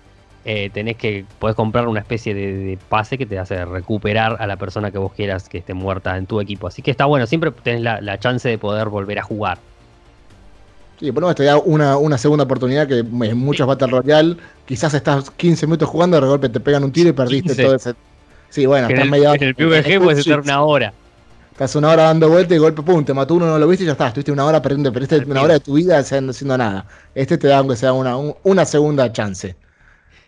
Eh, 0.47 0.69
tenés 0.71 0.95
que, 0.97 1.25
podés 1.39 1.55
comprar 1.55 1.87
una 1.87 1.99
especie 2.01 2.35
de, 2.35 2.53
de 2.55 2.77
pase 2.89 3.17
que 3.17 3.25
te 3.25 3.39
hace 3.39 3.65
recuperar 3.65 4.37
a 4.39 4.45
la 4.45 4.57
persona 4.57 4.91
que 4.91 4.99
vos 4.99 5.11
quieras 5.11 5.49
que 5.49 5.57
esté 5.57 5.73
muerta 5.73 6.15
en 6.17 6.27
tu 6.27 6.39
equipo. 6.39 6.67
Así 6.67 6.83
que 6.83 6.91
está 6.91 7.05
bueno, 7.05 7.25
siempre 7.25 7.49
tenés 7.51 7.81
la, 7.81 7.99
la 7.99 8.19
chance 8.19 8.47
de 8.47 8.57
poder 8.59 8.89
volver 8.89 9.17
a 9.17 9.23
jugar. 9.23 9.57
Sí, 10.99 11.11
por 11.11 11.21
lo 11.21 11.27
menos 11.27 11.35
te 11.35 11.43
da 11.43 11.57
una, 11.57 11.97
una 11.97 12.17
segunda 12.17 12.45
oportunidad 12.45 12.87
que 12.87 12.99
en 12.99 13.37
muchos 13.37 13.67
Battle 13.67 13.87
Royale 13.87 14.37
quizás 14.65 14.93
estás 14.93 15.29
15 15.31 15.65
minutos 15.65 15.89
jugando, 15.89 16.21
de 16.21 16.27
golpe 16.27 16.47
te 16.47 16.59
pegan 16.59 16.83
un 16.83 16.91
tiro 16.91 17.09
y 17.09 17.13
perdiste 17.13 17.49
15. 17.49 17.63
todo 17.63 17.75
ese. 17.75 17.93
Sí, 18.49 18.65
bueno, 18.65 18.87
estás 18.87 19.03
el, 19.03 19.09
media 19.11 19.33
en 19.33 19.43
el 19.43 19.55
PvG 19.55 19.99
puedes 20.01 20.19
estar 20.19 20.39
una 20.39 20.61
hora. 20.61 20.93
Estás 21.51 21.75
una 21.75 21.89
hora 21.89 22.03
dando 22.03 22.29
vuelta 22.29 22.53
y 22.53 22.57
golpe, 22.59 22.81
pum, 22.81 23.03
te 23.03 23.13
mató 23.13 23.33
uno, 23.33 23.47
no 23.47 23.57
lo 23.57 23.67
viste 23.67 23.83
y 23.83 23.87
ya 23.87 23.93
está. 23.93 24.07
Estuviste 24.07 24.31
una 24.31 24.45
hora 24.45 24.61
perdiendo, 24.61 24.91
perdiste 24.93 25.17
una 25.25 25.41
hora 25.41 25.53
de 25.55 25.59
tu 25.59 25.73
vida 25.73 25.97
haciendo, 25.97 26.31
haciendo 26.31 26.57
nada. 26.57 26.85
Este 27.13 27.37
te 27.37 27.47
da 27.47 27.57
aunque 27.57 27.75
sea 27.75 27.91
una, 27.93 28.15
un- 28.15 28.35
una 28.43 28.63
segunda 28.65 29.11
chance. 29.11 29.55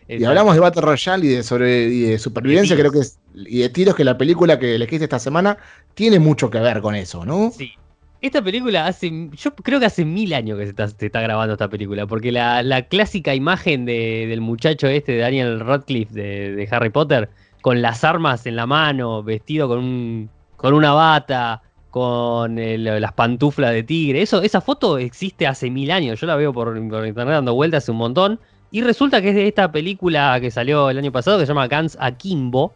Y 0.08 0.24
hablamos 0.24 0.54
de 0.56 0.62
Battle 0.62 0.82
Royale 0.82 1.26
y 1.26 1.30
de, 1.30 1.44
sobre, 1.44 1.86
y 1.86 2.02
de 2.02 2.20
supervivencia, 2.20 2.76
creo 2.78 2.92
que 2.92 3.00
es, 3.00 3.20
y 3.36 3.60
de 3.60 3.70
tiros, 3.70 3.94
que 3.96 4.04
la 4.04 4.18
película 4.18 4.58
que 4.58 4.76
elegiste 4.76 5.04
esta 5.04 5.20
semana 5.20 5.58
tiene 5.96 6.20
mucho 6.20 6.50
que 6.50 6.60
ver 6.60 6.82
con 6.82 6.96
eso, 6.96 7.26
¿no? 7.26 7.52
Sí. 7.52 7.72
Esta 8.20 8.42
película 8.42 8.88
hace, 8.88 9.30
yo 9.32 9.54
creo 9.56 9.80
que 9.80 9.86
hace 9.86 10.04
mil 10.04 10.34
años 10.34 10.58
que 10.58 10.64
se 10.64 10.70
está, 10.72 10.88
se 10.88 11.06
está 11.06 11.22
grabando 11.22 11.54
esta 11.54 11.68
película, 11.70 12.08
porque 12.08 12.32
la, 12.32 12.64
la 12.64 12.84
clásica 12.84 13.36
imagen 13.36 13.86
de- 13.86 14.26
del 14.28 14.42
muchacho 14.42 14.88
este, 14.88 15.12
de 15.12 15.18
Daniel 15.20 15.60
Radcliffe 15.60 16.14
de, 16.14 16.56
de 16.56 16.68
Harry 16.72 16.90
Potter, 16.90 17.30
con 17.62 17.82
las 17.82 18.04
armas 18.04 18.46
en 18.48 18.56
la 18.56 18.66
mano, 18.66 19.22
vestido 19.22 19.68
con, 19.68 19.80
un, 19.80 20.30
con 20.56 20.74
una 20.74 20.94
bata, 20.94 21.62
con 21.92 22.58
el- 22.58 22.86
las 23.02 23.14
pantuflas 23.14 23.72
de 23.72 23.84
tigre, 23.84 24.22
eso, 24.24 24.42
esa 24.42 24.62
foto 24.62 24.98
existe 24.98 25.46
hace 25.46 25.70
mil 25.70 25.92
años, 25.92 26.20
yo 26.20 26.26
la 26.28 26.36
veo 26.38 26.52
por, 26.54 26.74
por 26.90 27.06
internet 27.06 27.36
dando 27.36 27.54
vueltas 27.54 27.84
hace 27.84 27.92
un 27.92 27.98
montón, 27.98 28.40
y 28.72 28.82
resulta 28.82 29.22
que 29.22 29.30
es 29.30 29.36
de 29.36 29.48
esta 29.48 29.72
película 29.72 30.38
que 30.42 30.52
salió 30.52 30.90
el 30.90 30.98
año 30.98 31.12
pasado, 31.12 31.40
que 31.40 31.46
se 31.46 31.50
llama 31.50 31.68
Guns 31.68 31.98
Akimbo, 32.00 32.74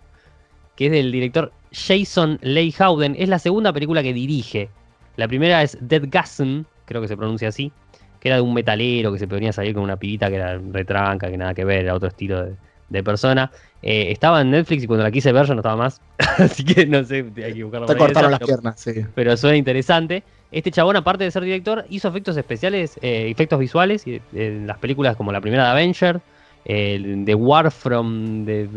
que 0.75 0.85
es 0.87 0.91
del 0.91 1.11
director 1.11 1.51
Jason 1.71 2.39
Leigh 2.41 2.73
Howden, 2.79 3.15
es 3.17 3.29
la 3.29 3.39
segunda 3.39 3.73
película 3.73 4.01
que 4.01 4.13
dirige. 4.13 4.69
La 5.17 5.27
primera 5.27 5.61
es 5.63 5.77
Dead 5.81 6.03
Gasm, 6.09 6.63
creo 6.85 7.01
que 7.01 7.07
se 7.07 7.17
pronuncia 7.17 7.49
así, 7.49 7.71
que 8.19 8.29
era 8.29 8.37
de 8.37 8.41
un 8.41 8.53
metalero 8.53 9.11
que 9.11 9.19
se 9.19 9.27
ponía 9.27 9.49
a 9.49 9.53
salir 9.53 9.73
con 9.73 9.83
una 9.83 9.97
pibita 9.97 10.29
que 10.29 10.35
era 10.35 10.57
retranca, 10.57 11.29
que 11.29 11.37
nada 11.37 11.53
que 11.53 11.65
ver, 11.65 11.81
era 11.81 11.95
otro 11.95 12.07
estilo 12.07 12.45
de, 12.45 12.55
de 12.91 13.03
persona. 13.03 13.51
Eh, 13.81 14.11
estaba 14.11 14.41
en 14.41 14.51
Netflix 14.51 14.83
y 14.83 14.87
cuando 14.87 15.03
la 15.03 15.09
quise 15.11 15.31
ver 15.31 15.47
ya 15.47 15.55
no 15.55 15.61
estaba 15.61 15.75
más, 15.75 15.99
así 16.37 16.63
que 16.63 16.85
no 16.85 17.03
sé, 17.03 17.25
hay 17.43 17.53
que 17.53 17.63
buscarla 17.63 17.87
Te 17.87 17.95
cortaron 17.97 18.29
esa, 18.29 18.29
las 18.31 18.39
pero- 18.39 18.47
piernas, 18.47 18.79
sí. 18.79 18.91
pero 19.15 19.35
suena 19.37 19.57
interesante. 19.57 20.23
Este 20.51 20.69
chabón, 20.69 20.97
aparte 20.97 21.23
de 21.23 21.31
ser 21.31 21.43
director, 21.43 21.85
hizo 21.89 22.07
efectos 22.09 22.35
especiales, 22.37 22.97
eh, 23.01 23.29
efectos 23.31 23.57
visuales 23.57 24.03
en 24.33 24.67
las 24.67 24.77
películas 24.77 25.15
como 25.15 25.31
la 25.31 25.39
primera 25.41 25.63
de 25.65 25.71
Avenger, 25.71 26.19
The 26.65 27.33
War 27.35 27.71
from 27.71 28.45
the, 28.45 28.67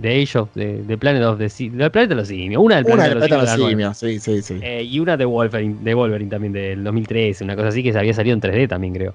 the 0.00 0.22
Age 0.22 0.36
of 0.38 0.48
the, 0.54 0.82
the 0.86 0.98
Planet 0.98 1.22
of 1.22 1.38
the 1.38 1.48
Sea, 1.48 1.70
del 1.70 1.90
planeta 1.90 2.14
de 2.14 2.20
los 2.20 2.28
simios, 2.28 2.60
una 2.62 2.76
del 2.76 2.86
planeta 2.86 3.14
de 3.14 3.20
de 3.20 3.28
los 3.28 3.50
simios, 3.50 3.98
simios, 3.98 3.98
sí, 3.98 4.18
sí, 4.18 4.42
sí. 4.42 4.58
eh, 4.62 4.82
y 4.82 4.98
una 4.98 5.16
de 5.16 5.24
Wolverine, 5.24 5.76
de 5.82 5.94
Wolverine 5.94 6.30
también 6.30 6.52
del 6.52 6.82
2013, 6.82 7.44
una 7.44 7.54
cosa 7.54 7.68
así 7.68 7.82
que 7.82 7.92
se 7.92 7.98
había 7.98 8.14
salido 8.14 8.34
en 8.34 8.40
3D 8.40 8.68
también 8.68 8.94
creo. 8.94 9.14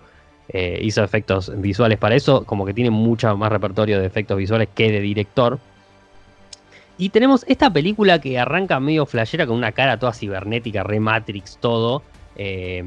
Eh, 0.51 0.79
hizo 0.81 1.03
efectos 1.03 1.51
visuales 1.61 1.99
para 1.99 2.15
eso, 2.15 2.43
como 2.43 2.65
que 2.65 2.73
tiene 2.73 2.89
mucho 2.89 3.35
más 3.37 3.51
repertorio 3.51 3.99
de 3.99 4.07
efectos 4.07 4.37
visuales 4.37 4.67
que 4.73 4.91
de 4.91 4.99
director. 4.99 5.59
Y 6.97 7.09
tenemos 7.09 7.45
esta 7.47 7.71
película 7.71 8.19
que 8.19 8.39
arranca 8.39 8.79
medio 8.79 9.05
flashera 9.05 9.45
con 9.45 9.55
una 9.55 9.71
cara 9.71 9.99
toda 9.99 10.13
cibernética, 10.13 10.83
re 10.83 10.99
Matrix, 10.99 11.57
todo. 11.61 12.01
eh, 12.35 12.83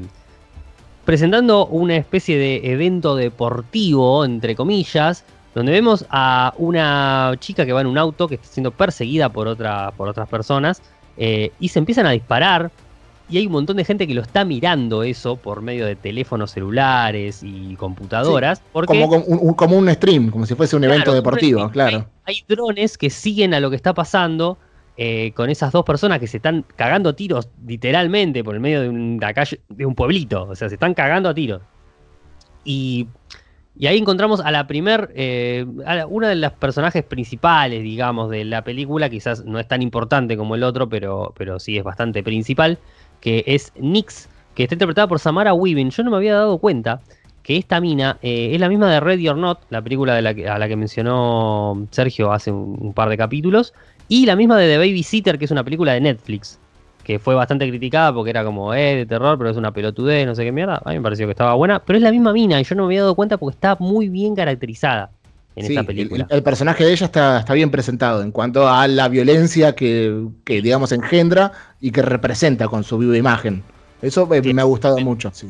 presentando 1.05 1.65
una 1.67 1.95
especie 1.97 2.37
de 2.37 2.71
evento 2.71 3.15
deportivo, 3.15 4.23
entre 4.23 4.55
comillas, 4.55 5.25
donde 5.53 5.71
vemos 5.71 6.05
a 6.09 6.53
una 6.57 7.33
chica 7.39 7.65
que 7.65 7.73
va 7.73 7.81
en 7.81 7.87
un 7.87 7.97
auto 7.97 8.27
que 8.27 8.35
está 8.35 8.47
siendo 8.47 8.71
perseguida 8.71 9.29
por, 9.29 9.47
otra, 9.47 9.91
por 9.91 10.07
otras 10.07 10.27
personas 10.29 10.81
eh, 11.17 11.51
y 11.59 11.69
se 11.69 11.79
empiezan 11.79 12.05
a 12.05 12.11
disparar. 12.11 12.71
Y 13.33 13.37
hay 13.39 13.47
un 13.47 13.53
montón 13.53 13.77
de 13.77 13.83
gente 13.83 14.05
que 14.05 14.13
lo 14.13 14.21
está 14.21 14.45
mirando 14.45 15.01
eso 15.01 15.37
por 15.37 15.63
medio 15.63 15.87
de 15.87 15.95
teléfonos 15.95 16.51
celulares 16.51 17.41
y 17.41 17.75
computadoras. 17.77 18.61
porque 18.71 18.93
Como, 18.93 19.09
como, 19.09 19.25
un, 19.25 19.53
como 19.55 19.75
un 19.75 19.89
stream, 19.89 20.29
como 20.29 20.45
si 20.45 20.53
fuese 20.53 20.75
un 20.75 20.83
evento 20.83 21.11
deportivo, 21.15 21.63
hay- 21.63 21.69
claro. 21.71 22.05
Hay, 22.25 22.43
drones 22.47 22.95
que 22.95 23.09
siguen 23.09 23.55
a 23.55 23.59
lo 23.59 23.71
que 23.71 23.75
está 23.75 23.95
pasando 23.95 24.59
eh, 24.97 25.31
con 25.35 25.49
esas 25.49 25.71
dos 25.71 25.83
personas 25.83 26.19
que 26.19 26.27
se 26.27 26.37
están 26.37 26.63
cagando 26.75 27.09
a 27.09 27.13
tiros 27.15 27.49
literalmente 27.65 28.43
por 28.43 28.53
el 28.53 28.61
medio 28.61 28.81
de 28.81 28.89
una 28.89 29.33
calle, 29.33 29.61
de 29.67 29.83
un 29.87 29.95
pueblito. 29.95 30.43
O 30.43 30.55
sea, 30.55 30.69
se 30.69 30.75
están 30.75 30.93
cagando 30.93 31.27
a 31.27 31.33
tiros. 31.33 31.63
Y, 32.63 33.07
y 33.75 33.87
ahí 33.87 33.97
encontramos 33.97 34.41
a 34.41 34.51
la 34.51 34.67
primer, 34.67 35.11
eh, 35.15 35.65
a 35.87 35.95
la- 35.95 36.05
una 36.05 36.29
de 36.29 36.35
las 36.35 36.53
personajes 36.53 37.03
principales, 37.03 37.81
digamos, 37.81 38.29
de 38.29 38.45
la 38.45 38.63
película. 38.63 39.09
Quizás 39.09 39.43
no 39.43 39.59
es 39.59 39.67
tan 39.67 39.81
importante 39.81 40.37
como 40.37 40.53
el 40.53 40.61
otro, 40.61 40.87
pero, 40.87 41.33
pero 41.35 41.59
sí 41.59 41.79
es 41.79 41.83
bastante 41.83 42.21
principal. 42.21 42.77
Que 43.23 43.45
es 43.47 43.71
Nix, 43.79 44.27
que 44.53 44.63
está 44.63 44.75
interpretada 44.75 45.07
por 45.07 45.17
Samara 45.17 45.53
Weaving. 45.53 45.91
Yo 45.91 46.03
no 46.03 46.11
me 46.11 46.17
había 46.17 46.35
dado 46.35 46.57
cuenta 46.57 46.99
que 47.41 47.55
esta 47.55 47.79
mina 47.79 48.17
eh, 48.21 48.49
es 48.53 48.59
la 48.59 48.67
misma 48.67 48.91
de 48.91 48.99
Ready 48.99 49.29
or 49.29 49.37
Not, 49.37 49.59
la 49.69 49.81
película 49.81 50.13
de 50.13 50.21
la 50.21 50.33
que- 50.33 50.49
a 50.49 50.59
la 50.59 50.67
que 50.67 50.75
mencionó 50.75 51.87
Sergio 51.91 52.33
hace 52.33 52.51
un, 52.51 52.77
un 52.79 52.93
par 52.93 53.07
de 53.07 53.15
capítulos, 53.15 53.73
y 54.09 54.25
la 54.25 54.35
misma 54.35 54.57
de 54.57 54.67
The 54.67 54.77
Babysitter, 54.77 55.39
que 55.39 55.45
es 55.45 55.51
una 55.51 55.63
película 55.63 55.93
de 55.93 56.01
Netflix, 56.01 56.59
que 57.05 57.17
fue 57.17 57.33
bastante 57.33 57.65
criticada 57.69 58.13
porque 58.13 58.29
era 58.31 58.43
como, 58.43 58.73
eh, 58.73 58.95
de 58.97 59.05
terror, 59.05 59.37
pero 59.37 59.49
es 59.49 59.57
una 59.57 59.71
pelotudez, 59.71 60.25
no 60.25 60.35
sé 60.35 60.43
qué 60.43 60.51
mierda. 60.51 60.81
A 60.83 60.89
mí 60.89 60.97
me 60.97 61.01
pareció 61.01 61.25
que 61.25 61.31
estaba 61.31 61.53
buena, 61.53 61.79
pero 61.79 61.95
es 61.97 62.03
la 62.03 62.11
misma 62.11 62.33
mina 62.33 62.59
y 62.59 62.65
yo 62.65 62.75
no 62.75 62.83
me 62.83 62.87
había 62.87 63.01
dado 63.03 63.15
cuenta 63.15 63.37
porque 63.37 63.55
está 63.55 63.77
muy 63.79 64.09
bien 64.09 64.35
caracterizada. 64.35 65.11
En 65.55 65.65
Sí, 65.65 65.73
esta 65.73 65.81
el, 65.81 65.85
película. 65.87 66.27
el 66.29 66.43
personaje 66.43 66.83
de 66.85 66.91
ella 66.93 67.05
está, 67.05 67.39
está 67.39 67.53
bien 67.53 67.69
presentado 67.71 68.21
en 68.23 68.31
cuanto 68.31 68.67
a 68.67 68.87
la 68.87 69.07
violencia 69.09 69.75
que, 69.75 70.27
que, 70.45 70.61
digamos, 70.61 70.91
engendra 70.91 71.51
y 71.79 71.91
que 71.91 72.01
representa 72.01 72.67
con 72.67 72.83
su 72.83 72.97
viva 72.97 73.17
imagen. 73.17 73.63
Eso 74.01 74.27
eh, 74.33 74.41
Sí. 74.43 74.53
me 74.53 74.61
ha 74.61 74.65
gustado 74.65 74.97
mucho, 74.99 75.29
sí. 75.33 75.47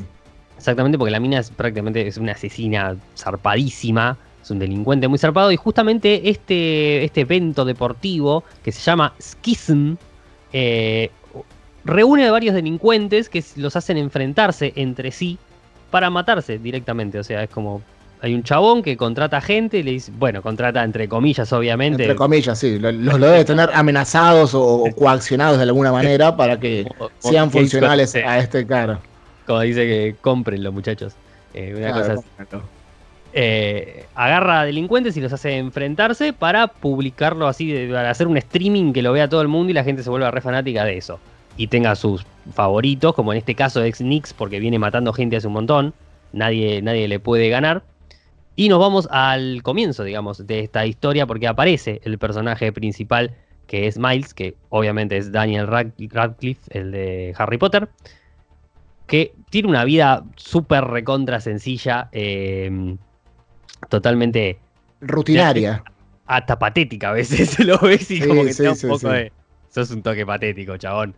Exactamente, 0.56 0.96
porque 0.98 1.10
la 1.10 1.20
mina 1.20 1.40
es 1.40 1.50
prácticamente 1.50 2.06
es 2.06 2.16
una 2.18 2.32
asesina 2.32 2.96
zarpadísima, 3.16 4.16
es 4.42 4.50
un 4.50 4.58
delincuente 4.58 5.08
muy 5.08 5.18
zarpado, 5.18 5.50
y 5.52 5.56
justamente 5.56 6.28
este, 6.30 7.02
este 7.04 7.22
evento 7.22 7.64
deportivo 7.64 8.44
que 8.62 8.72
se 8.72 8.80
llama 8.80 9.12
Schism 9.20 9.94
eh, 10.52 11.10
reúne 11.84 12.26
a 12.28 12.32
varios 12.32 12.54
delincuentes 12.54 13.28
que 13.28 13.42
los 13.56 13.76
hacen 13.76 13.96
enfrentarse 13.98 14.72
entre 14.76 15.10
sí 15.10 15.38
para 15.90 16.08
matarse 16.10 16.58
directamente. 16.58 17.18
O 17.18 17.24
sea, 17.24 17.42
es 17.42 17.50
como. 17.50 17.82
Hay 18.24 18.32
un 18.34 18.42
chabón 18.42 18.82
que 18.82 18.96
contrata 18.96 19.38
gente 19.42 19.78
y 19.78 19.82
le 19.82 19.90
dice, 19.90 20.10
bueno, 20.16 20.40
contrata 20.40 20.82
entre 20.82 21.08
comillas, 21.08 21.52
obviamente. 21.52 22.04
Entre 22.04 22.16
comillas, 22.16 22.58
sí. 22.58 22.78
lo- 22.78 22.90
Los 22.90 23.20
lo 23.20 23.26
debe 23.26 23.44
tener 23.44 23.68
amenazados 23.74 24.54
o, 24.54 24.62
o 24.84 24.90
coaccionados 24.96 25.58
de 25.58 25.64
alguna 25.64 25.92
manera 25.92 26.34
para 26.34 26.58
que 26.58 26.86
sean 27.18 27.50
funcionales 27.50 28.12
sí, 28.12 28.20
a 28.20 28.38
este 28.38 28.66
cara. 28.66 28.98
Como 29.46 29.60
dice 29.60 29.86
que 29.86 30.16
compren 30.22 30.64
los 30.64 30.72
muchachos. 30.72 31.12
Eh, 31.52 31.74
una 31.76 31.92
cosa 31.92 32.12
así. 32.14 32.22
eh, 33.32 34.06
agarra 34.14 34.60
a 34.60 34.64
delincuentes 34.64 35.16
y 35.16 35.20
los 35.20 35.32
hace 35.32 35.56
enfrentarse 35.58 36.32
para 36.32 36.68
publicarlo 36.68 37.46
así, 37.48 37.70
de- 37.70 37.88
para 37.92 38.10
hacer 38.10 38.26
un 38.26 38.36
streaming 38.36 38.92
que 38.92 39.02
lo 39.02 39.12
vea 39.12 39.28
todo 39.28 39.42
el 39.42 39.48
mundo 39.48 39.70
y 39.70 39.74
la 39.74 39.84
gente 39.84 40.02
se 40.02 40.10
vuelva 40.10 40.30
re 40.30 40.40
fanática 40.40 40.84
de 40.84 40.96
eso. 40.96 41.18
Y 41.56 41.66
tenga 41.68 41.94
sus 41.94 42.24
favoritos, 42.54 43.14
como 43.14 43.32
en 43.32 43.38
este 43.38 43.54
caso 43.54 43.82
ex 43.84 44.00
Nix, 44.00 44.32
porque 44.32 44.58
viene 44.60 44.78
matando 44.78 45.12
gente 45.12 45.36
hace 45.36 45.46
un 45.46 45.52
montón. 45.52 45.94
Nadie, 46.32 46.82
nadie 46.82 47.06
le 47.06 47.20
puede 47.20 47.48
ganar. 47.48 47.82
Y 48.56 48.68
nos 48.68 48.78
vamos 48.78 49.08
al 49.10 49.62
comienzo, 49.62 50.04
digamos, 50.04 50.46
de 50.46 50.60
esta 50.60 50.86
historia, 50.86 51.26
porque 51.26 51.48
aparece 51.48 52.00
el 52.04 52.18
personaje 52.18 52.72
principal, 52.72 53.36
que 53.66 53.86
es 53.88 53.98
Miles, 53.98 54.34
que 54.34 54.56
obviamente 54.68 55.16
es 55.16 55.32
Daniel 55.32 55.66
Rad- 55.66 55.94
Radcliffe, 56.10 56.62
el 56.78 56.92
de 56.92 57.34
Harry 57.36 57.58
Potter, 57.58 57.90
que 59.06 59.34
tiene 59.50 59.68
una 59.68 59.84
vida 59.84 60.24
súper 60.36 60.84
recontra 60.84 61.40
sencilla, 61.40 62.08
eh, 62.12 62.96
totalmente 63.88 64.60
Rutinaria. 65.12 65.72
hasta 66.26 66.58
patética 66.58 67.10
a 67.10 67.12
veces, 67.12 67.58
lo 67.64 67.78
ves 67.78 68.10
y 68.10 68.22
Sí, 68.22 68.24
como 68.24 68.44
que 68.44 68.54
sí, 68.54 68.54
te 68.54 68.64
da 68.64 68.72
un 68.72 68.80
sí, 68.80 68.86
poco 68.86 69.10
de... 69.10 69.32
Sos 69.68 69.90
un 69.90 70.02
toque 70.02 70.24
patético, 70.26 70.76
chabón. 70.76 71.16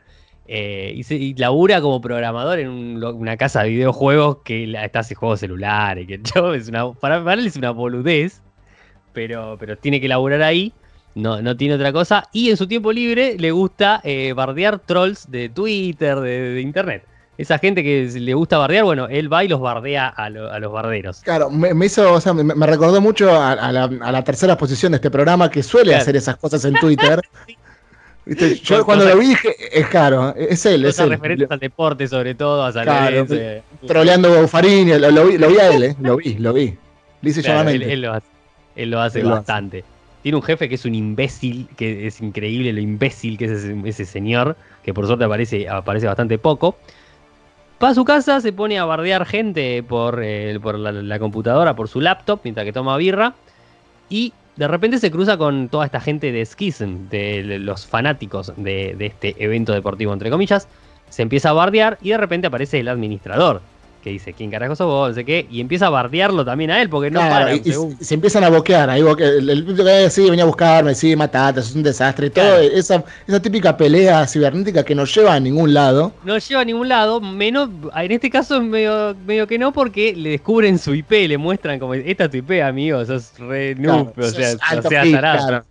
Eh, 0.49 0.93
y, 0.97 1.03
se- 1.03 1.17
y 1.17 1.35
labura 1.35 1.81
como 1.81 2.01
programador 2.01 2.61
en 2.61 2.69
un 2.69 3.03
una 3.05 3.37
casa 3.37 3.63
de 3.65 3.71
videojuegos 3.71 4.39
que 4.45 4.73
está 4.81 5.01
hace 5.01 5.15
juegos 5.17 5.41
celulares, 5.41 6.07
que 6.07 6.21
es 6.57 6.69
una, 6.69 6.93
para, 6.93 7.23
para 7.25 7.41
él 7.41 7.47
es 7.49 7.57
una 7.57 7.71
boludez, 7.73 8.41
pero, 9.13 9.57
pero 9.59 9.77
tiene 9.77 10.01
que 10.01 10.09
laburar 10.09 10.43
ahí, 10.43 10.73
no, 11.15 11.41
no 11.43 11.57
tiene 11.57 11.75
otra 11.75 11.93
cosa, 11.93 12.25
y 12.33 12.51
en 12.51 12.57
su 12.57 12.67
tiempo 12.69 12.93
libre 12.93 13.37
le 13.39 13.51
gusta 13.51 14.01
eh, 14.05 14.33
bardear 14.35 14.79
trolls 14.79 15.31
de 15.31 15.49
Twitter, 15.49 16.21
de, 16.21 16.41
de 16.55 16.61
internet. 16.61 17.05
Esa 17.39 17.59
gente 17.59 17.83
que 17.83 18.09
le 18.19 18.33
gusta 18.35 18.57
bardear, 18.57 18.85
bueno, 18.85 19.09
él 19.09 19.31
va 19.31 19.45
y 19.45 19.49
los 19.49 19.61
bardea 19.61 20.09
a, 20.09 20.31
lo- 20.31 20.51
a 20.51 20.59
los 20.59 20.73
barderos. 20.73 21.21
Claro, 21.23 21.51
me, 21.51 21.75
me 21.75 21.87
hizo, 21.87 22.13
o 22.15 22.21
sea, 22.21 22.33
me, 22.33 22.45
me 22.45 22.67
recordó 22.67 23.01
mucho 23.01 23.31
a, 23.31 23.53
a 23.53 23.73
la, 23.73 23.85
a 23.85 24.13
la 24.13 24.25
tercera 24.25 24.57
posición 24.57 24.93
de 24.93 24.97
este 24.97 25.11
programa 25.11 25.51
que 25.51 25.63
suele 25.63 25.91
Claro. 25.91 26.03
hacer 26.03 26.17
esas 26.17 26.37
cosas 26.37 26.65
en 26.65 26.75
Twitter. 26.75 27.21
¿Viste? 28.27 28.57
Yo 28.65 28.85
cuando 28.85 29.05
lo 29.05 29.17
vi 29.17 29.29
dije, 29.29 29.55
es 29.73 29.87
claro, 29.87 30.35
es 30.37 30.67
él, 30.67 30.85
es 30.85 30.99
él. 30.99 31.11
referentes 31.11 31.51
al 31.51 31.61
deporte, 31.61 32.07
sobre 32.09 32.35
todo, 32.35 32.65
a 32.65 32.73
San 32.73 32.87
eh. 32.89 33.63
Troleando 33.87 34.37
a 34.37 34.43
Buffarini, 34.43 34.99
lo, 34.99 35.11
lo 35.11 35.27
vi, 35.27 35.39
lo 35.39 35.49
vi 35.49 35.57
a 35.59 35.73
él, 35.73 35.83
eh, 35.85 35.97
lo 36.01 36.17
vi, 36.17 36.35
lo 36.35 36.53
vi. 36.53 36.77
Dice 37.23 37.43
Claro, 37.43 37.71
él, 37.71 38.03
lo 38.03 38.13
hace, 38.13 38.27
él 38.75 38.91
lo 38.91 39.01
hace 39.01 39.21
Él 39.21 39.27
lo 39.27 39.31
hace. 39.31 39.39
bastante. 39.39 39.85
Tiene 40.23 40.37
un 40.37 40.43
jefe 40.43 40.69
que 40.69 40.75
es 40.75 40.85
un 40.85 40.95
imbécil, 40.95 41.69
que 41.77 42.09
es 42.09 42.21
increíble 42.21 42.73
lo 42.73 42.81
imbécil 42.81 43.39
que 43.39 43.45
es 43.45 43.51
ese, 43.53 43.77
ese 43.85 44.05
señor, 44.05 44.57
que 44.83 44.93
por 44.93 45.07
suerte 45.07 45.25
aparece, 45.25 45.69
aparece 45.69 46.07
bastante 46.07 46.37
poco. 46.37 46.77
Va 47.83 47.91
a 47.91 47.95
su 47.95 48.05
casa, 48.05 48.41
se 48.41 48.53
pone 48.53 48.79
a 48.79 48.85
bardear 48.87 49.25
gente 49.27 49.83
por, 49.83 50.21
eh, 50.23 50.59
por 50.61 50.79
la, 50.79 50.91
la 50.91 51.19
computadora, 51.21 51.77
por 51.77 51.89
su 51.89 52.01
laptop, 52.01 52.41
mientras 52.43 52.65
que 52.65 52.73
toma 52.73 52.97
birra. 52.97 53.35
Y 54.09 54.33
de 54.57 54.69
repente 54.69 54.99
se 54.99 55.11
cruza 55.11 55.37
con 55.37 55.69
toda 55.69 55.85
esta 55.85 56.01
gente 56.01 56.33
de 56.33 56.45
Schism, 56.45 57.09
de 57.11 57.59
los 57.59 57.87
fanáticos 57.87 58.53
de, 58.57 58.95
de 58.97 59.07
este 59.07 59.37
evento 59.39 59.73
deportivo, 59.73 60.13
entre 60.13 60.31
comillas. 60.31 60.67
Se 61.11 61.23
empieza 61.23 61.51
a 61.51 61.53
bardear 61.53 61.99
y 62.03 62.11
de 62.11 62.19
repente 62.19 62.49
aparece 62.49 62.81
el 62.81 62.89
administrador, 62.89 63.61
que 64.07 64.13
dice, 64.13 64.33
¿quién 64.35 64.53
carajo 64.53 64.77
sos 64.77 64.87
vos? 64.87 65.09
No 65.09 65.15
sé 65.17 65.25
qué. 65.25 65.49
Y 65.51 65.61
empieza 65.61 65.89
a 65.89 65.91
bardearlo 65.91 66.45
también 66.45 66.71
a 66.71 66.81
él, 66.81 66.89
porque 66.89 67.11
no 67.11 67.19
Claro, 67.19 67.47
para 67.47 67.55
y, 67.57 67.73
se 68.05 68.15
empiezan 68.15 68.45
a 68.45 68.51
boquear. 68.51 68.89
Ahí 68.89 69.03
boque- 69.03 69.25
el, 69.25 69.51
el 69.51 69.77
que 69.77 70.09
sí, 70.11 70.31
venía 70.31 70.45
a 70.45 70.47
buscarme, 70.47 70.95
sí, 70.95 71.17
matate, 71.17 71.59
es 71.59 71.75
un 71.75 71.83
desastre. 71.83 72.31
Todo 72.31 72.45
Claro. 72.45 72.61
esa, 72.63 73.03
esa 73.27 73.43
típica 73.43 73.77
pelea 73.77 74.25
cibernética 74.29 74.85
que 74.85 74.95
no 74.95 75.07
lleva 75.07 75.35
a 75.35 75.41
ningún 75.41 75.75
lado. 75.75 76.13
no 76.23 76.39
lleva 76.39 76.61
a 76.61 76.65
ningún 76.65 76.89
lado, 76.89 77.21
menos, 77.21 77.69
en 77.97 78.13
este 78.13 78.31
caso 78.31 78.63
medio, 78.63 79.17
medio 79.27 79.45
que 79.49 79.59
no, 79.59 79.73
porque 79.73 80.15
le 80.15 80.31
descubren 80.31 80.79
su 80.79 80.95
IP, 80.95 81.27
le 81.27 81.37
muestran 81.37 81.81
como, 81.81 81.95
esta 81.95 82.27
es 82.27 82.31
tu 82.31 82.37
IP, 82.37 82.63
amigo, 82.63 83.05
sos 83.05 83.33
re 83.41 83.75
noob, 83.75 84.15
Claro, 84.15 84.29
o 84.29 84.31
sea, 84.31 84.55
o 84.79 84.89
sea. 84.89 85.65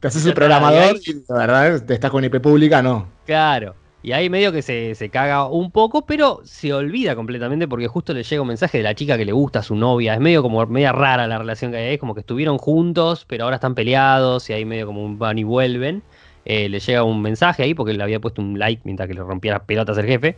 Te 0.00 0.08
haces 0.08 0.24
el 0.24 0.32
programador 0.32 0.96
y 1.06 1.12
la 1.28 1.36
verdad 1.36 1.82
te 1.86 1.92
estás 1.92 2.10
con 2.10 2.24
IP 2.24 2.40
pública, 2.40 2.80
no. 2.80 3.06
Claro. 3.26 3.74
Y 4.02 4.12
ahí 4.12 4.28
medio 4.28 4.50
que 4.50 4.62
se, 4.62 4.94
se 4.96 5.10
caga 5.10 5.46
un 5.46 5.70
poco, 5.70 6.04
pero 6.04 6.40
se 6.44 6.72
olvida 6.72 7.14
completamente 7.14 7.68
porque 7.68 7.86
justo 7.86 8.12
le 8.12 8.24
llega 8.24 8.42
un 8.42 8.48
mensaje 8.48 8.78
de 8.78 8.84
la 8.84 8.94
chica 8.94 9.16
que 9.16 9.24
le 9.24 9.32
gusta 9.32 9.60
a 9.60 9.62
su 9.62 9.76
novia. 9.76 10.14
Es 10.14 10.20
medio 10.20 10.42
como 10.42 10.66
media 10.66 10.90
rara 10.92 11.26
la 11.28 11.38
relación 11.38 11.70
que 11.70 11.76
hay 11.76 11.84
ahí, 11.84 11.94
es 11.94 12.00
como 12.00 12.14
que 12.14 12.20
estuvieron 12.20 12.58
juntos, 12.58 13.24
pero 13.28 13.44
ahora 13.44 13.56
están 13.56 13.74
peleados 13.74 14.50
y 14.50 14.54
ahí 14.54 14.64
medio 14.64 14.86
como 14.86 15.04
un 15.04 15.18
van 15.18 15.38
y 15.38 15.44
vuelven. 15.44 16.02
Eh, 16.44 16.68
le 16.68 16.80
llega 16.80 17.04
un 17.04 17.22
mensaje 17.22 17.62
ahí 17.62 17.74
porque 17.74 17.92
le 17.92 18.02
había 18.02 18.18
puesto 18.18 18.42
un 18.42 18.58
like 18.58 18.82
mientras 18.84 19.06
que 19.06 19.14
le 19.14 19.20
rompía 19.20 19.52
las 19.52 19.62
pelotas 19.62 19.96
el 19.98 20.06
jefe. 20.06 20.36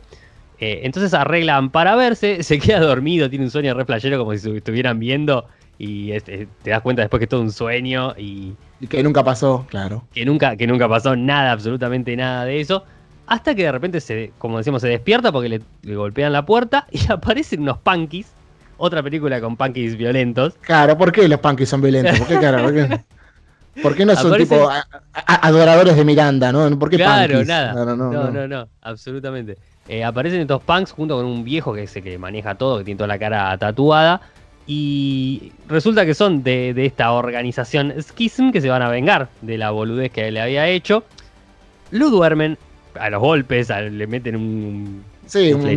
Eh, 0.61 0.81
entonces 0.85 1.15
arreglan 1.15 1.71
para 1.71 1.97
verse, 1.97 2.43
se 2.43 2.59
queda 2.59 2.81
dormido, 2.81 3.31
tiene 3.31 3.47
un 3.47 3.51
sueño 3.51 3.75
re 3.75 3.85
playero 3.85 4.19
como 4.19 4.33
si 4.33 4.39
se 4.41 4.57
estuvieran 4.57 4.99
viendo 4.99 5.47
y 5.79 6.13
este, 6.13 6.47
te 6.63 6.71
das 6.71 6.83
cuenta 6.83 7.03
después 7.03 7.19
que 7.19 7.25
es 7.25 7.29
todo 7.29 7.41
un 7.41 7.51
sueño 7.51 8.15
y, 8.17 8.55
Y 8.81 8.87
que 8.87 9.03
nunca 9.03 9.25
pasó, 9.25 9.67
claro. 9.69 10.05
que 10.13 10.25
nunca, 10.25 10.57
que 10.57 10.67
nunca 10.67 10.89
pasó 10.89 11.17
nada, 11.17 11.53
absolutamente 11.53 12.15
nada 12.17 12.45
de 12.45 12.61
eso. 12.61 12.85
Hasta 13.27 13.55
que 13.55 13.63
de 13.65 13.73
repente, 13.73 14.01
se, 14.01 14.33
como 14.39 14.59
decíamos, 14.59 14.83
se 14.83 14.89
despierta 14.89 15.33
porque 15.33 15.49
le, 15.49 15.61
le 15.83 15.97
golpean 15.97 16.33
la 16.33 16.45
puerta 16.45 16.87
y 16.93 17.11
aparecen 17.11 17.63
unos 17.63 17.79
punkies. 17.79 18.27
Otra 18.77 19.03
película 19.03 19.41
con 19.41 19.57
punkies 19.57 19.97
violentos. 19.97 20.55
Claro, 20.61 20.99
¿por 20.99 21.13
qué 21.13 21.29
los 21.29 21.39
punkies 21.41 21.69
son 21.69 21.81
violentos? 21.81 22.19
¿Por 22.19 22.29
qué, 22.29 22.39
cara? 22.41 22.63
¿Por 22.63 22.75
qué, 22.75 23.01
por 23.83 23.95
qué 23.95 24.05
no 24.05 24.15
son 24.17 24.33
Aparece- 24.33 24.49
tipo 24.57 24.69
a- 24.69 24.85
a- 25.13 25.47
adoradores 25.47 25.97
de 25.97 26.05
Miranda, 26.05 26.53
no? 26.53 26.79
¿Por 26.79 26.91
qué 26.91 26.97
claro, 26.97 27.29
punkies? 27.35 27.49
nada. 27.49 27.73
No, 27.73 27.85
no, 27.85 27.97
no. 27.97 28.11
no, 28.13 28.25
no. 28.25 28.31
no, 28.33 28.49
no, 28.49 28.69
absolutamente. 28.83 29.57
Eh, 29.89 30.03
aparecen 30.03 30.41
estos 30.41 30.63
punks 30.63 30.93
junto 30.93 31.17
con 31.17 31.25
un 31.27 31.45
viejo 31.45 31.73
que 31.75 31.85
es 31.85 31.95
el 31.97 32.03
que 32.03 32.19
maneja 32.19 32.55
todo, 32.57 32.79
que 32.79 32.85
tiene 32.85 32.99
toda 32.99 33.09
la 33.09 33.19
cara 33.19 33.57
tatuada. 33.59 34.21
Y 34.67 35.53
resulta 35.69 36.07
que 36.07 36.15
son 36.15 36.43
de, 36.43 36.73
de 36.75 36.87
esta 36.87 37.13
organización 37.13 37.93
Schism 38.03 38.51
que 38.51 38.61
se 38.63 38.71
van 38.71 38.81
a 38.83 38.89
vengar 38.89 39.29
de 39.43 39.59
la 39.59 39.71
boludez 39.71 40.11
que 40.11 40.31
le 40.31 40.41
había 40.41 40.67
hecho. 40.69 41.05
Lo 41.91 42.09
duermen 42.11 42.57
a 42.99 43.11
los 43.11 43.21
golpes, 43.21 43.71
a- 43.71 43.81
le 43.81 44.07
meten 44.07 44.37
un, 44.37 45.05
Sí, 45.27 45.53
un 45.53 45.61
un, 45.61 45.67
de- 45.67 45.75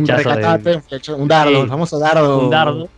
un, 1.14 1.28
dardo, 1.28 1.62
el 1.62 1.68
famoso 1.68 1.98
dardo. 1.98 2.38
un 2.40 2.50
dardo, 2.50 2.88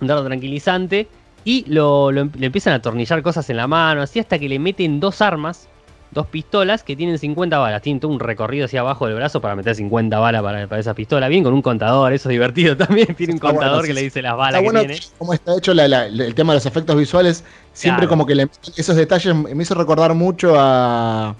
un 0.00 0.06
dardo 0.06 0.24
tranquilizante, 0.24 1.08
y 1.44 1.64
lo, 1.68 2.10
lo 2.12 2.22
em- 2.22 2.30
le 2.38 2.46
empiezan 2.46 2.72
a 2.72 2.76
atornillar 2.76 3.22
cosas 3.22 3.48
en 3.50 3.56
la 3.58 3.66
mano, 3.66 4.02
así 4.02 4.18
hasta 4.18 4.38
que 4.38 4.48
le 4.48 4.58
meten 4.58 4.98
dos 5.00 5.20
armas, 5.20 5.68
dos 6.10 6.26
pistolas 6.28 6.82
que 6.82 6.96
tienen 6.96 7.18
50 7.18 7.58
balas. 7.58 7.82
Tienen 7.82 8.00
todo 8.00 8.10
un 8.10 8.20
recorrido 8.20 8.64
hacia 8.64 8.80
abajo 8.80 9.06
del 9.06 9.16
brazo 9.16 9.40
para 9.40 9.54
meter 9.54 9.74
50 9.74 10.18
balas 10.18 10.42
para, 10.42 10.66
para 10.66 10.80
esa 10.80 10.94
pistola. 10.94 11.28
Bien, 11.28 11.44
con 11.44 11.52
un 11.52 11.60
contador, 11.62 12.12
eso 12.12 12.28
es 12.28 12.32
divertido 12.32 12.74
también. 12.76 13.14
Tiene 13.14 13.32
un 13.34 13.36
Está 13.36 13.48
bueno, 13.48 13.60
contador 13.60 13.82
sí, 13.82 13.88
que 13.88 13.94
le 13.94 14.02
dice 14.02 14.22
las 14.22 14.36
balas 14.36 14.62
bueno 14.62 14.80
que 14.80 14.86
tiene. 14.86 15.02
cómo 15.18 15.34
está 15.34 15.56
hecho 15.58 15.74
la- 15.74 15.86
la- 15.88 16.06
el 16.06 16.34
tema 16.34 16.52
de 16.52 16.56
los 16.56 16.66
efectos 16.66 16.96
visuales. 16.96 17.44
Siempre 17.74 18.02
Claro. 18.06 18.08
como 18.08 18.24
que 18.26 18.34
le, 18.34 18.48
esos 18.76 18.96
detalles 18.96 19.34
me 19.34 19.62
hizo 19.62 19.74
recordar 19.74 20.14
mucho 20.14 20.54
a 20.56 21.34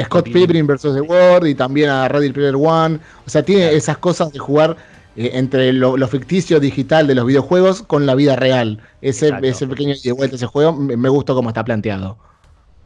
Scott 0.00 0.30
Pilgrim. 0.30 0.66
Vs. 0.66 0.94
The 0.94 1.00
World 1.00 1.46
y 1.46 1.54
también 1.54 1.90
a 1.90 2.08
Ready 2.08 2.32
Player 2.32 2.56
One. 2.56 2.98
O 3.26 3.30
sea, 3.30 3.42
tiene 3.42 3.72
esas 3.72 3.98
cosas 3.98 4.32
de 4.32 4.38
jugar 4.38 4.76
eh, 5.16 5.30
entre 5.34 5.72
lo, 5.72 5.96
lo 5.96 6.08
ficticio 6.08 6.60
digital 6.60 7.06
de 7.06 7.14
los 7.14 7.26
videojuegos 7.26 7.82
con 7.82 8.06
la 8.06 8.14
vida 8.14 8.36
real. 8.36 8.80
Ese, 9.00 9.26
Exacto. 9.26 9.46
ese 9.46 9.66
pequeño 9.66 9.94
y 10.02 10.10
vuelta 10.10 10.36
ese 10.36 10.46
juego 10.46 10.72
me, 10.72 10.96
me 10.96 11.08
gustó 11.08 11.34
cómo 11.34 11.50
está 11.50 11.64
planteado. 11.64 12.16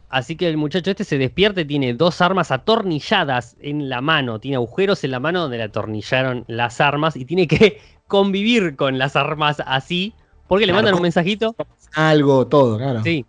Así 0.09 0.37
que 0.37 0.49
el 0.49 0.57
muchacho 0.57 0.91
este 0.91 1.05
se 1.05 1.19
despierta 1.19 1.61
y 1.61 1.65
tiene 1.65 1.93
dos 1.95 2.21
armas 2.21 2.51
atornilladas 2.51 3.57
en 3.61 3.89
la 3.89 4.01
mano. 4.01 4.39
Tiene 4.39 4.57
agujeros 4.57 5.03
en 5.05 5.11
la 5.11 5.21
mano 5.21 5.43
donde 5.43 5.59
le 5.59 5.65
atornillaron 5.65 6.45
las 6.47 6.81
armas 6.81 7.17
y 7.17 7.25
tiene 7.25 7.47
que 7.47 7.81
convivir 8.07 8.77
con 8.77 8.99
las 8.99 9.17
armas 9.17 9.63
así. 9.67 10.15
Porque 10.49 10.67
le 10.67 10.73
mandan 10.73 10.95
un 10.95 11.03
mensajito 11.03 11.57
Algo, 11.95 12.47
todo, 12.47 12.79
claro. 12.79 13.03
Sí. 13.03 13.27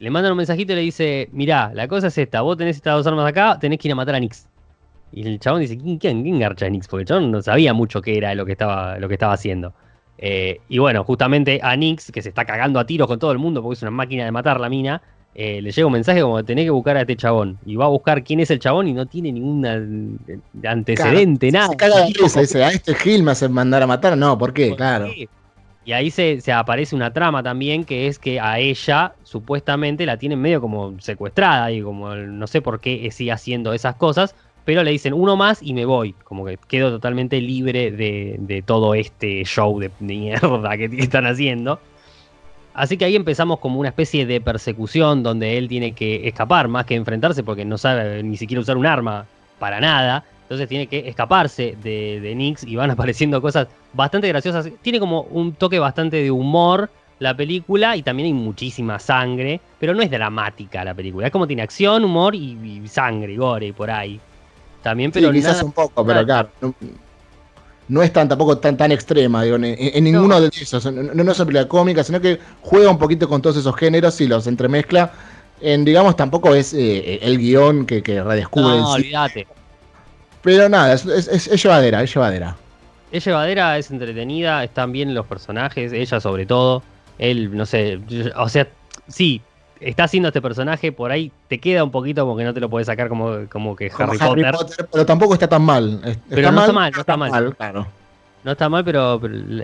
Le 0.00 0.08
mandan 0.08 0.32
un 0.32 0.38
mensajito 0.38 0.72
y 0.72 0.76
le 0.76 0.82
dice, 0.82 1.28
mirá, 1.30 1.72
la 1.74 1.86
cosa 1.86 2.06
es 2.06 2.16
esta, 2.16 2.40
vos 2.40 2.56
tenés 2.56 2.76
estas 2.76 2.94
dos 2.96 3.06
armas 3.06 3.26
acá, 3.26 3.58
tenés 3.60 3.78
que 3.78 3.86
ir 3.86 3.92
a 3.92 3.94
matar 3.94 4.14
a 4.14 4.20
Nix. 4.20 4.46
Y 5.12 5.26
el 5.26 5.38
chabón 5.38 5.60
dice, 5.60 5.76
¿quién, 5.76 5.98
quién, 5.98 6.22
quién 6.22 6.38
garcha 6.38 6.64
a 6.64 6.70
Nix? 6.70 6.88
Porque 6.88 7.02
el 7.02 7.08
chabón 7.08 7.30
no 7.30 7.42
sabía 7.42 7.74
mucho 7.74 8.00
qué 8.00 8.16
era 8.16 8.34
lo 8.34 8.46
que 8.46 8.52
estaba, 8.52 8.98
lo 8.98 9.08
que 9.08 9.14
estaba 9.14 9.34
haciendo. 9.34 9.74
Eh, 10.16 10.60
y 10.70 10.78
bueno, 10.78 11.04
justamente 11.04 11.60
a 11.62 11.76
Nix, 11.76 12.10
que 12.10 12.22
se 12.22 12.30
está 12.30 12.46
cagando 12.46 12.80
a 12.80 12.86
tiros 12.86 13.08
con 13.08 13.18
todo 13.18 13.30
el 13.32 13.38
mundo 13.38 13.62
porque 13.62 13.74
es 13.74 13.82
una 13.82 13.90
máquina 13.90 14.24
de 14.24 14.32
matar 14.32 14.58
la 14.58 14.70
mina, 14.70 15.02
eh, 15.34 15.60
le 15.60 15.70
llega 15.70 15.86
un 15.86 15.92
mensaje 15.92 16.22
como 16.22 16.42
tenés 16.44 16.64
que 16.64 16.70
buscar 16.70 16.96
a 16.96 17.02
este 17.02 17.16
chabón. 17.16 17.58
Y 17.66 17.76
va 17.76 17.84
a 17.84 17.88
buscar 17.88 18.24
quién 18.24 18.40
es 18.40 18.50
el 18.50 18.58
chabón 18.58 18.88
y 18.88 18.94
no 18.94 19.04
tiene 19.04 19.32
ningún 19.32 20.18
antecedente, 20.64 21.52
nada. 21.52 21.68
Se 21.68 21.76
caga 21.76 22.06
de 22.06 22.12
risa, 22.14 22.40
dice, 22.40 22.64
a 22.64 22.70
este 22.70 22.94
Gil 22.94 23.22
me 23.22 23.32
hace 23.32 23.50
mandar 23.50 23.82
a 23.82 23.86
matar. 23.86 24.16
No, 24.16 24.38
¿por 24.38 24.54
qué? 24.54 24.74
claro. 24.74 25.08
Y 25.84 25.92
ahí 25.92 26.10
se, 26.10 26.40
aparece 26.52 26.94
una 26.94 27.12
trama 27.12 27.42
también 27.42 27.84
que 27.84 28.06
es 28.06 28.18
que 28.18 28.38
a 28.38 28.58
ella 28.58 29.14
supuestamente 29.22 30.04
la 30.04 30.18
tienen 30.18 30.40
medio 30.40 30.60
como 30.60 31.00
secuestrada 31.00 31.72
y 31.72 31.80
como 31.80 32.14
no 32.14 32.46
sé 32.46 32.60
por 32.60 32.80
qué 32.80 33.10
sigue 33.10 33.32
haciendo 33.32 33.72
esas 33.72 33.96
cosas, 33.96 34.34
pero 34.64 34.82
le 34.82 34.90
dicen 34.90 35.14
uno 35.14 35.36
más 35.36 35.62
y 35.62 35.72
me 35.72 35.86
voy, 35.86 36.12
como 36.24 36.44
que 36.44 36.58
quedo 36.68 36.90
totalmente 36.90 37.40
libre 37.40 37.90
de, 37.90 38.62
todo 38.66 38.94
este 38.94 39.42
show 39.44 39.80
de 39.80 39.90
mierda 40.00 40.76
que 40.76 40.84
están 40.98 41.26
haciendo. 41.26 41.80
Así 42.74 42.96
que 42.96 43.06
ahí 43.06 43.16
empezamos 43.16 43.58
como 43.58 43.80
una 43.80 43.88
especie 43.88 44.26
de 44.26 44.40
persecución 44.40 45.22
donde 45.22 45.58
él 45.58 45.66
tiene 45.66 45.92
que 45.92 46.28
escapar 46.28 46.68
más 46.68 46.84
que 46.86 46.94
enfrentarse 46.94 47.42
porque 47.42 47.64
no 47.64 47.78
sabe 47.78 48.22
ni 48.22 48.36
siquiera 48.36 48.60
usar 48.60 48.76
un 48.76 48.86
arma 48.86 49.26
para 49.58 49.80
nada. 49.80 50.24
Entonces 50.42 50.68
tiene 50.68 50.86
que 50.86 51.08
escaparse 51.08 51.76
de, 51.82 52.20
de 52.20 52.56
y 52.66 52.76
van 52.76 52.90
apareciendo 52.92 53.40
cosas 53.42 53.66
bastante 53.92 54.28
graciosas. 54.28 54.68
Tiene 54.82 55.00
como 55.00 55.22
un 55.22 55.52
toque 55.54 55.78
bastante 55.78 56.16
de 56.16 56.30
humor 56.30 56.90
la 57.18 57.36
película 57.36 57.96
y 57.96 58.02
también 58.02 58.26
hay 58.26 58.32
muchísima 58.32 58.98
sangre, 58.98 59.60
pero 59.78 59.94
no 59.94 60.02
es 60.02 60.10
dramática 60.10 60.84
la 60.84 60.94
película. 60.94 61.26
Es 61.26 61.32
como 61.32 61.46
tiene 61.46 61.62
acción, 61.62 62.04
humor 62.04 62.34
y, 62.34 62.82
sangre, 62.88 63.36
gore 63.36 63.72
por 63.72 63.90
ahí. 63.90 64.18
También, 64.82 65.12
pero 65.12 65.30
quizás 65.30 65.62
un 65.62 65.72
poco, 65.72 66.04
pero 66.04 66.24
claro. 66.24 66.48
No, 67.88 68.02
es 68.02 68.12
tan 68.12 68.28
tampoco 68.28 68.56
tan 68.56 68.76
tan 68.76 68.92
extrema, 68.92 69.42
digo, 69.42 69.56
en, 69.56 70.04
ninguno 70.04 70.40
de 70.40 70.48
esos. 70.48 70.84
No, 70.86 71.02
no, 71.02 71.32
es 71.32 71.38
una 71.38 71.46
película 71.46 71.68
cómica, 71.68 72.04
sino 72.04 72.20
que 72.20 72.38
juega 72.62 72.88
un 72.88 72.98
poquito 72.98 73.28
con 73.28 73.42
todos 73.42 73.56
esos 73.56 73.76
géneros 73.76 74.20
y 74.20 74.28
los 74.28 74.46
entremezcla. 74.46 75.12
En, 75.60 75.84
digamos, 75.84 76.16
tampoco 76.16 76.54
es 76.54 76.72
eh, 76.72 77.18
el 77.20 77.36
guion 77.36 77.84
que, 77.84 78.02
que 78.02 78.22
redescubre. 78.22 78.78
No, 78.78 78.92
olvídate. 78.92 79.46
Pero 80.42 80.68
nada, 80.68 80.94
es, 80.94 81.04
es, 81.06 81.62
llevadera, 81.62 82.02
es 82.02 82.14
llevadera. 82.14 82.56
Es 83.12 83.24
llevadera, 83.24 83.76
es 83.78 83.90
entretenida, 83.90 84.62
están 84.62 84.92
bien 84.92 85.14
los 85.14 85.26
personajes, 85.26 85.92
ella 85.92 86.20
sobre 86.20 86.46
todo. 86.46 86.82
Él, 87.18 87.54
no 87.56 87.66
sé, 87.66 88.00
o 88.36 88.48
sea, 88.48 88.66
sí, 89.08 89.42
está 89.80 90.04
haciendo 90.04 90.28
este 90.28 90.40
personaje, 90.40 90.92
por 90.92 91.10
ahí 91.10 91.32
te 91.48 91.58
queda 91.58 91.84
un 91.84 91.90
poquito 91.90 92.22
como 92.22 92.36
que 92.36 92.44
no 92.44 92.54
te 92.54 92.60
lo 92.60 92.70
puedes 92.70 92.86
sacar 92.86 93.08
como, 93.08 93.48
como 93.50 93.76
que 93.76 93.90
Harry, 93.98 94.18
Potter. 94.18 94.88
Pero 94.90 95.06
tampoco 95.06 95.34
está 95.34 95.48
tan 95.48 95.62
mal. 95.62 96.00
pero 96.28 96.52
no 96.52 96.60
está 96.60 96.72
mal, 96.72 96.92
no 96.92 97.00
está 97.00 97.16
mal. 97.16 97.56
claro. 97.56 97.86
No 98.42 98.52
está 98.52 98.68
mal, 98.70 98.84
pero, 98.84 99.20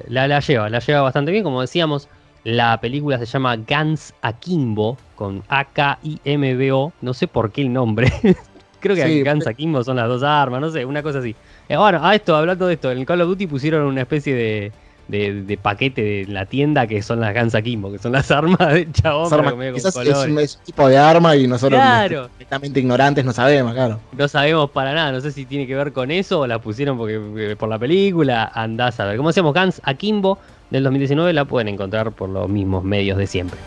la, 0.09 0.29
la, 0.29 0.41
lleva, 0.41 0.69
la 0.69 0.81
lleva 0.81 1.01
bastante 1.01 1.31
bien. 1.31 1.45
Como 1.45 1.63
decíamos, 1.63 2.09
la 2.45 2.79
película 2.81 3.19
se 3.19 3.25
llama 3.25 3.57
Guns 3.57 4.13
Akimbo, 4.21 4.99
con 5.15 5.43
A-K-I-M-B-O. 5.49 6.93
No 7.01 7.15
sé 7.15 7.27
por 7.27 7.53
qué 7.53 7.63
el 7.63 7.73
nombre. 7.73 8.13
Creo 8.81 8.95
que 8.95 9.25
Guns 9.25 9.47
Akimbo 9.47 9.83
son 9.83 9.97
las 9.97 10.09
dos 10.09 10.23
armas, 10.23 10.61
no 10.61 10.71
sé, 10.71 10.85
una 10.85 11.03
cosa 11.03 11.21
así. 11.21 11.35
Eh, 11.69 11.77
bueno, 11.77 12.01
a 12.03 12.15
esto, 12.15 12.37
hablando 12.37 12.67
de 12.67 12.75
esto, 12.75 12.91
en 12.91 13.05
Call 13.05 13.21
of 13.21 13.29
Duty 13.29 13.47
pusieron 13.47 13.87
una 13.87 14.03
especie 14.03 14.35
de 14.35 14.73
de, 15.09 15.59
paquete 15.61 16.03
de 16.03 16.27
la 16.27 16.47
tienda 16.47 16.87
que 16.87 17.03
son 17.03 17.21
las 17.21 17.35
Guns 17.35 17.55
Akimbo, 17.55 17.93
que 17.93 17.99
son 17.99 18.13
las 18.13 18.31
armas 18.31 18.73
de 18.73 18.91
chabón. 18.93 19.75
quizás 19.75 19.97
es 19.97 20.17
un, 20.27 20.65
tipo 20.65 20.89
de 20.89 20.99
arma 20.99 21.37
y 21.37 21.47
nosotros 21.47 21.81
completamente 21.81 22.81
ignorantes 22.81 23.25
no 23.25 23.33
sabemos, 23.33 23.75
claro. 23.75 24.01
No 24.17 24.29
sabemos 24.29 24.71
para 24.71 24.93
nada, 24.93 25.13
no 25.13 25.21
sé 25.21 25.33
si 25.33 25.45
tiene 25.45 25.67
que 25.67 25.75
ver 25.75 25.93
con 25.93 26.11
eso 26.11 26.41
o 26.41 26.47
la 26.47 26.59
pusieron 26.59 26.97
porque, 26.99 27.21
eh, 27.37 27.57
por 27.57 27.69
la 27.69 27.79
película, 27.79 28.51
andás 28.55 28.99
a 29.01 29.05
ver. 29.05 29.17
Como 29.17 29.29
decíamos, 29.31 29.55
Guns 29.55 29.81
Akimbo 29.85 30.39
del 30.71 30.83
2019 30.85 31.33
la 31.33 31.45
pueden 31.45 31.69
encontrar 31.69 32.13
por 32.13 32.29
los 32.29 32.49
mismos 32.49 32.83
medios 32.83 33.19
de 33.19 33.27
siempre. 33.27 33.59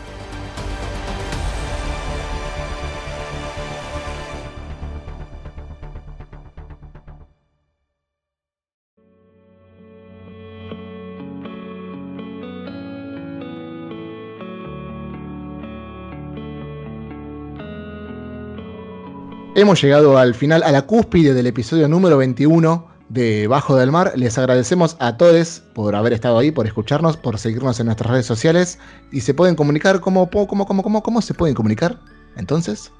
Hemos 19.60 19.82
llegado 19.82 20.16
al 20.16 20.34
final, 20.34 20.62
a 20.62 20.72
la 20.72 20.86
cúspide 20.86 21.34
del 21.34 21.46
episodio 21.46 21.86
número 21.86 22.16
21 22.16 22.88
de 23.10 23.46
Bajo 23.46 23.76
del 23.76 23.92
Mar. 23.92 24.12
Les 24.16 24.38
agradecemos 24.38 24.96
a 25.00 25.18
todos 25.18 25.60
por 25.74 25.94
haber 25.94 26.14
estado 26.14 26.38
ahí, 26.38 26.50
por 26.50 26.66
escucharnos, 26.66 27.18
por 27.18 27.38
seguirnos 27.38 27.78
en 27.78 27.84
nuestras 27.84 28.10
redes 28.10 28.24
sociales. 28.24 28.78
Y 29.12 29.20
se 29.20 29.34
pueden 29.34 29.56
comunicar, 29.56 30.00
¿cómo, 30.00 30.30
cómo, 30.30 30.46
cómo, 30.66 30.82
cómo, 30.82 31.02
cómo 31.02 31.20
se 31.20 31.34
pueden 31.34 31.54
comunicar? 31.54 31.98
Entonces. 32.38 32.90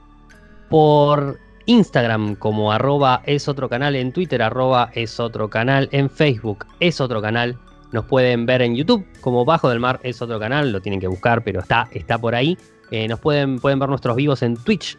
Por 0.69 1.39
Instagram 1.65 2.35
como 2.35 2.73
arroba 2.73 3.23
es 3.25 3.49
otro 3.49 3.71
canal, 3.71 3.97
en 3.97 4.13
Twitter 4.13 4.43
arroba 4.43 4.91
es 4.93 5.19
otro 5.19 5.49
canal, 5.49 5.89
en 5.93 6.11
Facebook 6.11 6.67
es 6.79 7.01
otro 7.01 7.23
canal. 7.23 7.59
Nos 7.91 8.05
pueden 8.05 8.45
ver 8.45 8.61
en 8.61 8.77
YouTube 8.77 9.07
como 9.23 9.47
Bajo 9.47 9.71
del 9.71 9.81
Mar 9.81 9.99
es 10.03 10.21
otro 10.21 10.39
canal, 10.39 10.73
lo 10.73 10.83
tienen 10.83 11.01
que 11.01 11.09
buscar, 11.09 11.43
pero 11.43 11.61
está, 11.61 11.89
está 11.93 12.19
por 12.19 12.35
ahí. 12.35 12.59
Eh, 12.91 13.09
nos 13.09 13.19
pueden, 13.19 13.59
pueden 13.61 13.79
ver 13.79 13.89
nuestros 13.89 14.15
vivos 14.15 14.43
en 14.43 14.57
Twitch 14.59 14.99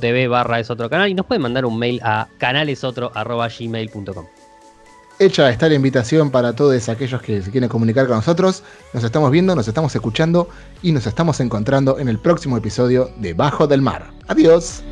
tv 0.00 0.28
barra 0.28 0.60
es 0.60 0.70
otro 0.70 0.90
canal 0.90 1.08
y 1.08 1.14
nos 1.14 1.26
pueden 1.26 1.42
mandar 1.42 1.64
un 1.64 1.78
mail 1.78 2.00
a 2.02 2.28
canalesotro.gmail.com. 2.38 4.26
Hecha 5.18 5.50
está 5.50 5.68
la 5.68 5.74
invitación 5.74 6.30
para 6.30 6.54
todos 6.54 6.88
aquellos 6.88 7.20
que 7.20 7.42
se 7.42 7.50
quieren 7.50 7.68
comunicar 7.68 8.06
con 8.06 8.16
nosotros. 8.16 8.62
Nos 8.94 9.04
estamos 9.04 9.30
viendo, 9.30 9.54
nos 9.54 9.68
estamos 9.68 9.94
escuchando 9.94 10.48
y 10.82 10.92
nos 10.92 11.06
estamos 11.06 11.40
encontrando 11.40 11.98
en 11.98 12.08
el 12.08 12.18
próximo 12.18 12.56
episodio 12.56 13.10
de 13.18 13.34
Bajo 13.34 13.66
del 13.66 13.82
Mar. 13.82 14.10
Adiós. 14.28 14.82